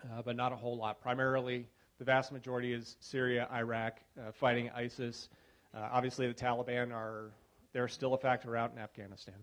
uh, 0.03 0.21
but 0.23 0.35
not 0.35 0.53
a 0.53 0.55
whole 0.55 0.77
lot. 0.77 1.01
Primarily, 1.01 1.65
the 1.97 2.05
vast 2.05 2.31
majority 2.31 2.71
is 2.71 2.95
Syria, 2.99 3.47
Iraq, 3.51 3.99
uh, 4.19 4.31
fighting 4.31 4.69
ISIS. 4.75 5.29
Uh, 5.73 5.89
obviously, 5.91 6.27
the 6.27 6.33
Taliban 6.33 6.91
are 6.93 7.31
they're 7.73 7.87
still 7.87 8.13
a 8.13 8.17
factor 8.19 8.55
out 8.55 8.71
in 8.71 8.77
Afghanistan. 8.77 9.35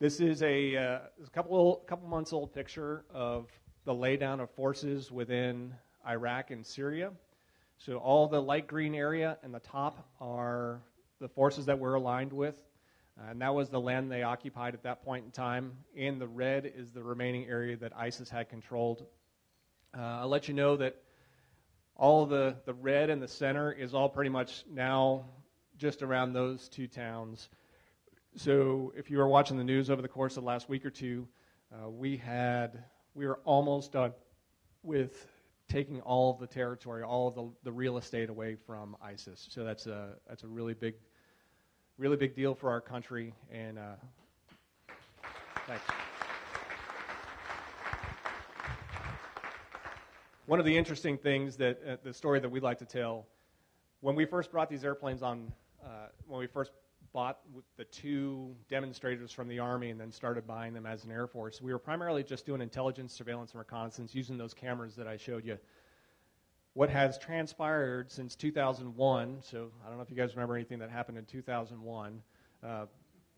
This 0.00 0.20
is 0.20 0.42
a, 0.42 0.74
a 0.74 1.00
couple 1.32 1.76
couple 1.86 2.08
months 2.08 2.32
old 2.32 2.52
picture 2.52 3.04
of 3.14 3.48
the 3.84 3.94
laydown 3.94 4.40
of 4.40 4.50
forces 4.50 5.12
within 5.12 5.72
Iraq 6.08 6.50
and 6.50 6.66
Syria. 6.66 7.12
So 7.78 7.98
all 7.98 8.26
the 8.26 8.42
light 8.42 8.66
green 8.66 8.96
area 8.96 9.38
and 9.44 9.54
the 9.54 9.60
top 9.60 10.08
are 10.20 10.80
the 11.20 11.28
forces 11.28 11.66
that 11.66 11.78
we're 11.78 11.94
aligned 11.94 12.32
with. 12.32 12.62
Uh, 13.18 13.30
and 13.30 13.40
that 13.40 13.54
was 13.54 13.70
the 13.70 13.80
land 13.80 14.10
they 14.10 14.22
occupied 14.22 14.74
at 14.74 14.82
that 14.82 15.02
point 15.02 15.24
in 15.24 15.30
time. 15.30 15.72
And 15.96 16.20
the 16.20 16.26
red 16.26 16.70
is 16.76 16.92
the 16.92 17.02
remaining 17.02 17.46
area 17.46 17.76
that 17.78 17.92
ISIS 17.96 18.28
had 18.28 18.48
controlled. 18.48 19.06
Uh, 19.96 20.20
I'll 20.20 20.28
let 20.28 20.48
you 20.48 20.54
know 20.54 20.76
that 20.76 20.96
all 21.96 22.26
the, 22.26 22.56
the 22.66 22.74
red 22.74 23.08
in 23.08 23.20
the 23.20 23.28
center 23.28 23.72
is 23.72 23.94
all 23.94 24.08
pretty 24.08 24.30
much 24.30 24.64
now 24.70 25.24
just 25.78 26.02
around 26.02 26.34
those 26.34 26.68
two 26.68 26.86
towns. 26.86 27.48
So 28.36 28.92
if 28.96 29.10
you 29.10 29.16
were 29.16 29.28
watching 29.28 29.56
the 29.56 29.64
news 29.64 29.88
over 29.88 30.02
the 30.02 30.08
course 30.08 30.36
of 30.36 30.42
the 30.42 30.46
last 30.46 30.68
week 30.68 30.84
or 30.84 30.90
two, 30.90 31.26
uh, 31.72 31.88
we 31.88 32.18
had 32.18 32.84
we 33.14 33.26
were 33.26 33.40
almost 33.44 33.92
done 33.92 34.12
with 34.82 35.26
taking 35.68 36.00
all 36.02 36.32
of 36.32 36.38
the 36.38 36.46
territory, 36.46 37.02
all 37.02 37.28
of 37.28 37.34
the, 37.34 37.50
the 37.64 37.72
real 37.72 37.98
estate 37.98 38.28
away 38.28 38.56
from 38.66 38.96
ISIS. 39.02 39.46
So 39.50 39.64
that's 39.64 39.86
a 39.86 40.10
that's 40.28 40.42
a 40.42 40.48
really 40.48 40.74
big, 40.74 40.94
really 41.98 42.16
big 42.16 42.34
deal 42.34 42.54
for 42.54 42.70
our 42.70 42.80
country. 42.80 43.34
And 43.50 43.78
uh, 43.78 43.94
thanks. 45.66 45.84
one 50.46 50.60
of 50.60 50.64
the 50.64 50.76
interesting 50.76 51.18
things 51.18 51.56
that 51.56 51.80
uh, 51.86 51.96
the 52.04 52.14
story 52.14 52.38
that 52.38 52.48
we'd 52.48 52.62
like 52.62 52.78
to 52.78 52.84
tell 52.84 53.26
when 54.00 54.14
we 54.14 54.24
first 54.24 54.52
brought 54.52 54.70
these 54.70 54.84
airplanes 54.84 55.22
on, 55.22 55.52
uh, 55.84 56.06
when 56.28 56.38
we 56.38 56.46
first 56.46 56.70
bought 57.16 57.38
the 57.78 57.84
two 57.84 58.54
demonstrators 58.68 59.32
from 59.32 59.48
the 59.48 59.58
Army 59.58 59.88
and 59.88 59.98
then 59.98 60.12
started 60.12 60.46
buying 60.46 60.74
them 60.74 60.84
as 60.84 61.04
an 61.04 61.10
Air 61.10 61.26
Force, 61.26 61.62
we 61.62 61.72
were 61.72 61.78
primarily 61.78 62.22
just 62.22 62.44
doing 62.44 62.60
intelligence, 62.60 63.14
surveillance, 63.14 63.52
and 63.52 63.58
reconnaissance 63.58 64.14
using 64.14 64.36
those 64.36 64.52
cameras 64.52 64.94
that 64.96 65.08
I 65.08 65.16
showed 65.16 65.42
you. 65.42 65.56
What 66.74 66.90
has 66.90 67.16
transpired 67.16 68.12
since 68.12 68.36
2001, 68.36 69.38
so 69.40 69.70
I 69.82 69.88
don't 69.88 69.96
know 69.96 70.02
if 70.02 70.10
you 70.10 70.16
guys 70.16 70.36
remember 70.36 70.56
anything 70.56 70.78
that 70.80 70.90
happened 70.90 71.16
in 71.16 71.24
2001, 71.24 72.22
uh, 72.62 72.84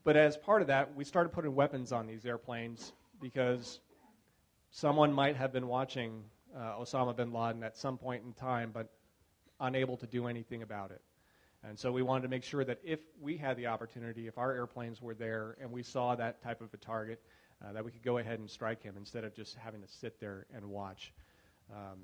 but 0.02 0.16
as 0.16 0.36
part 0.36 0.60
of 0.60 0.66
that, 0.66 0.96
we 0.96 1.04
started 1.04 1.28
putting 1.28 1.54
weapons 1.54 1.92
on 1.92 2.08
these 2.08 2.26
airplanes 2.26 2.92
because 3.22 3.78
someone 4.72 5.12
might 5.12 5.36
have 5.36 5.52
been 5.52 5.68
watching 5.68 6.24
uh, 6.52 6.80
Osama 6.80 7.14
bin 7.14 7.32
Laden 7.32 7.62
at 7.62 7.76
some 7.76 7.96
point 7.96 8.24
in 8.24 8.32
time, 8.32 8.72
but 8.74 8.88
unable 9.60 9.96
to 9.98 10.06
do 10.08 10.26
anything 10.26 10.62
about 10.62 10.90
it. 10.90 11.00
And 11.64 11.79
so 11.79 11.90
we 11.90 12.03
wanted 12.03 12.23
to 12.23 12.29
make 12.29 12.44
sure 12.44 12.64
that 12.64 12.79
if 12.85 13.01
we 13.21 13.37
had 13.37 13.57
the 13.57 13.66
opportunity, 13.66 14.29
if 14.29 14.38
our 14.38 14.53
airplanes 14.53 15.03
were 15.03 15.14
there 15.14 15.57
and 15.61 15.71
we 15.71 15.83
saw 15.83 16.14
that 16.14 16.42
type 16.42 16.61
of 16.61 16.73
a 16.73 16.77
target, 16.77 17.21
uh, 17.64 17.73
that 17.73 17.85
we 17.85 17.90
could 17.90 18.03
go 18.03 18.18
ahead 18.18 18.38
and 18.38 18.49
strike 18.49 18.83
him 18.83 18.94
instead 18.97 19.25
of 19.25 19.35
just 19.35 19.57
having 19.57 19.83
to 19.83 19.88
sit 19.88 20.21
there 20.21 20.47
and 20.55 20.64
watch. 20.64 21.12
Um, 21.73 21.99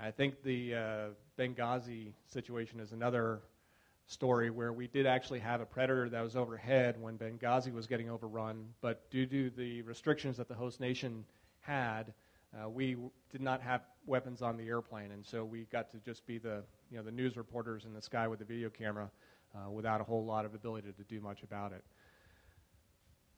I 0.00 0.10
think 0.10 0.42
the 0.42 0.74
uh, 0.74 1.06
Benghazi 1.38 2.12
situation 2.28 2.80
is 2.80 2.92
another 2.92 3.40
story 4.06 4.50
where 4.50 4.72
we 4.72 4.86
did 4.86 5.06
actually 5.06 5.40
have 5.40 5.60
a 5.60 5.66
predator 5.66 6.08
that 6.08 6.22
was 6.22 6.36
overhead 6.36 7.00
when 7.00 7.18
Benghazi 7.18 7.72
was 7.72 7.86
getting 7.86 8.10
overrun, 8.10 8.66
but 8.80 9.10
due 9.10 9.26
to 9.26 9.50
the 9.50 9.82
restrictions 9.82 10.36
that 10.36 10.48
the 10.48 10.54
host 10.54 10.80
nation 10.80 11.24
had, 11.60 12.12
uh, 12.54 12.68
we 12.68 12.96
did 13.30 13.40
not 13.40 13.60
have 13.62 13.82
weapons 14.06 14.42
on 14.42 14.56
the 14.56 14.66
airplane, 14.66 15.10
and 15.12 15.24
so 15.24 15.44
we 15.44 15.66
got 15.72 15.90
to 15.92 15.98
just 15.98 16.26
be 16.26 16.38
the 16.38 16.62
you 16.90 16.96
know 16.96 17.02
the 17.02 17.10
news 17.10 17.36
reporters 17.36 17.84
in 17.84 17.94
the 17.94 18.02
sky 18.02 18.28
with 18.28 18.38
the 18.38 18.44
video 18.44 18.68
camera, 18.68 19.10
uh, 19.54 19.70
without 19.70 20.00
a 20.00 20.04
whole 20.04 20.24
lot 20.24 20.44
of 20.44 20.54
ability 20.54 20.92
to 20.92 21.04
do 21.04 21.20
much 21.20 21.42
about 21.42 21.72
it. 21.72 21.82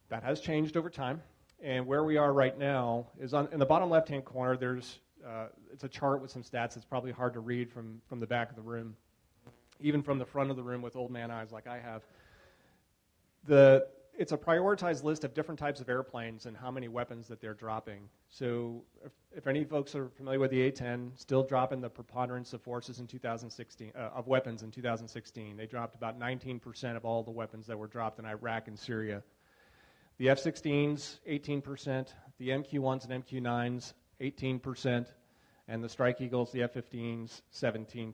That 0.09 0.23
has 0.23 0.41
changed 0.41 0.75
over 0.75 0.89
time, 0.89 1.21
and 1.63 1.87
where 1.87 2.03
we 2.03 2.17
are 2.17 2.33
right 2.33 2.57
now 2.57 3.07
is 3.19 3.33
on 3.33 3.47
in 3.51 3.59
the 3.59 3.65
bottom 3.65 3.89
left-hand 3.89 4.25
corner. 4.25 4.57
There's 4.57 4.99
uh, 5.25 5.47
it's 5.71 5.83
a 5.83 5.89
chart 5.89 6.21
with 6.21 6.31
some 6.31 6.43
stats. 6.43 6.75
It's 6.75 6.85
probably 6.85 7.11
hard 7.11 7.33
to 7.33 7.39
read 7.39 7.71
from 7.71 8.01
from 8.07 8.19
the 8.19 8.27
back 8.27 8.49
of 8.49 8.55
the 8.55 8.61
room, 8.61 8.95
even 9.79 10.03
from 10.03 10.19
the 10.19 10.25
front 10.25 10.49
of 10.49 10.57
the 10.57 10.63
room 10.63 10.81
with 10.81 10.95
old 10.95 11.11
man 11.11 11.31
eyes 11.31 11.51
like 11.51 11.67
I 11.67 11.79
have. 11.79 12.01
The 13.47 13.87
it's 14.17 14.31
a 14.31 14.37
prioritized 14.37 15.03
list 15.03 15.23
of 15.23 15.33
different 15.33 15.59
types 15.59 15.81
of 15.81 15.89
airplanes 15.89 16.45
and 16.45 16.55
how 16.55 16.71
many 16.71 16.87
weapons 16.87 17.27
that 17.27 17.41
they're 17.41 17.53
dropping. 17.53 18.09
So, 18.29 18.83
if, 19.03 19.11
if 19.35 19.47
any 19.47 19.63
folks 19.63 19.95
are 19.95 20.09
familiar 20.09 20.39
with 20.39 20.51
the 20.51 20.61
A-10, 20.63 21.11
still 21.15 21.43
dropping 21.43 21.81
the 21.81 21.89
preponderance 21.89 22.53
of 22.53 22.61
forces 22.61 22.99
in 22.99 23.07
2016 23.07 23.91
uh, 23.95 23.99
of 24.15 24.27
weapons 24.27 24.63
in 24.63 24.71
2016. 24.71 25.57
They 25.57 25.65
dropped 25.65 25.95
about 25.95 26.19
19% 26.19 26.95
of 26.95 27.05
all 27.05 27.23
the 27.23 27.31
weapons 27.31 27.67
that 27.67 27.77
were 27.77 27.87
dropped 27.87 28.19
in 28.19 28.25
Iraq 28.25 28.67
and 28.67 28.77
Syria. 28.77 29.21
The 30.17 30.29
F-16s, 30.29 31.19
18%. 31.29 32.07
The 32.37 32.49
MQ-1s 32.49 33.09
and 33.09 33.25
MQ-9s, 33.25 33.93
18%, 34.21 35.05
and 35.67 35.83
the 35.83 35.89
Strike 35.89 36.19
Eagles, 36.19 36.51
the 36.51 36.63
F-15s, 36.63 37.41
17% 37.53 38.13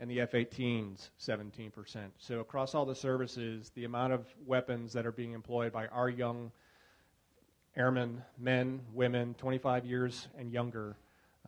and 0.00 0.10
the 0.10 0.20
F 0.20 0.32
18s 0.32 1.10
17%. 1.20 2.10
So, 2.18 2.40
across 2.40 2.74
all 2.74 2.84
the 2.84 2.94
services, 2.94 3.70
the 3.74 3.84
amount 3.84 4.12
of 4.12 4.26
weapons 4.46 4.92
that 4.92 5.06
are 5.06 5.12
being 5.12 5.32
employed 5.32 5.72
by 5.72 5.86
our 5.88 6.08
young 6.08 6.52
airmen, 7.76 8.22
men, 8.38 8.80
women, 8.92 9.34
25 9.34 9.84
years 9.84 10.28
and 10.38 10.52
younger, 10.52 10.96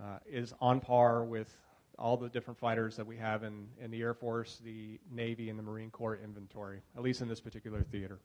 uh, 0.00 0.18
is 0.26 0.52
on 0.60 0.80
par 0.80 1.24
with 1.24 1.54
all 1.98 2.16
the 2.16 2.28
different 2.28 2.58
fighters 2.58 2.96
that 2.96 3.06
we 3.06 3.16
have 3.16 3.44
in, 3.44 3.68
in 3.80 3.90
the 3.90 4.00
Air 4.00 4.14
Force, 4.14 4.60
the 4.64 4.98
Navy, 5.12 5.50
and 5.50 5.58
the 5.58 5.62
Marine 5.62 5.90
Corps 5.90 6.18
inventory, 6.22 6.80
at 6.96 7.02
least 7.02 7.20
in 7.20 7.28
this 7.28 7.40
particular 7.40 7.82
theater. 7.82 8.18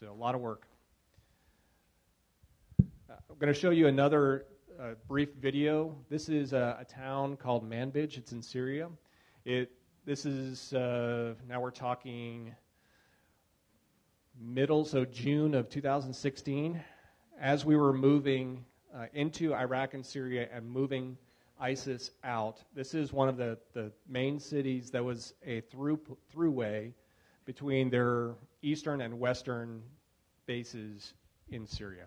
So, 0.00 0.10
a 0.10 0.12
lot 0.12 0.34
of 0.34 0.40
work. 0.40 0.66
Uh, 2.80 3.14
I'm 3.30 3.38
going 3.38 3.52
to 3.52 3.58
show 3.58 3.70
you 3.70 3.86
another 3.86 4.46
uh, 4.80 4.94
brief 5.06 5.28
video. 5.40 5.94
This 6.08 6.28
is 6.28 6.52
a, 6.52 6.78
a 6.80 6.84
town 6.84 7.36
called 7.36 7.68
Manbij, 7.68 8.18
it's 8.18 8.32
in 8.32 8.42
Syria. 8.42 8.88
It, 9.44 9.72
this 10.06 10.24
is, 10.24 10.72
uh, 10.72 11.34
now 11.46 11.60
we're 11.60 11.70
talking 11.70 12.54
middle, 14.40 14.86
so 14.86 15.04
June 15.04 15.54
of 15.54 15.68
2016. 15.68 16.82
As 17.38 17.62
we 17.62 17.76
were 17.76 17.92
moving 17.92 18.64
uh, 18.96 19.04
into 19.12 19.54
Iraq 19.54 19.92
and 19.92 20.06
Syria 20.06 20.48
and 20.50 20.66
moving 20.66 21.18
ISIS 21.60 22.10
out, 22.24 22.62
this 22.74 22.94
is 22.94 23.12
one 23.12 23.28
of 23.28 23.36
the, 23.36 23.58
the 23.74 23.92
main 24.08 24.40
cities 24.40 24.90
that 24.92 25.04
was 25.04 25.34
a 25.44 25.60
through, 25.60 26.00
throughway 26.34 26.94
between 27.44 27.90
their 27.90 28.36
eastern 28.62 29.02
and 29.02 29.20
western 29.20 29.82
bases 30.46 31.12
in 31.50 31.66
Syria. 31.66 32.06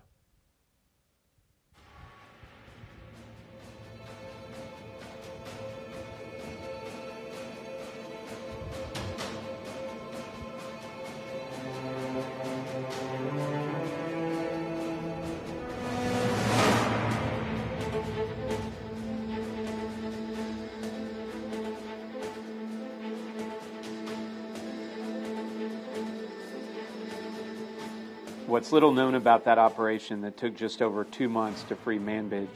What's 28.57 28.71
little 28.71 28.91
known 28.91 29.13
about 29.13 29.45
that 29.45 29.59
operation 29.59 30.21
that 30.21 30.35
took 30.35 30.55
just 30.55 30.81
over 30.81 31.03
two 31.03 31.29
months 31.29 31.61
to 31.65 31.75
free 31.75 31.99
Manbij 31.99 32.47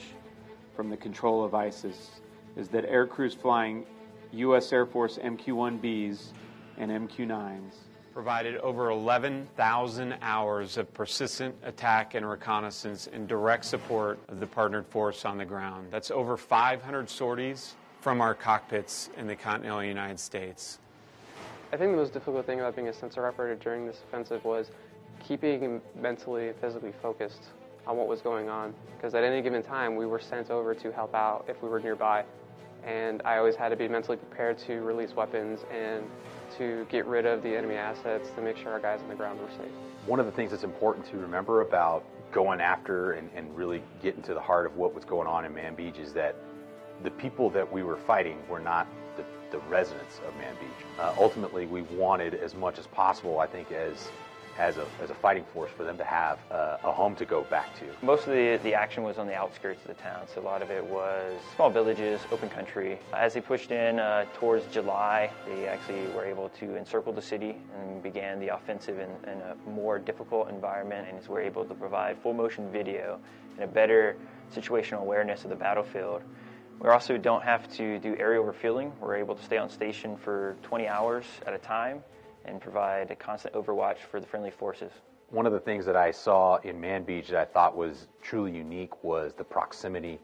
from 0.76 0.90
the 0.90 0.98
control 0.98 1.44
of 1.44 1.54
ISIS 1.54 2.10
is 2.56 2.70
that 2.70 2.86
air 2.86 3.06
crews 3.06 3.36
flying 3.36 3.86
U.S. 4.32 4.74
Air 4.74 4.88
Force 4.88 5.20
MQ 5.20 5.80
1Bs 5.80 6.30
and 6.80 6.90
MQ 6.90 7.28
9s 7.28 7.76
provided 8.16 8.58
over 8.62 8.90
11,000 8.90 10.16
hours 10.24 10.78
of 10.78 10.92
persistent 10.92 11.54
attack 11.62 12.16
and 12.16 12.28
reconnaissance 12.28 13.06
in 13.06 13.28
direct 13.28 13.64
support 13.64 14.18
of 14.28 14.40
the 14.40 14.48
partnered 14.48 14.88
force 14.88 15.24
on 15.24 15.38
the 15.38 15.46
ground. 15.46 15.90
That's 15.92 16.10
over 16.10 16.36
500 16.36 17.12
sorties 17.12 17.76
from 18.00 18.22
our 18.22 18.34
cockpits 18.34 19.12
in 19.18 19.28
the 19.28 19.36
continental 19.36 19.84
United 19.84 20.20
States. 20.20 20.80
I 21.72 21.78
think 21.78 21.92
the 21.92 21.98
most 21.98 22.12
difficult 22.12 22.48
thing 22.48 22.60
about 22.60 22.76
being 22.76 22.88
a 22.88 22.94
sensor 22.94 23.28
operator 23.28 23.56
during 23.56 23.86
this 23.86 24.02
offensive 24.08 24.44
was 24.44 24.72
keeping 25.28 25.82
mentally 26.00 26.50
and 26.50 26.58
physically 26.60 26.94
focused 27.02 27.44
on 27.88 27.98
what 27.98 28.08
was 28.08 28.22
going 28.22 28.50
on. 28.50 28.74
Because 28.96 29.16
at 29.16 29.24
any 29.24 29.42
given 29.42 29.64
time, 29.64 29.96
we 29.96 30.06
were 30.06 30.20
sent 30.20 30.50
over 30.50 30.74
to 30.76 30.92
help 30.92 31.14
out 31.16 31.46
if 31.48 31.62
we 31.62 31.70
were 31.70 31.80
nearby. 31.80 32.24
And 32.86 33.22
I 33.26 33.38
always 33.38 33.56
had 33.56 33.70
to 33.70 33.76
be 33.76 33.88
mentally 33.88 34.18
prepared 34.18 34.58
to 34.60 34.82
release 34.82 35.14
weapons 35.14 35.62
and 35.72 36.04
to 36.58 36.86
get 36.90 37.06
rid 37.06 37.26
of 37.26 37.44
the 37.44 37.56
enemy 37.56 37.76
assets 37.76 38.30
to 38.36 38.42
make 38.42 38.58
sure 38.58 38.72
our 38.72 38.80
guys 38.80 39.00
on 39.02 39.10
the 39.10 39.16
ground 39.16 39.40
were 39.40 39.50
safe. 39.50 39.72
One 40.06 40.20
of 40.20 40.26
the 40.26 40.32
things 40.32 40.52
that's 40.52 40.64
important 40.64 41.06
to 41.08 41.18
remember 41.18 41.62
about 41.62 42.04
going 42.32 42.60
after 42.60 43.14
and, 43.14 43.30
and 43.36 43.56
really 43.56 43.84
getting 44.02 44.24
to 44.24 44.34
the 44.34 44.40
heart 44.40 44.66
of 44.66 44.76
what 44.78 44.96
was 44.96 45.06
going 45.06 45.28
on 45.28 45.46
in 45.46 45.54
Manbij 45.54 46.00
is 46.00 46.14
that 46.14 46.36
the 47.04 47.12
people 47.12 47.50
that 47.52 47.72
we 47.72 47.84
were 47.84 47.98
fighting 47.98 48.38
were 48.50 48.60
not 48.60 48.88
the, 49.16 49.24
the 49.52 49.60
residents 49.70 50.20
of 50.28 50.34
Manbij. 50.36 51.00
Uh, 51.00 51.14
ultimately, 51.20 51.66
we 51.66 51.82
wanted 51.84 52.36
as 52.36 52.56
much 52.56 52.80
as 52.80 52.88
possible, 52.88 53.40
I 53.40 53.48
think, 53.48 53.72
as 53.72 54.10
as 54.62 54.78
a, 54.78 54.86
as 55.02 55.10
a 55.10 55.16
fighting 55.16 55.44
force 55.54 55.72
for 55.76 55.84
them 55.84 55.98
to 55.98 56.04
have 56.04 56.38
uh, 56.52 56.78
a 56.84 56.92
home 56.92 57.16
to 57.16 57.26
go 57.26 57.42
back 57.46 57.76
to. 57.80 57.86
Most 58.06 58.28
of 58.28 58.34
the, 58.34 58.60
the 58.64 58.76
action 58.76 59.02
was 59.02 59.18
on 59.18 59.26
the 59.26 59.34
outskirts 59.34 59.82
of 59.82 59.88
the 59.88 60.02
town, 60.02 60.28
so 60.34 60.40
a 60.40 60.44
lot 60.44 60.62
of 60.62 60.70
it 60.70 60.86
was 60.86 61.34
small 61.56 61.72
villages, 61.72 62.22
open 62.32 62.48
country. 62.48 63.00
As 63.12 63.34
they 63.34 63.42
pushed 63.42 63.72
in 63.72 63.98
uh, 63.98 64.26
towards 64.36 64.68
July, 64.68 65.32
they 65.48 65.66
actually 65.66 66.06
were 66.14 66.26
able 66.26 66.50
to 66.50 66.78
encircle 66.78 67.12
the 67.12 67.22
city 67.22 67.56
and 67.80 68.04
began 68.04 68.40
the 68.40 68.50
offensive 68.50 69.00
in, 69.00 69.10
in 69.28 69.42
a 69.42 69.56
more 69.68 69.98
difficult 69.98 70.48
environment 70.50 71.08
and 71.10 71.28
were 71.28 71.42
able 71.42 71.66
to 71.66 71.74
provide 71.74 72.20
full 72.20 72.34
motion 72.34 72.72
video 72.72 73.20
and 73.56 73.64
a 73.64 73.68
better 73.68 74.16
situational 74.54 75.02
awareness 75.02 75.44
of 75.44 75.50
the 75.50 75.56
battlefield. 75.56 76.22
We 76.80 76.90
also 76.90 77.18
don't 77.18 77.44
have 77.44 77.72
to 77.78 77.98
do 77.98 78.16
aerial 78.20 78.44
refueling. 78.44 78.92
We're 79.00 79.16
able 79.16 79.36
to 79.36 79.44
stay 79.44 79.58
on 79.58 79.70
station 79.70 80.18
for 80.18 80.56
20 80.62 80.88
hours 80.88 81.26
at 81.48 81.54
a 81.54 81.60
time 81.60 82.04
and 82.46 82.62
provide 82.62 83.12
a 83.12 83.16
constant 83.16 83.54
overwatch 83.54 84.00
for 84.10 84.20
the 84.20 84.28
friendly 84.28 84.52
forces. 84.52 84.92
One 85.30 85.46
of 85.46 85.54
the 85.54 85.60
things 85.60 85.86
that 85.86 85.96
I 85.96 86.12
saw 86.12 86.58
in 86.58 86.82
Manbij 86.82 87.28
that 87.28 87.40
I 87.40 87.46
thought 87.46 87.76
was 87.76 88.08
truly 88.22 88.52
unique 88.52 89.04
was 89.04 89.34
the 89.34 89.44
proximity, 89.44 90.20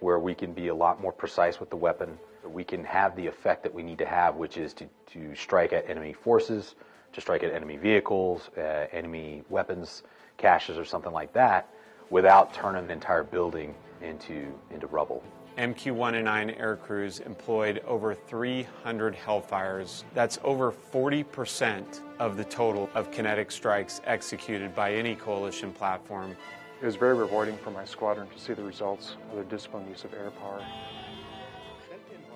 where 0.00 0.18
we 0.18 0.34
can 0.34 0.52
be 0.52 0.68
a 0.68 0.74
lot 0.74 1.00
more 1.00 1.12
precise 1.12 1.58
with 1.58 1.70
the 1.70 1.76
weapon. 1.76 2.16
We 2.46 2.62
can 2.62 2.84
have 2.84 3.16
the 3.16 3.26
effect 3.26 3.62
that 3.64 3.74
we 3.74 3.82
need 3.82 3.98
to 3.98 4.06
have, 4.06 4.36
which 4.36 4.56
is 4.56 4.72
to, 4.74 4.86
to 5.12 5.34
strike 5.34 5.72
at 5.72 5.90
enemy 5.90 6.12
forces, 6.12 6.76
to 7.12 7.20
strike 7.20 7.42
at 7.42 7.52
enemy 7.52 7.76
vehicles, 7.76 8.50
uh, 8.56 8.86
enemy 8.92 9.42
weapons, 9.48 10.04
caches, 10.36 10.78
or 10.78 10.84
something 10.84 11.12
like 11.12 11.32
that, 11.32 11.68
without 12.10 12.54
turning 12.54 12.84
an 12.84 12.90
entire 12.90 13.24
building 13.24 13.74
into, 14.00 14.52
into 14.70 14.86
rubble. 14.86 15.22
MQ-109 15.58 16.58
air 16.60 16.76
crews 16.76 17.18
employed 17.18 17.82
over 17.84 18.14
300 18.14 19.16
Hellfires. 19.16 20.04
That's 20.14 20.38
over 20.44 20.70
40% 20.70 22.00
of 22.20 22.36
the 22.36 22.44
total 22.44 22.88
of 22.94 23.10
kinetic 23.10 23.50
strikes 23.50 24.00
executed 24.04 24.72
by 24.72 24.94
any 24.94 25.16
coalition 25.16 25.72
platform. 25.72 26.36
It 26.80 26.86
was 26.86 26.94
very 26.94 27.16
rewarding 27.16 27.58
for 27.58 27.72
my 27.72 27.84
squadron 27.84 28.28
to 28.28 28.38
see 28.38 28.52
the 28.52 28.62
results 28.62 29.16
of 29.30 29.34
their 29.34 29.44
disciplined 29.44 29.88
use 29.88 30.04
of 30.04 30.14
air 30.14 30.30
power. 30.30 30.64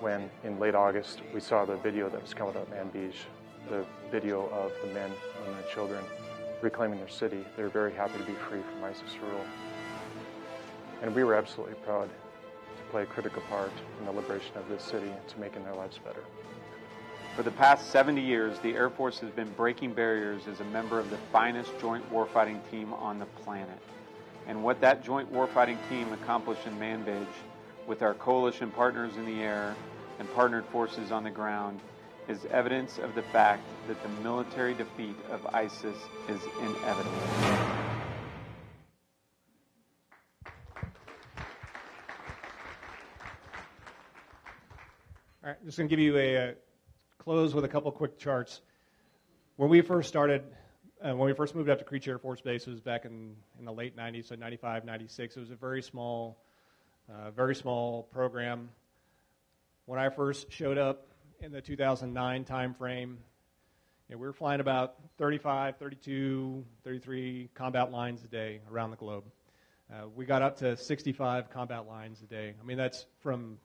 When, 0.01 0.29
in 0.43 0.59
late 0.59 0.75
August, 0.75 1.21
we 1.33 1.39
saw 1.39 1.63
the 1.63 1.77
video 1.77 2.09
that 2.09 2.21
was 2.21 2.33
coming 2.33 2.57
out 2.57 2.63
of 2.63 2.69
Manbij, 2.71 3.13
the 3.69 3.85
video 4.11 4.49
of 4.49 4.73
the 4.85 4.93
men, 4.93 5.11
and 5.47 5.55
children 5.73 6.03
reclaiming 6.61 6.99
their 6.99 7.07
city, 7.07 7.45
they 7.55 7.63
were 7.63 7.69
very 7.69 7.93
happy 7.93 8.17
to 8.17 8.25
be 8.25 8.33
free 8.33 8.61
from 8.61 8.83
ISIS 8.83 9.17
rule. 9.21 9.45
And 11.01 11.15
we 11.15 11.23
were 11.23 11.35
absolutely 11.35 11.75
proud 11.85 12.09
play 12.93 13.01
a 13.01 13.05
critical 13.07 13.41
part 13.49 13.71
in 13.97 14.05
the 14.05 14.11
liberation 14.11 14.55
of 14.55 14.69
this 14.69 14.83
city 14.83 15.09
to 15.27 15.39
making 15.39 15.63
their 15.63 15.73
lives 15.73 15.97
better. 16.05 16.23
For 17.35 17.41
the 17.41 17.49
past 17.49 17.89
70 17.89 18.21
years, 18.21 18.59
the 18.59 18.75
Air 18.75 18.91
Force 18.91 19.17
has 19.21 19.31
been 19.31 19.49
breaking 19.53 19.93
barriers 19.93 20.43
as 20.47 20.59
a 20.59 20.65
member 20.65 20.99
of 20.99 21.09
the 21.09 21.17
finest 21.31 21.71
joint 21.81 22.07
warfighting 22.13 22.59
team 22.69 22.93
on 22.93 23.17
the 23.17 23.25
planet. 23.25 23.79
And 24.45 24.63
what 24.63 24.79
that 24.81 25.03
joint 25.03 25.33
warfighting 25.33 25.79
team 25.89 26.13
accomplished 26.13 26.67
in 26.67 26.77
Manbij, 26.77 27.25
with 27.87 28.03
our 28.03 28.13
coalition 28.13 28.69
partners 28.69 29.13
in 29.17 29.25
the 29.25 29.41
air 29.41 29.75
and 30.19 30.31
partnered 30.35 30.65
forces 30.67 31.11
on 31.11 31.23
the 31.23 31.31
ground, 31.31 31.79
is 32.27 32.45
evidence 32.51 32.99
of 32.99 33.15
the 33.15 33.23
fact 33.23 33.63
that 33.87 34.03
the 34.03 34.09
military 34.21 34.75
defeat 34.75 35.15
of 35.31 35.43
ISIS 35.47 35.97
is 36.29 36.41
inevitable. 36.59 37.82
All 45.43 45.49
right, 45.49 45.65
just 45.65 45.77
going 45.77 45.89
to 45.89 45.93
give 45.93 45.99
you 45.99 46.17
a, 46.17 46.37
uh, 46.37 46.51
close 47.17 47.53
with 47.53 47.65
a 47.65 47.67
couple 47.67 47.91
quick 47.91 48.17
charts. 48.17 48.61
When 49.57 49.69
we 49.69 49.81
first 49.81 50.07
started, 50.07 50.41
uh, 51.03 51.13
when 51.17 51.27
we 51.27 51.33
first 51.33 51.53
moved 51.53 51.69
up 51.69 51.79
to 51.79 51.83
Creech 51.83 52.07
Air 52.07 52.17
Force 52.17 52.39
Base, 52.39 52.65
it 52.65 52.69
was 52.69 52.79
back 52.79 53.03
in, 53.03 53.35
in 53.59 53.65
the 53.65 53.73
late 53.73 53.93
90s, 53.97 54.29
so 54.29 54.35
95, 54.35 54.85
96. 54.85 55.35
It 55.35 55.39
was 55.41 55.51
a 55.51 55.55
very 55.55 55.81
small, 55.81 56.37
uh, 57.09 57.31
very 57.31 57.55
small 57.55 58.03
program. 58.03 58.69
When 59.85 59.99
I 59.99 60.07
first 60.07 60.49
showed 60.49 60.77
up 60.77 61.07
in 61.41 61.51
the 61.51 61.59
2009 61.59 62.45
timeframe, 62.45 63.01
you 63.01 63.17
know, 64.11 64.17
we 64.17 64.25
were 64.25 64.31
flying 64.31 64.61
about 64.61 64.95
35, 65.17 65.75
32, 65.75 66.63
33 66.85 67.49
combat 67.53 67.91
lines 67.91 68.23
a 68.23 68.27
day 68.27 68.61
around 68.71 68.91
the 68.91 68.97
globe. 68.97 69.25
Uh, 69.91 70.07
we 70.15 70.25
got 70.25 70.41
up 70.41 70.59
to 70.59 70.77
65 70.77 71.49
combat 71.49 71.85
lines 71.85 72.21
a 72.21 72.27
day. 72.27 72.53
I 72.57 72.65
mean, 72.65 72.77
that's 72.77 73.07
from 73.19 73.57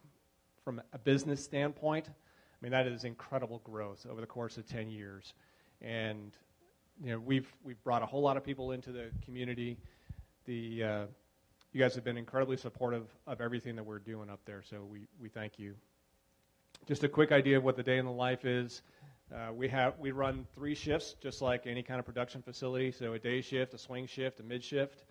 from 0.68 0.83
a 0.92 0.98
business 0.98 1.42
standpoint. 1.42 2.07
I 2.11 2.12
mean, 2.61 2.72
that 2.72 2.87
is 2.87 3.04
incredible 3.04 3.62
growth 3.64 4.04
over 4.07 4.20
the 4.20 4.26
course 4.26 4.59
of 4.59 4.68
10 4.68 4.90
years, 4.90 5.33
and 5.81 6.31
you 7.02 7.11
know, 7.11 7.18
we've 7.18 7.50
we've 7.64 7.83
brought 7.85 8.02
a 8.02 8.04
whole 8.04 8.20
lot 8.20 8.37
of 8.37 8.44
people 8.44 8.72
into 8.72 8.92
the 8.92 9.07
community. 9.24 9.78
The 10.44 10.85
uh, 10.85 11.04
you 11.72 11.81
guys 11.81 11.94
have 11.94 12.04
been 12.04 12.18
incredibly 12.18 12.59
supportive 12.59 13.07
of 13.26 13.40
everything 13.40 13.76
that 13.76 13.83
we're 13.83 13.98
doing 13.98 14.28
up 14.28 14.40
there, 14.44 14.61
so 14.62 14.85
we, 14.85 15.09
we 15.18 15.31
thank 15.31 15.59
you. 15.59 15.74
Just 16.87 17.02
a 17.02 17.09
quick 17.09 17.33
idea 17.33 17.57
of 17.57 17.64
what 17.64 17.76
the 17.76 17.83
day 17.83 17.96
in 17.96 18.04
the 18.04 18.12
life 18.12 18.44
is. 18.44 18.83
Uh, 19.35 19.54
we 19.54 19.68
have 19.68 19.94
we 19.98 20.11
run 20.11 20.46
three 20.54 20.74
shifts, 20.74 21.14
just 21.22 21.40
like 21.40 21.66
any 21.66 21.83
kind 21.83 21.98
of 21.98 22.04
production 22.04 22.42
facility. 22.42 22.92
So 22.92 23.14
a 23.14 23.18
day 23.18 23.40
shift, 23.40 23.72
a 23.72 23.78
swing 23.78 24.07
shift, 24.07 24.38
a 24.40 24.42
mid 24.42 24.62
shift. 24.62 25.04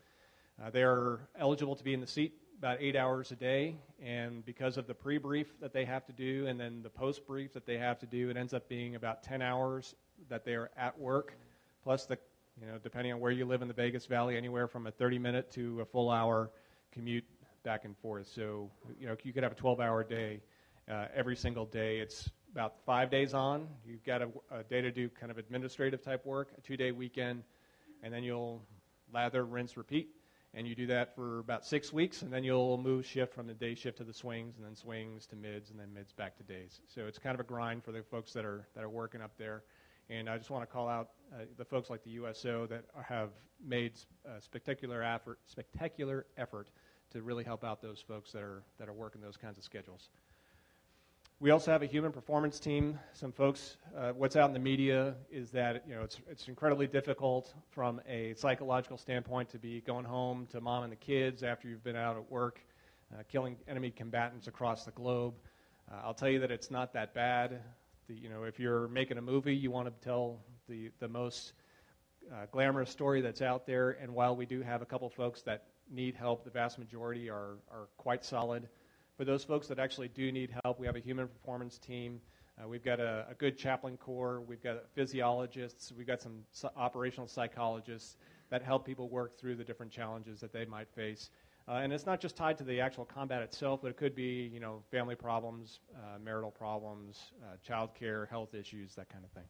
Uh, 0.64 0.70
they 0.70 0.84
are 0.84 1.28
eligible 1.36 1.76
to 1.76 1.84
be 1.84 1.96
in 1.96 2.00
the 2.00 2.06
seat 2.06 2.36
about 2.58 2.78
eight 2.82 2.96
hours 2.96 3.32
a 3.32 3.36
day, 3.36 3.76
and 4.04 4.44
because 4.46 4.78
of 4.78 4.88
the 4.88 4.94
pre-brief 4.94 5.48
that 5.62 5.74
they 5.74 5.86
have 5.86 6.06
to 6.06 6.12
do, 6.12 6.48
and 6.48 6.60
then 6.60 6.82
the 6.82 6.90
post-brief 6.90 7.54
that 7.54 7.66
they 7.66 7.78
have 7.78 8.00
to 8.00 8.06
do, 8.06 8.30
it 8.30 8.38
ends 8.38 8.54
up 8.54 8.68
being 8.68 8.96
about 8.96 9.24
10 9.24 9.42
hours 9.42 9.96
that 10.30 10.44
they 10.44 10.54
are 10.56 10.72
at 10.76 11.00
work, 11.00 11.34
plus 11.84 12.06
the 12.06 12.18
you 12.60 12.66
know 12.66 12.80
depending 12.82 13.14
on 13.14 13.20
where 13.20 13.32
you 13.32 13.46
live 13.46 13.62
in 13.62 13.68
the 13.68 13.74
Vegas 13.74 14.06
Valley, 14.08 14.36
anywhere 14.36 14.68
from 14.68 14.88
a 14.88 14.92
30-minute 14.92 15.52
to 15.52 15.82
a 15.82 15.86
full 15.86 16.10
hour 16.10 16.50
commute 16.92 17.26
back 17.64 17.86
and 17.86 17.96
forth. 17.98 18.28
So 18.28 18.70
you 19.00 19.08
know 19.08 19.16
you 19.24 19.34
could 19.34 19.44
have 19.44 19.52
a 19.52 19.56
12-hour 19.56 20.04
day 20.06 20.42
uh, 20.92 21.06
every 21.16 21.36
single 21.36 21.66
day. 21.66 22.00
It's 22.00 22.30
about 22.52 22.76
five 22.86 23.12
days 23.12 23.36
on. 23.36 23.68
You've 23.86 24.04
got 24.04 24.24
a, 24.24 24.30
a 24.52 24.64
day 24.64 24.82
to 24.82 24.92
do 24.92 25.10
kind 25.10 25.32
of 25.32 25.38
administrative 25.38 26.02
type 26.02 26.26
work, 26.26 26.50
a 26.58 26.62
two 26.62 26.76
day 26.76 26.92
weekend, 26.92 27.44
and 28.02 28.12
then 28.12 28.24
you'll 28.24 28.64
lather, 29.14 29.46
rinse, 29.46 29.78
repeat. 29.78 30.10
And 30.54 30.68
you 30.68 30.76
do 30.76 30.88
that 30.88 31.14
for 31.16 31.40
about 31.40 31.66
six 31.66 31.92
weeks, 31.94 32.22
and 32.22 32.32
then 32.32 32.44
you'll 32.44 32.78
move 32.78 33.06
shift 33.06 33.34
from 33.34 33.48
the 33.48 33.54
day 33.54 33.76
shift 33.76 33.98
to 33.98 34.04
the 34.04 34.14
swings, 34.14 34.56
and 34.58 34.66
then 34.66 34.76
swings 34.76 35.28
to 35.28 35.36
mids, 35.36 35.70
and 35.70 35.80
then 35.80 35.94
mids 35.94 36.14
back 36.14 36.38
to 36.38 36.44
days. 36.44 36.82
So 36.88 37.06
it's 37.06 37.20
kind 37.20 37.36
of 37.36 37.42
a 37.42 37.44
grind 37.44 37.84
for 37.84 37.92
the 37.92 38.02
folks 38.02 38.34
that 38.34 38.46
are 38.46 38.68
that 38.74 38.84
are 38.84 38.90
working 38.90 39.22
up 39.22 39.32
there. 39.38 39.64
And 40.10 40.30
I 40.30 40.38
just 40.38 40.50
want 40.50 40.64
to 40.64 40.74
call 40.74 40.88
out 40.88 41.10
uh, 41.34 41.44
the 41.58 41.66
folks 41.66 41.90
like 41.90 42.04
the 42.04 42.12
USO 42.12 42.66
that 42.68 42.86
have 43.04 43.32
made 43.64 43.94
uh, 44.26 44.40
spectacular 44.40 45.04
effort, 45.04 45.40
spectacular 45.46 46.26
effort 46.38 46.70
to 47.12 47.22
really 47.22 47.44
help 47.44 47.64
out 47.64 47.82
those 47.82 48.00
folks 48.00 48.32
that 48.32 48.42
are 48.42 48.64
that 48.80 48.88
are 48.88 48.94
working 48.94 49.22
those 49.22 49.38
kinds 49.38 49.58
of 49.58 49.64
schedules. 49.64 50.10
We 51.40 51.52
also 51.52 51.72
have 51.72 51.84
a 51.84 51.86
human 51.86 52.12
performance 52.12 52.60
team. 52.60 52.98
Some 53.14 53.32
folks, 53.32 53.78
uh, 53.96 54.12
what's 54.14 54.36
out 54.36 54.50
in 54.50 54.54
the 54.54 54.60
media 54.60 55.14
is 55.30 55.52
that 55.52 55.84
you 55.88 55.94
know 55.94 56.02
it's 56.02 56.20
it's 56.28 56.48
incredibly 56.48 56.88
difficult 56.88 57.54
from 57.70 58.02
a 58.10 58.34
psychological 58.34 58.98
standpoint 58.98 59.48
to 59.50 59.60
be 59.60 59.82
going 59.82 60.04
home 60.04 60.48
to 60.48 60.60
mom 60.60 60.82
and 60.82 60.92
the 60.92 60.96
kids 60.96 61.44
after 61.44 61.68
you've 61.68 61.84
been 61.84 61.96
out 61.96 62.18
at 62.18 62.32
work, 62.32 62.60
uh, 63.14 63.22
killing 63.32 63.56
enemy 63.68 63.92
combatants 63.92 64.48
across 64.48 64.84
the 64.84 64.90
globe. 64.90 65.36
Uh, 65.92 65.98
I'll 66.06 66.16
tell 66.16 66.28
you 66.28 66.40
that 66.40 66.50
it's 66.50 66.72
not 66.72 66.92
that 66.94 67.14
bad. 67.14 67.62
The, 68.08 68.16
you 68.16 68.30
know, 68.30 68.42
if 68.46 68.60
you're 68.60 68.88
making 68.88 69.20
a 69.20 69.22
movie, 69.22 69.56
you 69.56 69.70
want 69.70 69.88
to 69.88 69.94
tell 70.04 70.40
the 70.68 70.90
the 70.98 71.08
most 71.08 71.54
uh, 72.34 72.48
glamorous 72.52 72.90
story 72.90 73.22
that's 73.22 73.44
out 73.44 73.68
there. 73.68 73.92
And 74.02 74.12
while 74.12 74.36
we 74.36 74.48
do 74.48 74.64
have 74.64 74.82
a 74.82 74.88
couple 74.88 75.08
folks 75.08 75.44
that 75.44 75.66
need 75.88 76.16
help, 76.16 76.46
the 76.46 76.50
vast 76.50 76.80
majority 76.80 77.30
are 77.30 77.58
are 77.72 77.90
quite 77.98 78.26
solid. 78.26 78.68
For 79.18 79.26
those 79.26 79.44
folks 79.44 79.68
that 79.68 79.80
actually 79.80 80.10
do 80.10 80.32
need 80.32 80.54
help, 80.64 80.80
we 80.80 80.86
have 80.86 80.96
a 80.96 81.00
human 81.00 81.28
performance 81.28 81.80
team. 81.80 82.22
Uh, 82.62 82.68
we've 82.68 82.84
got 82.84 83.00
a, 83.00 83.26
a, 83.32 83.34
good 83.34 83.58
chaplain 83.58 83.98
corps. 83.98 84.42
We've 84.42 84.62
got 84.62 84.84
physiologists. 84.94 85.92
We've 85.92 86.06
got 86.06 86.22
some 86.22 86.44
operational 86.76 87.28
psychologists 87.28 88.18
that 88.52 88.62
help 88.62 88.86
people 88.86 89.10
work 89.10 89.40
through 89.40 89.56
the 89.56 89.64
different 89.64 89.92
challenges 89.92 90.40
that 90.42 90.54
they 90.54 90.66
might 90.66 90.88
face. 90.94 91.32
Uh, 91.68 91.80
and 91.84 91.92
it's 91.92 92.06
not 92.06 92.22
just 92.22 92.36
tied 92.36 92.60
to 92.60 92.64
the 92.64 92.80
actual 92.80 93.06
combat 93.06 93.42
itself, 93.42 93.82
but 93.82 93.90
it 93.90 93.98
could 93.98 94.16
be, 94.16 94.50
you 94.54 94.60
know, 94.60 94.84
family 94.92 95.16
problems, 95.16 95.80
uh, 95.96 96.20
marital 96.24 96.52
problems, 96.52 97.32
uh, 97.44 97.58
child 97.66 97.90
care, 97.96 98.28
health 98.28 98.54
issues, 98.54 98.94
that 98.94 99.10
kind 99.10 99.26
of 99.26 99.32
thing. 99.32 99.44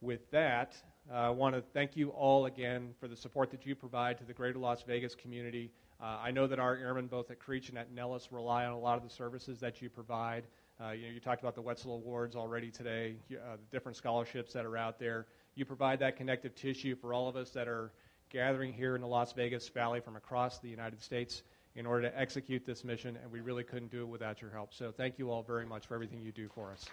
With 0.00 0.30
that, 0.30 0.76
uh, 1.10 1.14
I 1.14 1.30
want 1.30 1.56
to 1.56 1.62
thank 1.74 1.96
you 1.96 2.10
all 2.10 2.46
again 2.46 2.94
for 3.00 3.08
the 3.08 3.16
support 3.16 3.50
that 3.50 3.66
you 3.66 3.74
provide 3.74 4.16
to 4.18 4.24
the 4.24 4.32
greater 4.32 4.58
Las 4.58 4.82
Vegas 4.82 5.14
community. 5.14 5.72
Uh, 6.00 6.18
I 6.22 6.30
know 6.30 6.46
that 6.46 6.58
our 6.58 6.76
airmen, 6.76 7.06
both 7.06 7.30
at 7.30 7.38
Creech 7.38 7.70
and 7.70 7.78
at 7.78 7.90
Nellis, 7.90 8.30
rely 8.30 8.66
on 8.66 8.72
a 8.72 8.78
lot 8.78 8.98
of 8.98 9.02
the 9.02 9.14
services 9.14 9.60
that 9.60 9.80
you 9.80 9.88
provide. 9.88 10.44
Uh, 10.78 10.90
you, 10.90 11.06
know, 11.06 11.12
you 11.12 11.20
talked 11.20 11.40
about 11.40 11.54
the 11.54 11.62
Wetzel 11.62 11.94
Awards 11.94 12.36
already 12.36 12.70
today, 12.70 13.16
uh, 13.32 13.56
the 13.56 13.76
different 13.76 13.96
scholarships 13.96 14.52
that 14.52 14.66
are 14.66 14.76
out 14.76 14.98
there. 14.98 15.26
You 15.54 15.64
provide 15.64 16.00
that 16.00 16.16
connective 16.16 16.54
tissue 16.54 16.96
for 16.96 17.14
all 17.14 17.28
of 17.28 17.36
us 17.36 17.50
that 17.50 17.66
are 17.66 17.92
gathering 18.28 18.74
here 18.74 18.94
in 18.94 19.00
the 19.00 19.06
Las 19.06 19.32
Vegas 19.32 19.68
Valley 19.70 20.00
from 20.00 20.16
across 20.16 20.58
the 20.58 20.68
United 20.68 21.00
States 21.00 21.42
in 21.76 21.86
order 21.86 22.10
to 22.10 22.18
execute 22.18 22.66
this 22.66 22.84
mission, 22.84 23.16
and 23.22 23.32
we 23.32 23.40
really 23.40 23.64
couldn't 23.64 23.90
do 23.90 24.02
it 24.02 24.08
without 24.08 24.42
your 24.42 24.50
help. 24.50 24.74
So 24.74 24.92
thank 24.92 25.18
you 25.18 25.30
all 25.30 25.42
very 25.42 25.64
much 25.64 25.86
for 25.86 25.94
everything 25.94 26.20
you 26.20 26.32
do 26.32 26.48
for 26.54 26.72
us. 26.72 26.84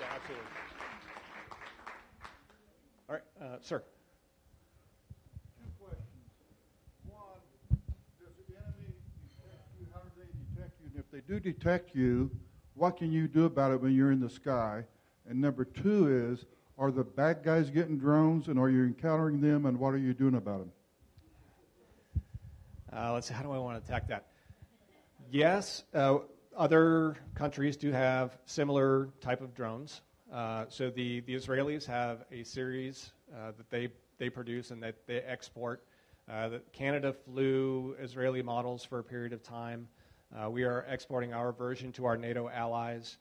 Yeah, 0.00 0.06
absolutely. 0.14 0.46
All 3.08 3.14
right, 3.14 3.22
uh, 3.40 3.58
sir. 3.62 3.82
They 11.16 11.22
do 11.26 11.40
detect 11.40 11.94
you, 11.94 12.30
what 12.74 12.98
can 12.98 13.10
you 13.10 13.26
do 13.26 13.46
about 13.46 13.72
it 13.72 13.80
when 13.80 13.94
you're 13.94 14.12
in 14.12 14.20
the 14.20 14.28
sky? 14.28 14.84
And 15.26 15.40
number 15.40 15.64
two 15.64 16.30
is, 16.30 16.44
are 16.76 16.90
the 16.90 17.04
bad 17.04 17.42
guys 17.42 17.70
getting 17.70 17.96
drones, 17.96 18.48
and 18.48 18.58
are 18.58 18.68
you 18.68 18.84
encountering 18.84 19.40
them, 19.40 19.64
and 19.64 19.80
what 19.80 19.94
are 19.94 19.98
you 19.98 20.12
doing 20.12 20.34
about 20.34 20.58
them? 20.58 20.72
Uh, 22.92 23.14
let's 23.14 23.28
see, 23.28 23.32
how 23.32 23.42
do 23.42 23.50
I 23.50 23.56
want 23.56 23.82
to 23.82 23.88
attack 23.88 24.06
that? 24.08 24.26
Yes, 25.30 25.84
uh, 25.94 26.18
other 26.54 27.16
countries 27.34 27.78
do 27.78 27.92
have 27.92 28.36
similar 28.44 29.08
type 29.22 29.40
of 29.40 29.54
drones. 29.54 30.02
Uh, 30.30 30.66
so 30.68 30.90
the, 30.90 31.20
the 31.20 31.34
Israelis 31.34 31.86
have 31.86 32.26
a 32.30 32.42
series 32.42 33.12
uh, 33.34 33.52
that 33.56 33.70
they, 33.70 33.88
they 34.18 34.28
produce 34.28 34.70
and 34.70 34.82
that 34.82 34.96
they 35.06 35.20
export. 35.20 35.82
Uh, 36.30 36.58
Canada 36.74 37.14
flew 37.14 37.96
Israeli 37.98 38.42
models 38.42 38.84
for 38.84 38.98
a 38.98 39.04
period 39.04 39.32
of 39.32 39.42
time. 39.42 39.88
Uh, 40.34 40.50
we 40.50 40.64
are 40.64 40.84
exporting 40.88 41.32
our 41.32 41.52
version 41.52 41.92
to 41.92 42.04
our 42.04 42.16
NATO 42.16 42.48
allies. 42.48 43.18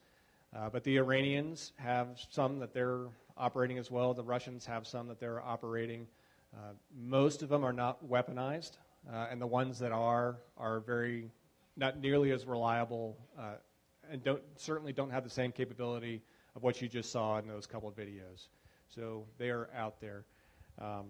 Uh, 0.56 0.70
but 0.70 0.84
the 0.84 0.98
Iranians 0.98 1.74
have 1.78 2.08
some 2.30 2.60
that 2.60 2.74
they're 2.74 3.08
operating 3.38 3.78
as 3.78 3.92
well. 3.92 4.14
The 4.14 4.24
Russians 4.24 4.66
have 4.66 4.88
some 4.88 5.08
that 5.10 5.20
they're 5.20 5.42
operating. 5.42 6.08
Uh, 6.54 6.72
most 6.98 7.44
of 7.44 7.50
them 7.50 7.66
are 7.66 7.74
not 7.74 8.08
weaponized. 8.08 8.78
uh, 9.12 9.28
and 9.30 9.42
the 9.42 9.48
ones 9.48 9.80
that 9.80 9.92
are 9.92 10.38
are 10.58 10.80
very 10.80 11.30
not 11.78 12.00
nearly 12.00 12.32
as 12.32 12.46
reliable, 12.46 13.18
uh, 13.38 13.56
and 14.10 14.24
don't 14.24 14.42
certainly 14.56 14.94
don't 14.94 15.10
have 15.10 15.24
the 15.24 15.30
same 15.30 15.52
capability 15.52 16.22
of 16.56 16.64
what 16.64 16.82
you 16.82 16.88
just 16.88 17.12
saw 17.12 17.38
in 17.38 17.48
those 17.48 17.68
couple 17.68 17.90
of 17.90 17.96
videos. 17.96 18.48
So 18.88 19.26
they 19.38 19.50
are 19.50 19.70
out 19.76 20.00
there. 20.00 20.24
Um, 20.80 21.06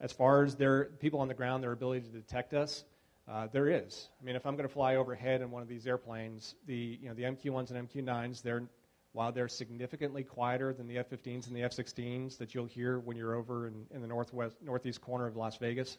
as 0.00 0.12
far 0.12 0.44
as 0.44 0.54
their 0.54 0.84
people 1.00 1.20
on 1.20 1.28
the 1.28 1.34
ground, 1.34 1.62
their 1.62 1.72
ability 1.72 2.06
to 2.06 2.12
detect 2.12 2.54
us, 2.54 2.84
uh, 3.30 3.46
there 3.52 3.68
is. 3.68 4.08
I 4.20 4.24
mean, 4.24 4.36
if 4.36 4.46
I'm 4.46 4.56
going 4.56 4.68
to 4.68 4.72
fly 4.72 4.96
overhead 4.96 5.42
in 5.42 5.50
one 5.50 5.62
of 5.62 5.68
these 5.68 5.86
airplanes, 5.86 6.54
the 6.66 6.98
you 7.00 7.08
know 7.08 7.14
the 7.14 7.24
MQ-1s 7.24 7.70
and 7.70 7.88
MQ-9s, 7.88 8.42
they're 8.42 8.68
while 9.12 9.32
they're 9.32 9.48
significantly 9.48 10.22
quieter 10.22 10.72
than 10.72 10.86
the 10.86 10.98
F-15s 10.98 11.46
and 11.48 11.56
the 11.56 11.62
F-16s 11.62 12.38
that 12.38 12.54
you'll 12.54 12.66
hear 12.66 12.98
when 13.00 13.16
you're 13.16 13.34
over 13.34 13.66
in, 13.66 13.86
in 13.90 14.00
the 14.00 14.06
northwest 14.06 14.54
northeast 14.62 15.00
corner 15.00 15.26
of 15.26 15.36
Las 15.36 15.56
Vegas, 15.56 15.98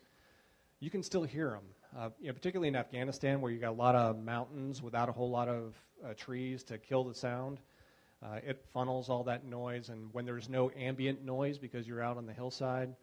you 0.79 0.89
can 0.89 1.03
still 1.03 1.23
hear 1.23 1.49
them. 1.49 1.63
Uh, 1.97 2.09
you 2.19 2.27
know, 2.27 2.33
particularly 2.33 2.67
in 2.67 2.75
Afghanistan, 2.75 3.41
where 3.41 3.51
you 3.51 3.59
got 3.59 3.71
a 3.71 3.71
lot 3.71 3.95
of 3.95 4.17
mountains 4.23 4.81
without 4.81 5.09
a 5.09 5.11
whole 5.11 5.29
lot 5.29 5.47
of 5.47 5.75
uh, 6.05 6.13
trees 6.13 6.63
to 6.63 6.77
kill 6.77 7.03
the 7.03 7.13
sound. 7.13 7.59
Uh, 8.23 8.39
it 8.45 8.63
funnels 8.73 9.09
all 9.09 9.23
that 9.23 9.45
noise, 9.45 9.89
and 9.89 10.13
when 10.13 10.25
there's 10.25 10.49
no 10.49 10.69
ambient 10.77 11.23
noise 11.23 11.57
because 11.57 11.87
you're 11.87 12.01
out 12.01 12.17
on 12.17 12.25
the 12.25 12.33
hillside, 12.33 12.93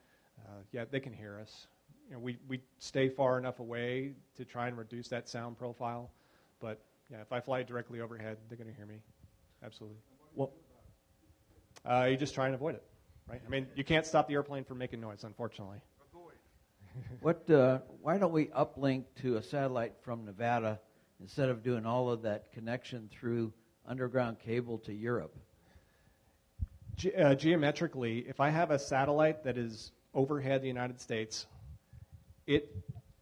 uh, 0.47 0.59
yeah, 0.73 0.85
they 0.91 1.01
can 1.01 1.12
hear 1.12 1.39
us. 1.41 1.67
You 2.09 2.14
know, 2.14 2.19
we, 2.21 2.38
we 2.49 2.61
stay 2.79 3.09
far 3.09 3.38
enough 3.38 3.59
away 3.59 4.12
to 4.37 4.45
try 4.45 4.69
and 4.69 4.79
reduce 4.79 5.09
that 5.09 5.29
sound 5.29 5.59
profile, 5.59 6.11
but 6.61 6.81
yeah, 7.11 7.21
if 7.21 7.33
I 7.33 7.40
fly 7.40 7.62
directly 7.62 8.01
overhead, 8.01 8.37
they're 8.49 8.59
going 8.59 8.71
to 8.71 8.77
hear 8.77 8.87
me. 8.87 9.01
Absolutely. 9.64 9.99
Well, 10.35 10.53
uh, 11.85 12.07
you 12.11 12.16
just 12.16 12.35
try 12.35 12.47
and 12.47 12.55
avoid 12.55 12.77
it, 12.77 12.85
right? 13.29 13.40
I 13.45 13.49
mean, 13.49 13.66
you 13.75 13.85
can't 13.85 14.07
stop 14.07 14.29
the 14.29 14.35
airplane 14.35 14.64
from 14.64 14.79
making 14.79 15.01
noise, 15.01 15.25
unfortunately. 15.25 15.79
what? 17.21 17.49
Uh, 17.51 17.81
why 18.01 18.19
don't 18.19 18.33
we 18.33 18.47
uplink 18.47 19.05
to 19.23 19.37
a 19.37 19.42
satellite 19.42 19.95
from 20.01 20.25
Nevada 20.25 20.81
instead 21.21 21.49
of 21.49 21.62
doing 21.62 21.87
all 21.87 22.11
of 22.11 22.23
that 22.23 22.53
connection 22.53 23.09
through 23.12 23.53
underground 23.87 24.38
cable 24.38 24.79
to 24.79 24.92
Europe? 24.92 25.37
Ge- 26.97 27.14
uh, 27.19 27.35
geometrically, 27.35 28.21
if 28.29 28.40
I 28.40 28.51
have 28.51 28.71
a 28.71 28.79
satellite 28.79 29.45
that 29.45 29.59
is 29.59 29.92
overhead 30.14 30.62
the 30.62 30.69
United 30.69 31.01
States, 31.01 31.47
it 32.47 32.71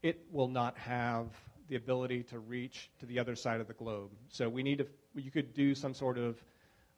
it 0.03 0.21
will 0.31 0.49
not 0.49 0.77
have 0.77 1.29
the 1.69 1.77
ability 1.77 2.23
to 2.25 2.39
reach 2.39 2.91
to 3.01 3.07
the 3.07 3.19
other 3.19 3.35
side 3.35 3.61
of 3.61 3.67
the 3.67 3.73
globe. 3.73 4.11
So 4.29 4.49
we 4.49 4.63
need 4.63 4.79
to. 4.79 4.87
You 5.15 5.31
could 5.31 5.55
do 5.55 5.75
some 5.75 5.95
sort 5.95 6.19
of 6.19 6.43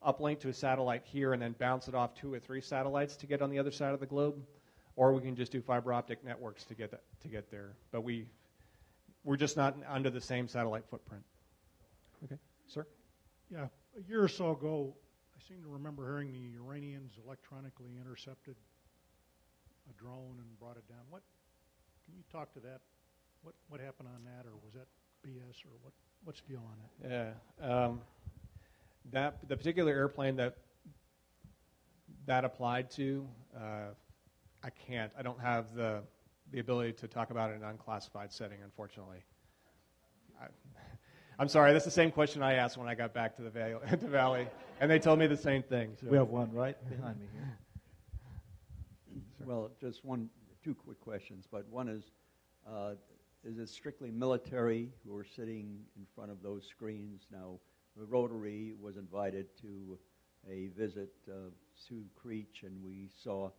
uplink 0.04 0.40
to 0.40 0.48
a 0.48 0.52
satellite 0.52 1.02
here 1.04 1.32
and 1.32 1.40
then 1.40 1.54
bounce 1.58 1.88
it 1.88 1.94
off 1.94 2.14
two 2.14 2.32
or 2.32 2.38
three 2.38 2.60
satellites 2.60 3.16
to 3.16 3.26
get 3.26 3.42
on 3.42 3.50
the 3.50 3.58
other 3.58 3.70
side 3.70 3.94
of 3.94 4.00
the 4.00 4.06
globe, 4.06 4.36
or 4.96 5.12
we 5.12 5.20
can 5.20 5.36
just 5.36 5.52
do 5.52 5.60
fiber 5.60 5.92
optic 5.92 6.24
networks 6.24 6.64
to 6.64 6.74
get 6.74 6.90
that, 6.90 7.02
to 7.22 7.28
get 7.28 7.50
there. 7.50 7.72
But 7.92 8.02
we 8.02 8.26
we're 9.24 9.36
just 9.36 9.56
not 9.56 9.76
under 9.88 10.10
the 10.10 10.20
same 10.20 10.48
satellite 10.48 10.84
footprint. 10.88 11.24
Okay, 12.24 12.38
sir. 12.66 12.86
Yeah, 13.50 13.66
a 13.96 14.08
year 14.08 14.22
or 14.22 14.28
so 14.28 14.50
ago, 14.50 14.94
I 15.36 15.48
seem 15.48 15.62
to 15.62 15.68
remember 15.68 16.04
hearing 16.06 16.32
the 16.32 16.58
Iranians 16.60 17.12
electronically 17.24 17.92
intercepted 18.00 18.56
a 19.88 20.02
drone 20.02 20.36
and 20.38 20.58
brought 20.58 20.76
it 20.76 20.88
down. 20.88 21.02
What 21.10 21.22
can 22.06 22.14
you 22.16 22.24
talk 22.32 22.52
to 22.54 22.60
that? 22.60 22.80
What 23.42 23.54
what 23.68 23.80
happened 23.80 24.08
on 24.14 24.24
that, 24.24 24.46
or 24.46 24.52
was 24.64 24.74
that 24.74 24.86
BS, 25.26 25.64
or 25.64 25.76
what? 25.82 25.92
What's 26.24 26.40
the 26.40 26.54
deal 26.54 26.62
on 26.64 27.10
that? 27.10 27.34
Yeah, 27.60 27.84
um, 27.84 28.00
that 29.12 29.36
the 29.48 29.56
particular 29.56 29.92
airplane 29.92 30.36
that 30.36 30.56
that 32.26 32.44
applied 32.44 32.90
to, 32.92 33.26
uh, 33.56 33.92
I 34.62 34.70
can't. 34.70 35.12
I 35.18 35.22
don't 35.22 35.40
have 35.40 35.74
the 35.74 36.02
the 36.52 36.60
ability 36.60 36.92
to 36.92 37.08
talk 37.08 37.30
about 37.30 37.50
it 37.50 37.54
in 37.54 37.62
an 37.62 37.68
unclassified 37.70 38.32
setting, 38.32 38.58
unfortunately. 38.64 39.24
I, 40.40 40.46
I'm 41.38 41.48
sorry. 41.48 41.72
That's 41.72 41.84
the 41.84 41.90
same 41.90 42.10
question 42.10 42.42
I 42.42 42.54
asked 42.54 42.78
when 42.78 42.88
I 42.88 42.94
got 42.94 43.12
back 43.12 43.36
to 43.36 43.42
the 43.42 43.50
valley, 43.50 43.74
the 43.90 43.96
valley 44.08 44.46
and 44.80 44.90
they 44.90 44.98
told 44.98 45.18
me 45.18 45.26
the 45.26 45.36
same 45.36 45.62
thing. 45.62 45.96
So. 46.00 46.06
We 46.08 46.16
have 46.16 46.28
one 46.28 46.52
right 46.52 46.76
behind 46.88 47.18
me 47.18 47.26
here. 47.32 47.58
Well, 49.44 49.70
just 49.80 50.04
one, 50.04 50.28
two 50.66 50.74
quick 50.74 50.98
questions, 50.98 51.46
but 51.48 51.64
one 51.68 51.88
is, 51.88 52.10
uh, 52.68 52.94
is 53.44 53.56
it 53.58 53.68
strictly 53.68 54.10
military 54.10 54.90
who 55.04 55.16
are 55.16 55.24
sitting 55.24 55.78
in 55.96 56.04
front 56.12 56.28
of 56.28 56.42
those 56.42 56.66
screens? 56.66 57.28
Now, 57.30 57.60
the 57.96 58.04
Rotary 58.04 58.74
was 58.80 58.96
invited 58.96 59.46
to 59.60 59.96
a 60.50 60.66
visit 60.76 61.12
uh, 61.30 61.50
to 61.88 62.02
Creech, 62.16 62.64
and 62.64 62.82
we 62.82 63.08
saw 63.22 63.50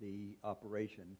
the 0.00 0.36
operation. 0.42 1.16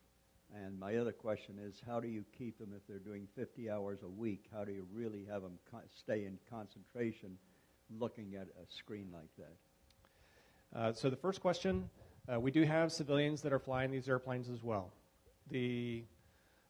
And 0.52 0.76
my 0.76 0.96
other 0.96 1.12
question 1.12 1.54
is, 1.64 1.80
how 1.86 2.00
do 2.00 2.08
you 2.08 2.24
keep 2.36 2.58
them 2.58 2.72
if 2.76 2.84
they're 2.88 2.98
doing 2.98 3.28
50 3.36 3.70
hours 3.70 4.00
a 4.02 4.08
week? 4.08 4.46
How 4.52 4.64
do 4.64 4.72
you 4.72 4.88
really 4.92 5.24
have 5.30 5.42
them 5.42 5.60
stay 5.96 6.24
in 6.24 6.36
concentration 6.50 7.38
looking 7.96 8.34
at 8.34 8.48
a 8.60 8.66
screen 8.66 9.06
like 9.12 9.30
that? 9.38 10.80
Uh, 10.80 10.92
so 10.92 11.08
the 11.08 11.16
first 11.16 11.40
question, 11.40 11.88
uh, 12.28 12.40
we 12.40 12.50
do 12.50 12.64
have 12.64 12.90
civilians 12.90 13.40
that 13.42 13.52
are 13.52 13.60
flying 13.60 13.92
these 13.92 14.08
airplanes 14.08 14.48
as 14.48 14.64
well. 14.64 14.90
The, 15.50 16.04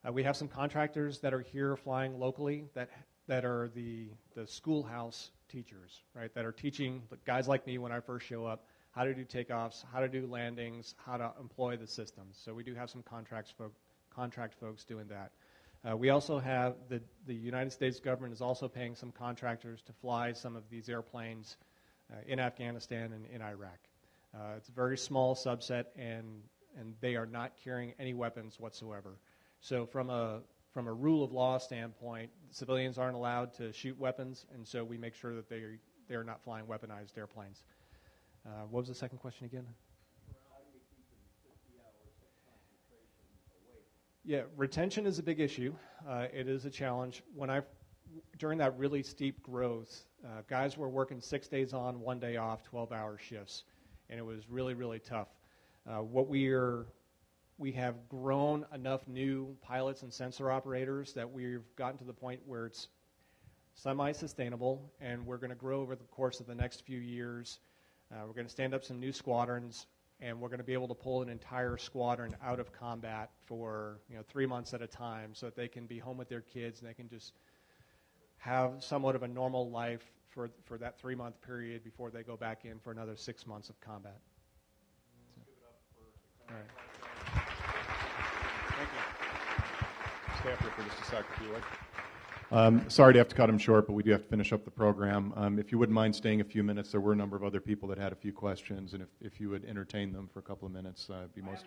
uh, 0.07 0.11
we 0.11 0.23
have 0.23 0.37
some 0.37 0.47
contractors 0.47 1.19
that 1.19 1.33
are 1.33 1.41
here 1.41 1.75
flying 1.75 2.19
locally 2.19 2.65
that, 2.73 2.89
that 3.27 3.45
are 3.45 3.69
the, 3.75 4.09
the 4.35 4.47
schoolhouse 4.47 5.31
teachers, 5.49 6.01
right, 6.15 6.33
that 6.35 6.45
are 6.45 6.51
teaching 6.51 7.01
guys 7.25 7.47
like 7.47 7.65
me 7.67 7.77
when 7.77 7.91
I 7.91 7.99
first 7.99 8.25
show 8.25 8.45
up 8.45 8.65
how 8.91 9.03
to 9.03 9.13
do 9.13 9.23
takeoffs, 9.23 9.83
how 9.93 9.99
to 9.99 10.07
do 10.07 10.25
landings, 10.27 10.95
how 11.05 11.17
to 11.17 11.31
employ 11.39 11.77
the 11.77 11.87
systems. 11.87 12.39
So 12.43 12.53
we 12.53 12.63
do 12.63 12.73
have 12.75 12.89
some 12.89 13.03
contracts 13.03 13.51
folk, 13.57 13.73
contract 14.09 14.55
folks 14.59 14.83
doing 14.83 15.07
that. 15.07 15.31
Uh, 15.89 15.95
we 15.95 16.09
also 16.09 16.39
have 16.39 16.75
the, 16.89 17.01
the 17.25 17.33
United 17.33 17.71
States 17.71 17.99
government 17.99 18.33
is 18.33 18.41
also 18.41 18.67
paying 18.67 18.95
some 18.95 19.11
contractors 19.11 19.81
to 19.83 19.93
fly 19.93 20.33
some 20.33 20.55
of 20.55 20.63
these 20.69 20.89
airplanes 20.89 21.57
uh, 22.11 22.15
in 22.27 22.39
Afghanistan 22.39 23.13
and 23.13 23.25
in 23.33 23.41
Iraq. 23.41 23.79
Uh, 24.33 24.55
it's 24.57 24.69
a 24.69 24.73
very 24.73 24.97
small 24.97 25.35
subset, 25.35 25.85
and, 25.97 26.25
and 26.77 26.93
they 27.01 27.15
are 27.15 27.25
not 27.25 27.53
carrying 27.63 27.93
any 27.99 28.13
weapons 28.13 28.59
whatsoever. 28.59 29.17
So, 29.61 29.85
from 29.85 30.09
a, 30.09 30.41
from 30.73 30.87
a 30.87 30.93
rule 30.93 31.23
of 31.23 31.31
law 31.31 31.57
standpoint, 31.57 32.29
civilians 32.51 32.97
aren't 32.97 33.15
allowed 33.15 33.53
to 33.55 33.73
shoot 33.73 33.97
weapons, 33.99 34.45
and 34.53 34.67
so 34.67 34.83
we 34.83 34.97
make 34.97 35.15
sure 35.15 35.35
that 35.35 35.49
they, 35.49 35.63
they 36.07 36.15
are 36.15 36.23
not 36.23 36.41
flying 36.43 36.65
weaponized 36.65 37.17
airplanes. 37.17 37.63
Uh, 38.45 38.65
what 38.69 38.79
was 38.79 38.87
the 38.87 38.95
second 38.95 39.17
question 39.17 39.45
again? 39.45 39.65
Yeah, 44.25 44.43
retention 44.57 45.07
is 45.07 45.17
a 45.17 45.23
big 45.23 45.39
issue. 45.39 45.73
Uh, 46.07 46.27
it 46.31 46.47
is 46.47 46.65
a 46.65 46.69
challenge. 46.69 47.23
When 47.33 47.49
I, 47.49 47.61
during 48.37 48.59
that 48.59 48.77
really 48.77 49.01
steep 49.01 49.41
growth, 49.41 50.05
uh, 50.23 50.41
guys 50.47 50.77
were 50.77 50.89
working 50.89 51.19
six 51.19 51.47
days 51.47 51.73
on, 51.73 51.99
one 51.99 52.19
day 52.19 52.37
off, 52.37 52.61
12-hour 52.71 53.17
shifts, 53.17 53.63
and 54.09 54.19
it 54.19 54.23
was 54.23 54.47
really, 54.49 54.73
really 54.75 54.99
tough. 54.99 55.29
Uh, 55.89 56.03
what 56.03 56.27
we 56.27 56.49
are, 56.49 56.85
we 57.57 57.71
have 57.71 57.95
grown 58.09 58.63
enough 58.75 59.07
new 59.07 59.55
pilots 59.63 60.03
and 60.03 60.13
sensor 60.13 60.51
operators 60.51 61.13
that 61.13 61.31
we've 61.31 61.63
gotten 61.75 61.97
to 61.97 62.03
the 62.03 62.13
point 62.13 62.39
where 62.45 62.67
it's 62.67 62.89
semi-sustainable, 63.73 64.91
and 65.01 65.25
we're 65.25 65.37
going 65.37 65.49
to 65.49 65.55
grow 65.55 65.81
over 65.81 65.95
the 65.95 66.03
course 66.03 66.39
of 66.39 66.45
the 66.45 66.53
next 66.53 66.85
few 66.85 66.99
years. 66.99 67.57
Uh, 68.11 68.17
we're 68.27 68.33
going 68.33 68.45
to 68.45 68.51
stand 68.51 68.75
up 68.75 68.83
some 68.83 68.99
new 68.99 69.11
squadrons 69.11 69.87
and 70.21 70.39
we're 70.39 70.49
going 70.49 70.59
to 70.59 70.65
be 70.65 70.73
able 70.73 70.87
to 70.89 70.93
pull 70.93 71.21
an 71.21 71.29
entire 71.29 71.77
squadron 71.77 72.35
out 72.43 72.59
of 72.59 72.71
combat 72.73 73.31
for 73.45 73.99
you 74.09 74.17
know 74.17 74.23
three 74.27 74.45
months 74.45 74.73
at 74.73 74.81
a 74.81 74.87
time, 74.87 75.31
so 75.33 75.45
that 75.47 75.55
they 75.55 75.67
can 75.67 75.85
be 75.85 75.97
home 75.97 76.17
with 76.17 76.27
their 76.27 76.41
kids 76.41 76.81
and 76.81 76.89
they 76.89 76.93
can 76.93 77.07
just 77.07 77.33
have 78.37 78.83
somewhat 78.83 79.15
of 79.15 79.23
a 79.23 79.27
normal 79.27 79.71
life 79.71 80.03
for 80.27 80.49
for 80.65 80.77
that 80.77 80.99
three 80.99 81.15
month 81.15 81.41
period 81.41 81.83
before 81.83 82.11
they 82.11 82.21
go 82.21 82.35
back 82.35 82.65
in 82.65 82.79
for 82.79 82.91
another 82.91 83.15
six 83.15 83.47
months 83.47 83.69
of 83.69 83.79
combat. 83.79 84.19
So, 86.49 86.55
all 86.55 86.59
right. 86.59 87.45
Thank 88.77 88.89
you. 88.89 90.39
Stay 90.39 90.51
up 90.53 90.61
here 90.61 90.71
for 90.71 90.83
just 90.83 90.99
a 90.99 91.05
second, 91.05 91.25
if 91.35 91.41
you 91.41 91.49
would. 91.53 91.63
Um, 92.51 92.89
sorry 92.89 93.13
to 93.13 93.19
have 93.19 93.27
to 93.27 93.35
cut 93.35 93.47
him 93.47 93.59
short, 93.59 93.85
but 93.85 93.93
we 93.93 94.01
do 94.01 94.09
have 94.11 94.23
to 94.23 94.27
finish 94.27 94.51
up 94.51 94.65
the 94.65 94.71
program. 94.71 95.31
Um, 95.35 95.59
if 95.59 95.71
you 95.71 95.77
wouldn't 95.77 95.93
mind 95.93 96.15
staying 96.15 96.41
a 96.41 96.43
few 96.43 96.63
minutes, 96.63 96.91
there 96.91 97.01
were 97.01 97.13
a 97.13 97.15
number 97.15 97.35
of 97.35 97.43
other 97.43 97.61
people 97.61 97.87
that 97.89 97.99
had 97.99 98.11
a 98.11 98.15
few 98.15 98.33
questions, 98.33 98.93
and 98.93 99.03
if, 99.03 99.09
if 99.21 99.39
you 99.39 99.51
would 99.51 99.63
entertain 99.65 100.11
them 100.11 100.27
for 100.33 100.39
a 100.39 100.41
couple 100.41 100.65
of 100.65 100.73
minutes, 100.73 101.07
uh, 101.11 101.17
it'd 101.17 101.35
be 101.35 101.41
most. 101.41 101.65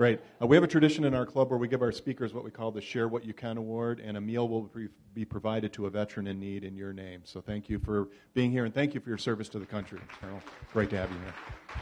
Great. 0.00 0.18
Uh, 0.40 0.46
we 0.46 0.56
have 0.56 0.64
a 0.64 0.66
tradition 0.66 1.04
in 1.04 1.12
our 1.12 1.26
club 1.26 1.50
where 1.50 1.58
we 1.58 1.68
give 1.68 1.82
our 1.82 1.92
speakers 1.92 2.32
what 2.32 2.42
we 2.42 2.50
call 2.50 2.70
the 2.70 2.80
Share 2.80 3.06
What 3.06 3.22
You 3.22 3.34
Can 3.34 3.58
Award, 3.58 4.00
and 4.00 4.16
a 4.16 4.20
meal 4.22 4.48
will 4.48 4.62
be, 4.62 4.88
be 5.12 5.26
provided 5.26 5.74
to 5.74 5.84
a 5.84 5.90
veteran 5.90 6.26
in 6.26 6.40
need 6.40 6.64
in 6.64 6.74
your 6.74 6.94
name. 6.94 7.20
So 7.24 7.42
thank 7.42 7.68
you 7.68 7.78
for 7.78 8.08
being 8.32 8.50
here, 8.50 8.64
and 8.64 8.72
thank 8.72 8.94
you 8.94 9.00
for 9.02 9.10
your 9.10 9.18
service 9.18 9.50
to 9.50 9.58
the 9.58 9.66
country, 9.66 10.00
Colonel. 10.18 10.40
Great 10.72 10.88
to 10.88 10.96
have 10.96 11.10
you 11.10 11.18
here. 11.18 11.34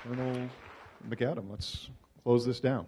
Colonel 0.02 0.48
McAdam, 1.08 1.48
let's 1.48 1.90
close 2.24 2.44
this 2.44 2.58
down. 2.58 2.86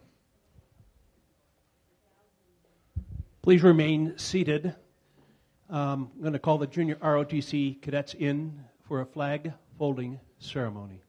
Please 3.41 3.63
remain 3.63 4.19
seated. 4.19 4.75
Um, 5.69 6.11
I'm 6.17 6.23
going 6.23 6.33
to 6.33 6.41
call 6.41 6.59
the 6.59 6.67
junior 6.67 6.97
ROTC 6.97 7.81
cadets 7.83 8.15
in 8.15 8.65
for 8.83 9.01
a 9.01 9.07
flag 9.07 9.53
folding 9.79 10.19
ceremony. 10.41 11.03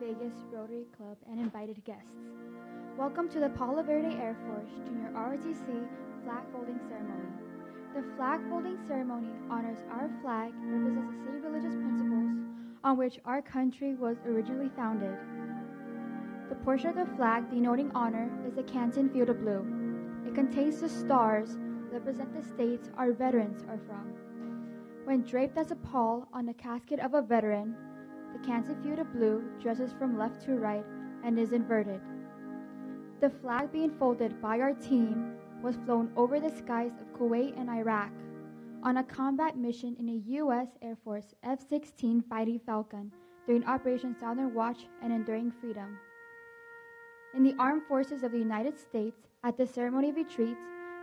Vegas 0.00 0.34
Rotary 0.52 0.84
Club 0.94 1.16
and 1.30 1.40
invited 1.40 1.82
guests. 1.84 2.20
Welcome 2.98 3.30
to 3.30 3.40
the 3.40 3.48
Palo 3.48 3.82
Verde 3.82 4.14
Air 4.16 4.36
Force 4.46 4.68
Junior 4.84 5.10
ROTC 5.14 5.88
flag 6.22 6.42
folding 6.52 6.78
ceremony. 6.86 7.30
The 7.94 8.04
flag 8.14 8.40
folding 8.50 8.76
ceremony 8.86 9.30
honors 9.48 9.78
our 9.90 10.10
flag 10.20 10.52
and 10.52 10.84
represents 10.84 11.16
the 11.16 11.24
same 11.24 11.42
religious 11.42 11.76
principles 11.76 12.30
on 12.84 12.98
which 12.98 13.20
our 13.24 13.40
country 13.40 13.94
was 13.94 14.18
originally 14.26 14.70
founded. 14.76 15.16
The 16.50 16.56
portion 16.56 16.90
of 16.90 16.96
the 16.96 17.16
flag 17.16 17.48
denoting 17.48 17.90
honor 17.94 18.30
is 18.46 18.54
the 18.54 18.64
Canton 18.64 19.08
Field 19.08 19.30
of 19.30 19.40
Blue. 19.40 19.64
It 20.26 20.34
contains 20.34 20.78
the 20.78 20.90
stars 20.90 21.56
that 21.56 21.92
represent 21.92 22.34
the 22.34 22.46
states 22.46 22.90
our 22.98 23.12
veterans 23.12 23.62
are 23.62 23.80
from. 23.86 24.12
When 25.06 25.22
draped 25.22 25.56
as 25.56 25.70
a 25.70 25.76
pall 25.76 26.28
on 26.34 26.44
the 26.44 26.52
casket 26.52 27.00
of 27.00 27.14
a 27.14 27.22
veteran, 27.22 27.74
the 28.42 29.00
of 29.00 29.12
Blue 29.12 29.42
dresses 29.60 29.92
from 29.98 30.18
left 30.18 30.42
to 30.44 30.56
right 30.56 30.84
and 31.24 31.38
is 31.38 31.52
inverted. 31.52 32.00
The 33.20 33.30
flag 33.30 33.72
being 33.72 33.90
folded 33.98 34.40
by 34.42 34.60
our 34.60 34.74
team 34.74 35.36
was 35.62 35.76
flown 35.86 36.12
over 36.16 36.38
the 36.38 36.54
skies 36.54 36.92
of 37.00 37.18
Kuwait 37.18 37.58
and 37.58 37.70
Iraq 37.70 38.10
on 38.82 38.98
a 38.98 39.04
combat 39.04 39.56
mission 39.56 39.96
in 39.98 40.08
a 40.08 40.22
U.S. 40.38 40.68
Air 40.82 40.96
Force 41.02 41.34
F 41.42 41.66
16 41.68 42.22
Fighting 42.28 42.60
Falcon 42.64 43.10
during 43.46 43.64
Operation 43.64 44.14
Southern 44.20 44.52
Watch 44.54 44.86
and 45.02 45.12
Enduring 45.12 45.50
Freedom. 45.50 45.98
In 47.34 47.42
the 47.42 47.54
Armed 47.58 47.82
Forces 47.88 48.22
of 48.22 48.32
the 48.32 48.38
United 48.38 48.78
States, 48.78 49.28
at 49.44 49.56
the 49.56 49.66
ceremony 49.66 50.10
of 50.10 50.16
retreat, 50.16 50.56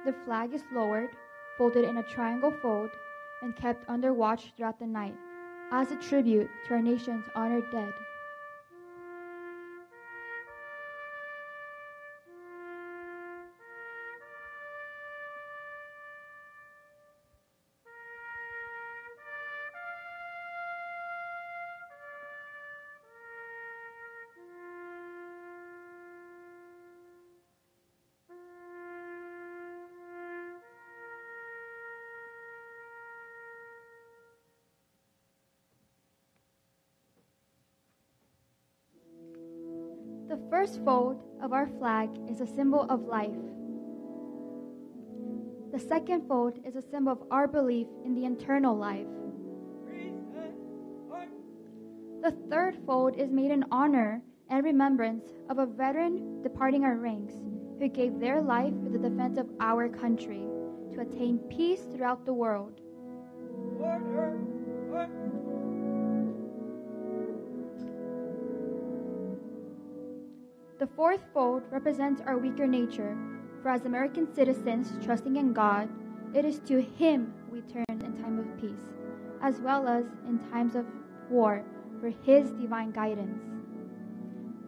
the 0.06 0.14
flag 0.26 0.54
is 0.54 0.64
lowered, 0.74 1.10
folded 1.58 1.86
in 1.86 1.98
a 1.98 2.04
triangle 2.04 2.54
fold, 2.62 2.90
and 3.42 3.56
kept 3.56 3.90
under 3.90 4.14
watch 4.14 4.54
throughout 4.56 4.80
the 4.80 4.88
night 4.88 5.16
as 5.72 5.92
a 5.92 5.96
tribute 5.96 6.50
to 6.68 6.74
our 6.74 6.82
nation's 6.82 7.26
honored 7.36 7.70
dead. 7.72 7.94
First 40.74 40.86
fold 40.86 41.22
of 41.42 41.54
our 41.54 41.68
flag 41.68 42.10
is 42.28 42.42
a 42.42 42.48
symbol 42.48 42.82
of 42.90 43.02
life. 43.06 43.30
The 45.72 45.80
second 45.80 46.28
fold 46.28 46.60
is 46.66 46.76
a 46.76 46.82
symbol 46.82 47.12
of 47.14 47.24
our 47.30 47.48
belief 47.48 47.88
in 48.04 48.16
the 48.16 48.26
eternal 48.26 48.76
life. 48.76 49.06
The 52.24 52.32
third 52.50 52.78
fold 52.88 53.16
is 53.18 53.30
made 53.30 53.52
in 53.52 53.66
honor 53.72 54.22
and 54.50 54.64
remembrance 54.64 55.26
of 55.50 55.60
a 55.60 55.66
veteran 55.68 56.42
departing 56.42 56.84
our 56.86 56.96
ranks 56.96 57.36
who 57.80 57.88
gave 57.90 58.20
their 58.20 58.42
life 58.42 58.74
for 58.84 58.90
the 58.90 59.10
defense 59.10 59.38
of 59.38 59.50
our 59.60 59.90
country 59.90 60.48
to 60.94 61.02
attain 61.02 61.38
peace 61.50 61.82
throughout 61.92 62.26
the 62.26 62.34
world. 62.34 62.80
The 70.84 70.90
fourth 70.98 71.24
fold 71.34 71.64
represents 71.72 72.20
our 72.26 72.38
weaker 72.38 72.68
nature, 72.68 73.18
for 73.62 73.70
as 73.70 73.86
American 73.86 74.28
citizens 74.36 74.92
trusting 75.02 75.38
in 75.38 75.54
God, 75.54 75.88
it 76.36 76.44
is 76.44 76.60
to 76.68 76.82
Him 76.82 77.34
we 77.50 77.62
turn 77.62 77.86
in 77.90 78.22
time 78.22 78.38
of 78.38 78.60
peace, 78.60 78.84
as 79.42 79.62
well 79.62 79.88
as 79.88 80.04
in 80.28 80.40
times 80.52 80.76
of 80.76 80.86
war, 81.30 81.64
for 82.02 82.10
His 82.26 82.52
divine 82.52 82.92
guidance. 82.92 83.42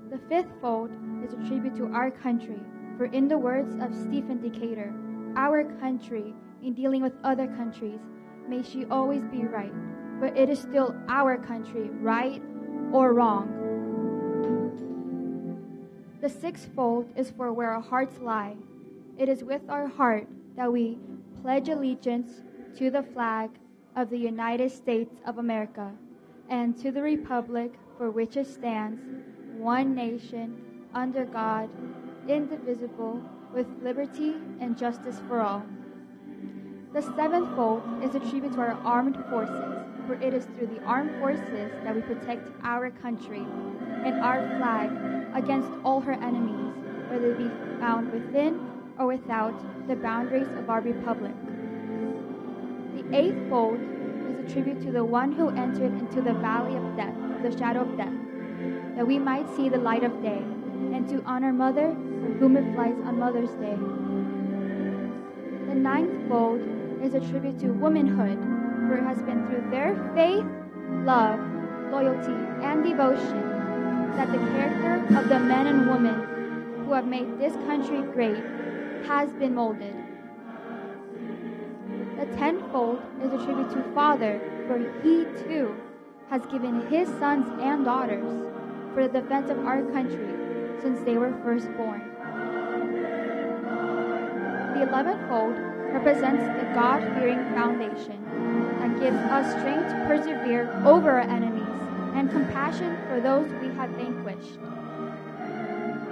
The 0.10 0.20
fifth 0.30 0.54
fold 0.62 0.92
is 1.22 1.34
a 1.34 1.48
tribute 1.50 1.76
to 1.76 1.88
our 1.88 2.12
country, 2.12 2.62
for 2.96 3.08
in 3.08 3.28
the 3.28 3.38
words 3.38 3.76
of 3.84 3.94
Stephen 3.94 4.40
Decatur, 4.40 4.94
our 5.36 5.66
country, 5.82 6.34
in 6.64 6.74
dealing 6.76 7.02
with 7.02 7.12
other 7.26 7.48
countries, 7.48 8.00
may 8.48 8.64
she 8.64 8.86
always 8.86 9.26
be 9.26 9.44
right, 9.44 9.74
but 10.22 10.38
it 10.38 10.48
is 10.48 10.60
still 10.60 10.96
our 11.10 11.36
country, 11.38 11.90
right 11.90 12.42
or 12.94 13.14
wrong. 13.14 13.65
The 16.26 16.32
sixth 16.32 16.72
fold 16.76 17.14
is 17.16 17.30
for 17.30 17.54
where 17.54 17.70
our 17.70 17.82
hearts 17.82 18.18
lie. 18.20 18.56
It 19.16 19.30
is 19.30 19.44
with 19.44 19.62
our 19.70 19.86
heart 19.86 20.26
that 20.56 20.74
we 20.74 20.98
pledge 21.44 21.70
allegiance 21.70 22.42
to 22.78 22.90
the 22.90 23.04
flag 23.04 23.52
of 23.96 24.10
the 24.10 24.18
United 24.18 24.72
States 24.72 25.14
of 25.28 25.38
America 25.38 25.92
and 26.50 26.76
to 26.80 26.92
the 26.92 27.04
republic 27.04 27.74
for 28.00 28.10
which 28.10 28.38
it 28.38 28.48
stands, 28.48 29.00
one 29.56 29.94
nation, 29.94 30.88
under 30.96 31.26
God, 31.26 31.70
indivisible, 32.28 33.22
with 33.54 33.68
liberty 33.84 34.34
and 34.60 34.76
justice 34.76 35.22
for 35.28 35.42
all. 35.42 35.64
The 36.96 37.02
seventh 37.02 37.54
fold 37.58 37.84
is 38.02 38.16
a 38.16 38.22
tribute 38.22 38.54
to 38.54 38.62
our 38.62 38.80
armed 38.86 39.22
forces, 39.30 39.76
for 40.08 40.14
it 40.14 40.34
is 40.34 40.46
through 40.46 40.68
the 40.68 40.82
armed 40.84 41.12
forces 41.20 41.70
that 41.84 41.94
we 41.94 42.00
protect 42.00 42.48
our 42.64 42.90
country 42.90 43.46
and 44.06 44.22
our 44.22 44.40
flag 44.56 44.92
against 45.36 45.70
all 45.84 46.00
her 46.00 46.14
enemies, 46.14 46.74
whether 47.10 47.34
they 47.34 47.44
be 47.44 47.52
found 47.82 48.14
within 48.14 48.62
or 48.98 49.08
without 49.08 49.54
the 49.90 49.98
boundaries 49.98 50.48
of 50.58 50.70
our 50.70 50.80
republic. 50.80 51.34
The 52.96 53.14
eighth 53.14 53.50
fold 53.50 53.78
is 54.30 54.50
a 54.50 54.54
tribute 54.54 54.82
to 54.84 54.92
the 54.94 55.04
one 55.04 55.34
who 55.34 55.50
entered 55.50 55.92
into 56.00 56.22
the 56.22 56.34
valley 56.36 56.78
of 56.78 56.96
death, 56.96 57.18
the 57.44 57.52
shadow 57.58 57.82
of 57.82 57.98
death, 57.98 58.16
that 58.96 59.06
we 59.06 59.20
might 59.20 59.54
see 59.58 59.68
the 59.68 59.80
light 59.80 60.06
of 60.06 60.22
day, 60.22 60.42
and 60.94 61.06
to 61.10 61.22
honor 61.24 61.52
Mother, 61.52 61.92
whom 62.40 62.56
it 62.56 62.74
flies 62.74 62.96
on 63.04 63.20
Mother's 63.20 63.52
Day. 63.56 63.78
The 65.68 65.76
ninth 65.76 66.30
fold 66.30 66.75
is 67.06 67.14
a 67.14 67.20
tribute 67.30 67.60
to 67.60 67.68
womanhood, 67.68 68.40
for 68.88 68.98
it 68.98 69.04
has 69.04 69.22
been 69.22 69.46
through 69.46 69.70
their 69.70 69.94
faith, 70.16 70.44
love, 71.06 71.40
loyalty, 71.92 72.34
and 72.66 72.84
devotion 72.84 73.42
that 74.18 74.32
the 74.32 74.40
character 74.40 74.96
of 75.16 75.30
the 75.30 75.38
men 75.38 75.68
and 75.68 75.88
women 75.88 76.84
who 76.84 76.94
have 76.94 77.06
made 77.06 77.38
this 77.38 77.54
country 77.68 78.02
great 78.14 78.44
has 79.06 79.32
been 79.34 79.54
molded. 79.54 79.94
The 82.18 82.26
tenfold 82.38 83.00
is 83.22 83.32
a 83.32 83.46
tribute 83.46 83.70
to 83.74 83.84
Father, 83.94 84.42
for 84.66 84.80
he 85.04 85.26
too 85.44 85.76
has 86.32 86.44
given 86.48 86.88
his 86.88 87.08
sons 87.20 87.48
and 87.62 87.86
daughters 87.86 88.26
for 88.96 89.08
the 89.08 89.22
defense 89.22 89.52
of 89.52 89.60
our 89.60 89.84
country 89.92 90.34
since 90.82 91.00
they 91.02 91.18
were 91.18 91.34
first 91.44 91.68
born. 91.78 92.02
The 94.74 94.90
eleventh 94.90 95.30
fold 95.30 95.75
represents 95.96 96.44
the 96.60 96.68
God 96.74 97.00
fearing 97.16 97.40
foundation 97.56 98.20
that 98.80 99.00
gives 99.00 99.16
us 99.16 99.50
strength 99.52 99.90
to 99.90 100.06
persevere 100.08 100.70
over 100.86 101.10
our 101.10 101.22
enemies 101.22 101.64
and 102.16 102.30
compassion 102.30 102.98
for 103.08 103.22
those 103.22 103.48
we 103.62 103.74
have 103.76 103.90
vanquished. 103.92 104.60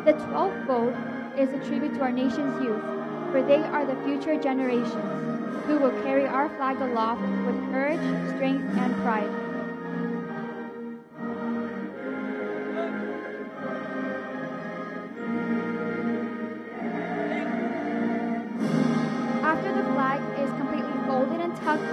The 0.05 0.13
twelfth 0.13 0.65
fold 0.67 0.95
is 1.37 1.49
a 1.49 1.59
tribute 1.67 1.95
to 1.95 2.01
our 2.01 2.13
nation's 2.13 2.63
youth, 2.63 2.81
for 3.31 3.43
they 3.45 3.61
are 3.75 3.85
the 3.85 4.01
future 4.05 4.41
generations 4.41 5.65
who 5.65 5.77
will 5.79 6.01
carry 6.03 6.25
our 6.25 6.47
flag 6.55 6.79
aloft 6.79 7.21
with 7.45 7.71
courage, 7.71 7.99
strength, 8.35 8.63
and 8.77 8.95
pride. 9.03 9.42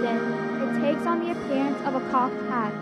It 0.03 0.81
takes 0.81 1.07
on 1.07 1.21
the 1.21 1.33
appearance 1.33 1.79
of 1.87 1.95
a 1.95 2.11
cocked 2.11 2.41
hat, 2.49 2.73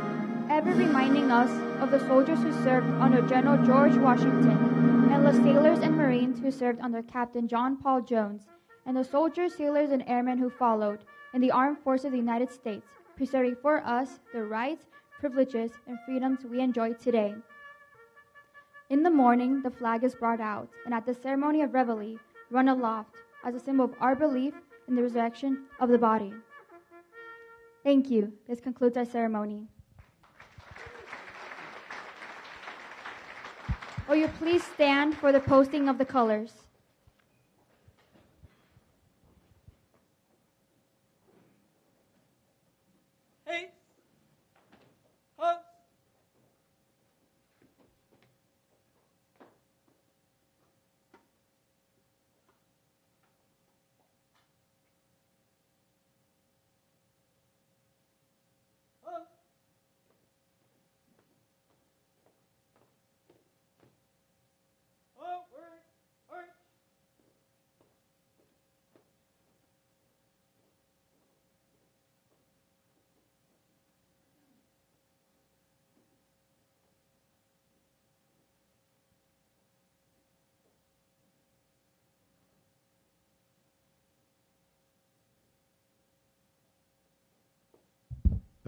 ever 0.51 0.71
reminding 0.73 1.31
us 1.31 1.51
of 1.83 1.91
the 1.91 2.07
soldiers 2.07 2.39
who 2.41 2.53
served 2.63 2.89
under 3.01 3.21
General 3.23 3.65
George 3.67 3.97
Washington, 3.97 5.11
and 5.13 5.27
the 5.27 5.33
sailors 5.33 5.81
and 5.81 5.97
Marines 5.97 6.39
who 6.39 6.51
served 6.51 6.81
under 6.81 7.03
Captain 7.03 7.49
John 7.49 7.77
Paul 7.77 8.03
Jones, 8.03 8.43
and 8.87 8.97
the 8.97 9.05
soldiers, 9.05 9.55
sailors, 9.55 9.91
and 9.91 10.05
airmen 10.07 10.39
who 10.39 10.49
followed 10.49 11.01
in 11.35 11.41
the 11.41 11.51
armed 11.51 11.79
forces 11.79 12.07
of 12.07 12.13
the 12.13 12.19
United 12.19 12.51
States, 12.51 12.87
preserving 13.17 13.57
for 13.61 13.85
us 13.85 14.21
the 14.33 14.45
rights, 14.45 14.87
privileges, 15.19 15.73
and 15.87 15.99
freedoms 16.07 16.45
we 16.45 16.61
enjoy 16.61 16.93
today. 16.93 17.35
In 18.91 19.03
the 19.03 19.11
morning, 19.11 19.61
the 19.63 19.71
flag 19.71 20.05
is 20.05 20.15
brought 20.15 20.41
out, 20.41 20.69
and 20.85 20.95
at 20.95 21.05
the 21.05 21.15
ceremony 21.15 21.63
of 21.63 21.75
Reveille, 21.75 22.19
run 22.51 22.69
aloft 22.69 23.17
as 23.45 23.55
a 23.55 23.61
symbol 23.61 23.87
of 23.87 23.95
our 24.01 24.15
belief 24.15 24.55
in 24.87 24.95
the 24.95 25.03
resurrection 25.03 25.65
of 25.81 25.91
the 25.91 25.99
body. 25.99 26.33
Thank 27.83 28.11
you. 28.11 28.33
This 28.47 28.61
concludes 28.61 28.97
our 28.97 29.05
ceremony. 29.05 29.67
Will 34.09 34.17
you 34.17 34.29
please 34.39 34.63
stand 34.63 35.17
for 35.17 35.33
the 35.33 35.41
posting 35.41 35.89
of 35.89 35.99
the 35.99 36.05
colors? 36.05 36.68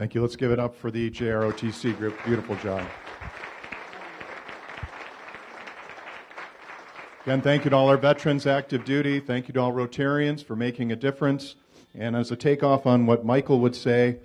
Thank 0.01 0.15
you. 0.15 0.23
Let's 0.23 0.35
give 0.35 0.51
it 0.51 0.59
up 0.59 0.75
for 0.75 0.91
the 0.91 1.11
JROTC 1.11 1.95
group. 1.99 2.17
Beautiful 2.25 2.57
job. 2.57 2.83
Again, 7.25 7.43
thank 7.43 7.65
you 7.65 7.71
to 7.71 7.77
all 7.77 7.91
our 7.91 7.99
veterans 7.99 8.47
active 8.47 8.87
duty. 8.87 9.21
Thank 9.21 9.47
you 9.47 9.53
to 9.53 9.61
all 9.61 9.75
Rotarians 9.75 10.43
for 10.43 10.57
making 10.57 10.91
a 10.91 10.97
difference. 10.97 11.57
And 11.95 12.17
as 12.17 12.31
a 12.31 12.37
takeoff 12.37 12.87
on 12.87 13.05
what 13.05 13.27
Michael 13.27 13.61
would 13.61 13.77
say, 13.77 14.17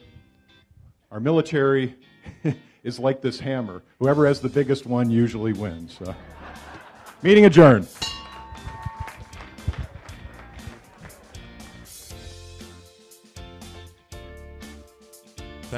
our 1.11 1.19
military 1.19 1.93
is 2.85 2.97
like 2.97 3.19
this 3.21 3.41
hammer. 3.41 3.83
Whoever 3.99 4.27
has 4.27 4.39
the 4.39 4.47
biggest 4.47 4.85
one 4.85 5.11
usually 5.11 5.51
wins. 5.51 5.99
Uh, 6.01 6.13
meeting 7.21 7.43
adjourned. 7.43 7.89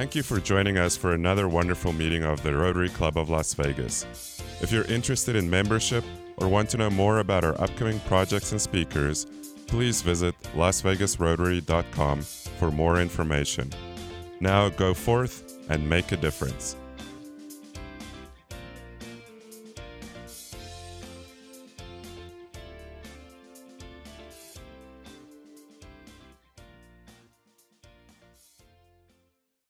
Thank 0.08 0.16
you 0.16 0.24
for 0.24 0.40
joining 0.40 0.78
us 0.78 0.96
for 0.96 1.14
another 1.14 1.50
wonderful 1.50 1.92
meeting 1.92 2.24
of 2.24 2.42
the 2.42 2.56
Rotary 2.56 2.88
Club 2.88 3.18
of 3.18 3.30
Las 3.30 3.54
Vegas. 3.56 4.42
If 4.62 4.72
you're 4.72 4.86
interested 4.86 5.36
in 5.36 5.50
membership 5.50 6.02
or 6.38 6.48
want 6.48 6.70
to 6.70 6.78
know 6.78 6.90
more 6.90 7.20
about 7.20 7.44
our 7.44 7.60
upcoming 7.60 8.00
projects 8.08 8.54
and 8.54 8.62
speakers, 8.62 9.26
please 9.68 10.02
visit 10.02 10.34
lasvegasrotary.com 10.56 12.22
for 12.22 12.72
more 12.72 13.02
information. 13.02 13.70
Now 14.40 14.70
go 14.70 14.94
forth 14.94 15.60
and 15.70 15.90
make 15.90 16.14
a 16.14 16.18
difference. 16.18 16.78